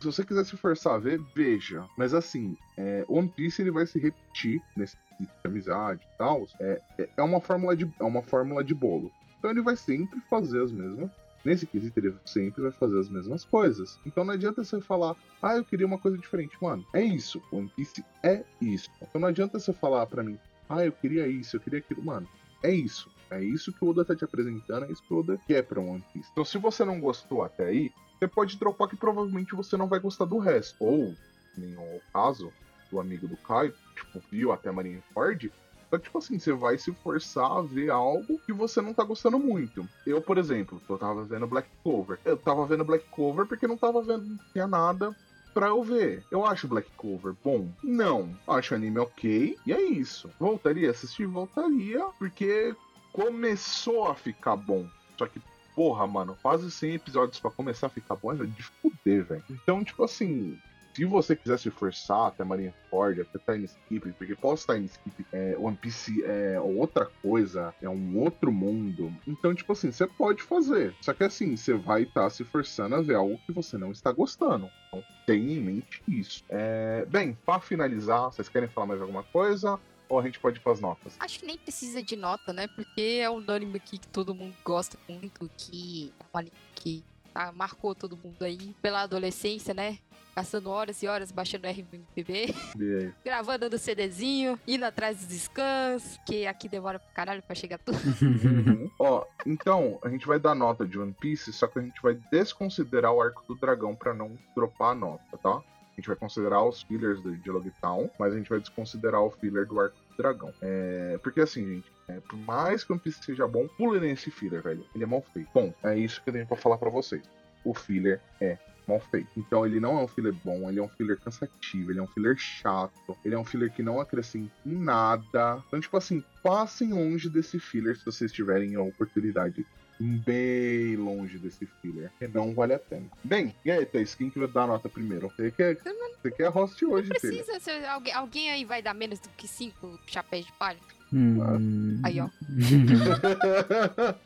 [0.00, 1.84] se você quiser se forçar a ver, veja.
[1.96, 6.46] Mas assim, é, One Piece ele vai se repetir nesse de amizade e tal.
[6.58, 9.12] É, é- é uma fórmula de é uma fórmula de bolo.
[9.38, 11.10] Então ele vai sempre fazer as mesmas.
[11.44, 13.98] Nesse quesito ele sempre vai fazer as mesmas coisas.
[14.06, 16.84] Então não adianta você falar, ah, eu queria uma coisa diferente, mano.
[16.94, 17.42] É isso.
[17.52, 18.90] One Piece é isso.
[19.02, 20.38] Então não adianta você falar pra mim,
[20.68, 22.26] ah, eu queria isso, eu queria aquilo, mano.
[22.62, 23.10] É isso.
[23.30, 25.80] É isso que o Oda tá te apresentando, é isso que o Oda quer pra
[25.80, 26.28] One Piece.
[26.32, 29.98] Então se você não gostou até aí, você pode dropar que provavelmente você não vai
[29.98, 30.76] gostar do resto.
[30.78, 31.14] Ou,
[31.56, 32.52] o caso
[32.90, 35.50] do amigo do Caio, tipo, viu até Marineford,
[35.90, 39.40] então, tipo assim, você vai se forçar a ver algo que você não tá gostando
[39.40, 39.88] muito.
[40.06, 42.20] Eu, por exemplo, eu tava vendo Black Clover.
[42.24, 45.16] Eu tava vendo Black Clover porque não tava vendo, não tinha nada
[45.52, 46.24] pra eu ver.
[46.30, 47.68] Eu acho Black Clover bom?
[47.82, 48.38] Não.
[48.46, 49.56] Acho o anime ok.
[49.66, 50.30] E é isso.
[50.38, 51.26] Voltaria a assistir?
[51.26, 52.06] Voltaria.
[52.20, 52.72] Porque
[53.12, 54.86] começou a ficar bom.
[55.18, 55.42] Só que,
[55.74, 59.44] porra, mano, quase 100 episódios pra começar a ficar bom é de fuder, velho.
[59.50, 60.58] Então, tipo assim,
[60.94, 65.56] se você quiser se forçar até Marineford, até Time Skip, porque pós Time Skip, é,
[65.58, 69.12] One Piece é outra coisa, é um outro mundo.
[69.26, 70.94] Então, tipo assim, você pode fazer.
[71.00, 73.92] Só que assim, você vai estar tá se forçando a ver algo que você não
[73.92, 74.68] está gostando.
[74.88, 76.44] Então, tenha em mente isso.
[76.48, 77.06] É...
[77.08, 79.78] Bem, para finalizar, vocês querem falar mais alguma coisa?
[80.10, 81.14] Ou a gente pode ir pras notas?
[81.20, 82.66] Acho que nem precisa de nota, né?
[82.66, 87.04] Porque é um anime aqui que todo mundo gosta muito, que é um anime que
[87.32, 89.98] tá, marcou todo mundo aí pela adolescência, né?
[90.34, 92.54] Passando horas e horas baixando RMPB,
[93.24, 97.98] gravando no CDzinho, indo atrás dos scans, que aqui demora pra caralho pra chegar tudo.
[98.22, 98.90] Uhum.
[98.98, 102.14] Ó, então, a gente vai dar nota de One Piece, só que a gente vai
[102.32, 105.56] desconsiderar o arco do dragão para não dropar a nota, tá?
[105.92, 109.66] A gente vai considerar os fillers de Logtown, mas a gente vai desconsiderar o filler
[109.66, 110.52] do arco dragão.
[110.60, 111.18] É...
[111.22, 114.62] Porque assim, gente, é, por mais que o One Piece seja bom, pule nesse filler,
[114.62, 114.84] velho.
[114.94, 115.48] Ele é mal feito.
[115.54, 117.22] Bom, é isso que eu tenho pra falar pra vocês.
[117.64, 119.28] O filler é mal feito.
[119.36, 122.06] Então ele não é um filler bom, ele é um filler cansativo, ele é um
[122.08, 125.62] filler chato, ele é um filler que não acrescenta nada.
[125.66, 129.64] Então, tipo assim, passem longe desse filler se vocês tiverem a oportunidade.
[130.00, 132.10] Bem longe desse filler.
[132.18, 133.06] Que não vale a pena.
[133.22, 135.28] Bem, e aí, Thais, quem que vai dar a nota primeiro?
[135.28, 139.18] Você quer, você quer host hoje, Não precisa, ser, alguém, alguém aí vai dar menos
[139.18, 140.78] do que 5 chapéus de palha?
[141.12, 142.00] Hum.
[142.04, 142.28] Aí, ó.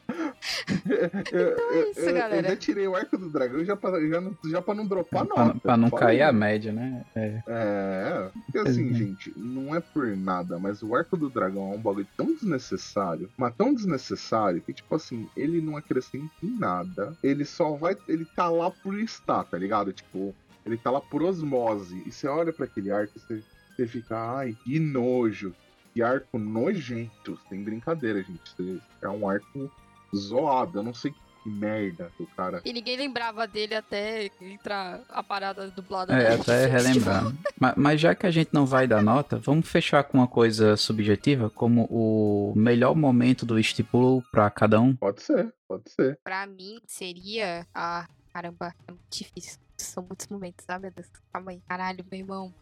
[1.32, 2.48] eu, é isso, eu- eu galera.
[2.48, 5.44] já tirei o arco do dragão já pra, já, não- já pra não dropar pra,
[5.46, 5.60] nota.
[5.60, 6.06] pra não Falei.
[6.18, 7.04] cair a média, né?
[7.14, 7.42] É.
[7.46, 8.94] É, porque assim, Uhum.
[8.94, 13.30] gente, não é por nada, mas o arco do dragão é um bagulho tão desnecessário,
[13.36, 17.16] mas tão desnecessário que, tipo assim, ele não acrescenta em nada.
[17.22, 17.96] Ele só vai.
[18.08, 19.92] Ele tá lá por estar, tá ligado?
[19.92, 20.34] Tipo,
[20.66, 22.02] ele tá lá por osmose.
[22.06, 23.42] E você olha pra aquele arco e você,
[23.76, 25.54] você fica, ai, que nojo.
[25.94, 27.38] Que arco nojento.
[27.48, 28.82] Sem brincadeira, gente.
[29.00, 29.70] É um arco
[30.14, 30.80] zoado.
[30.80, 32.60] Eu não sei que merda que o cara.
[32.64, 36.12] E ninguém lembrava dele até entrar a parada dublada.
[36.14, 37.24] É, até relembrar.
[37.60, 40.76] Ma- Mas, já que a gente não vai dar nota, vamos fechar com uma coisa
[40.76, 44.96] subjetiva, como o melhor momento do estipulo pra cada um.
[44.96, 46.18] Pode ser, pode ser.
[46.24, 47.66] Pra mim, seria.
[47.74, 49.58] Ah, caramba, é muito difícil.
[49.76, 51.08] São muitos momentos, ah, meu Deus.
[51.32, 51.60] Calma aí.
[51.68, 52.54] Caralho, meu irmão.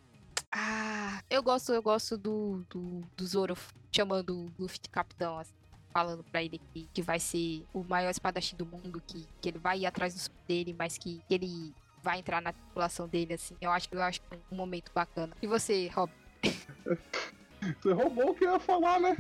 [0.55, 3.57] Ah, eu gosto, eu gosto do, do, do Zoro
[3.91, 5.55] chamando o Luffy de capitão, assim,
[5.93, 9.59] falando pra ele que, que vai ser o maior espadachim do mundo, que, que ele
[9.59, 13.35] vai ir atrás do sonho dele, mas que, que ele vai entrar na tripulação dele,
[13.35, 13.57] assim.
[13.61, 15.35] Eu acho, eu acho um momento bacana.
[15.41, 16.13] E você, Rob?
[17.81, 19.17] Você roubou o que eu ia falar, né?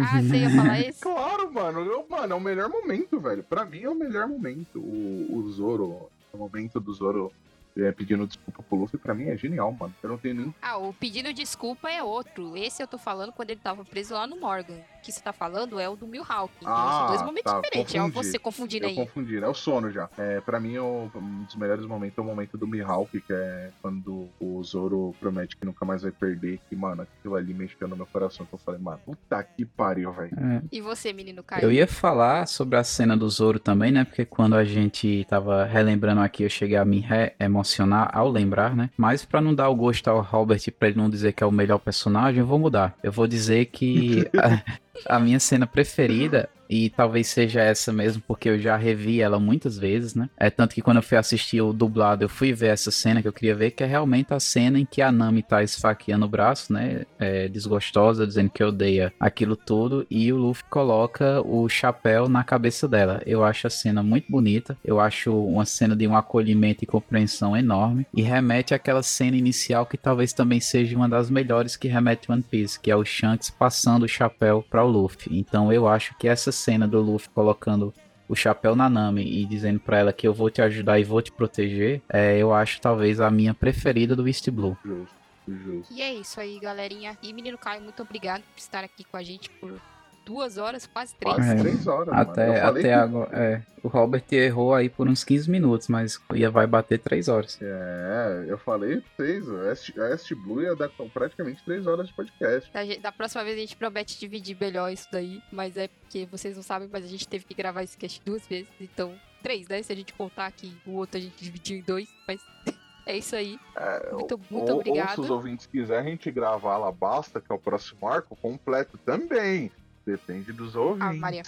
[0.00, 1.00] Ah, você ia falar esse?
[1.02, 1.80] Claro, mano.
[1.80, 3.42] Eu, mano, é o melhor momento, velho.
[3.42, 4.78] Pra mim é o melhor momento.
[4.78, 7.32] O, o Zoro, o momento do Zoro
[7.76, 9.94] é, pedindo desculpa pro Luffy, pra mim é genial, mano.
[10.02, 10.54] Eu não tenho nem.
[10.62, 12.56] Ah, o pedido desculpa é outro.
[12.56, 14.80] Esse eu tô falando quando ele tava preso lá no Morgan.
[15.04, 16.50] Que você tá falando é o do Mihawk.
[16.60, 17.94] Então Ah, são dois momentos tá, diferentes.
[17.94, 18.26] É confundi.
[18.26, 18.94] você confundindo Eu aí.
[18.96, 19.46] confundi, né?
[19.46, 20.08] É o sono já.
[20.16, 23.70] É, pra mim, o- um dos melhores momentos é o momento do Mihawk, que é
[23.82, 26.58] quando o Zoro promete que nunca mais vai perder.
[26.70, 28.46] Que, mano, aquilo ali mexeu no meu coração.
[28.46, 30.30] Que eu falei, mano, puta que pariu, velho.
[30.38, 30.62] É.
[30.72, 31.64] E você, menino Caio?
[31.64, 34.04] Eu ia falar sobre a cena do Zoro também, né?
[34.04, 38.88] Porque quando a gente tava relembrando aqui, eu cheguei a me re-emocionar ao lembrar, né?
[38.96, 41.52] Mas pra não dar o gosto ao Robert, pra ele não dizer que é o
[41.52, 42.96] melhor personagem, eu vou mudar.
[43.02, 44.24] Eu vou dizer que
[45.06, 49.78] a, minha cena preferida, e talvez seja essa mesmo, porque eu já revi ela muitas
[49.78, 50.28] vezes, né?
[50.36, 53.28] É tanto que quando eu fui assistir o dublado, eu fui ver essa cena que
[53.28, 56.28] eu queria ver, que é realmente a cena em que a Nami tá esfaqueando o
[56.28, 57.04] braço, né?
[57.16, 62.88] É, desgostosa, dizendo que odeia aquilo tudo, e o Luffy coloca o chapéu na cabeça
[62.88, 63.22] dela.
[63.24, 67.56] Eu acho a cena muito bonita, eu acho uma cena de um acolhimento e compreensão
[67.56, 72.32] enorme, e remete àquela cena inicial que talvez também seja uma das melhores que remete
[72.32, 75.38] One Piece, que é o Shanks passando o chapéu para o Luffy.
[75.38, 77.92] Então eu acho que essa cena do Luffy colocando
[78.26, 81.20] o chapéu na Nami e dizendo pra ela que eu vou te ajudar e vou
[81.20, 84.76] te proteger, é, eu acho talvez a minha preferida do East Blue.
[84.82, 85.14] Justo,
[85.46, 85.92] justo.
[85.92, 87.18] E é isso aí, galerinha.
[87.22, 89.78] E menino Caio, muito obrigado por estar aqui com a gente por
[90.24, 91.34] duas horas, quase três.
[91.36, 91.54] Quase É.
[91.56, 95.88] três horas, Até, até que- agora, é, o Robert errou aí por uns 15 minutos,
[95.88, 97.58] mas ia vai bater 3 horas.
[97.60, 102.72] É, eu falei Est, a Est Blue ia dar praticamente três horas de podcast.
[102.72, 106.56] Da, da próxima vez a gente promete dividir melhor isso daí, mas é porque vocês
[106.56, 109.82] não sabem, mas a gente teve que gravar esse cast duas vezes, então três, né?
[109.82, 112.40] Se a gente contar que o outro a gente dividiu em dois, mas
[113.06, 113.58] é isso aí.
[113.76, 115.08] É, Muito, muito ou, obrigado.
[115.10, 118.34] Ou se os ouvintes quiserem, a gente gravar lá basta, que é o próximo arco
[118.36, 119.70] completo também.
[120.06, 121.08] Depende dos ah, ouvintes.
[121.08, 121.42] Ah, Maria.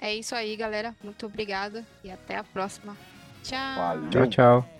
[0.00, 0.94] É isso aí, galera.
[1.02, 2.96] Muito obrigada e até a próxima.
[3.42, 3.76] Tchau.
[3.76, 4.10] Valeu.
[4.10, 4.76] Tchau, tchau.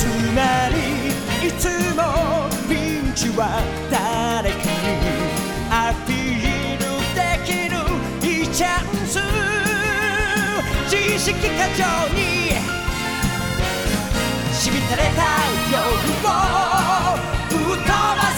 [0.00, 0.76] つまり
[1.46, 2.00] いつも
[2.66, 2.72] ピ
[3.06, 4.64] ンチは誰かに
[5.70, 7.76] アピールできる
[8.26, 9.20] いいチャンス。
[10.88, 12.18] 知識過剰に
[14.54, 15.20] しみたれた
[15.70, 15.76] 夜
[16.24, 16.32] を
[17.50, 18.29] ぶっ飛ば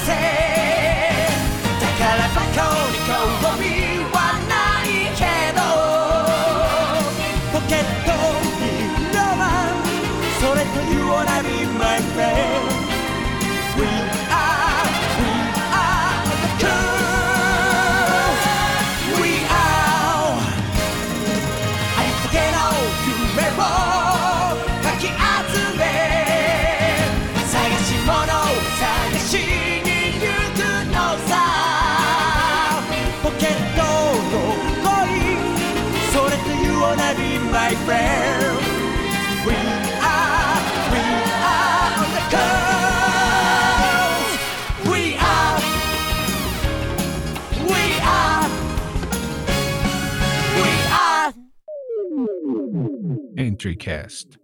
[53.63, 54.42] Victory Cast.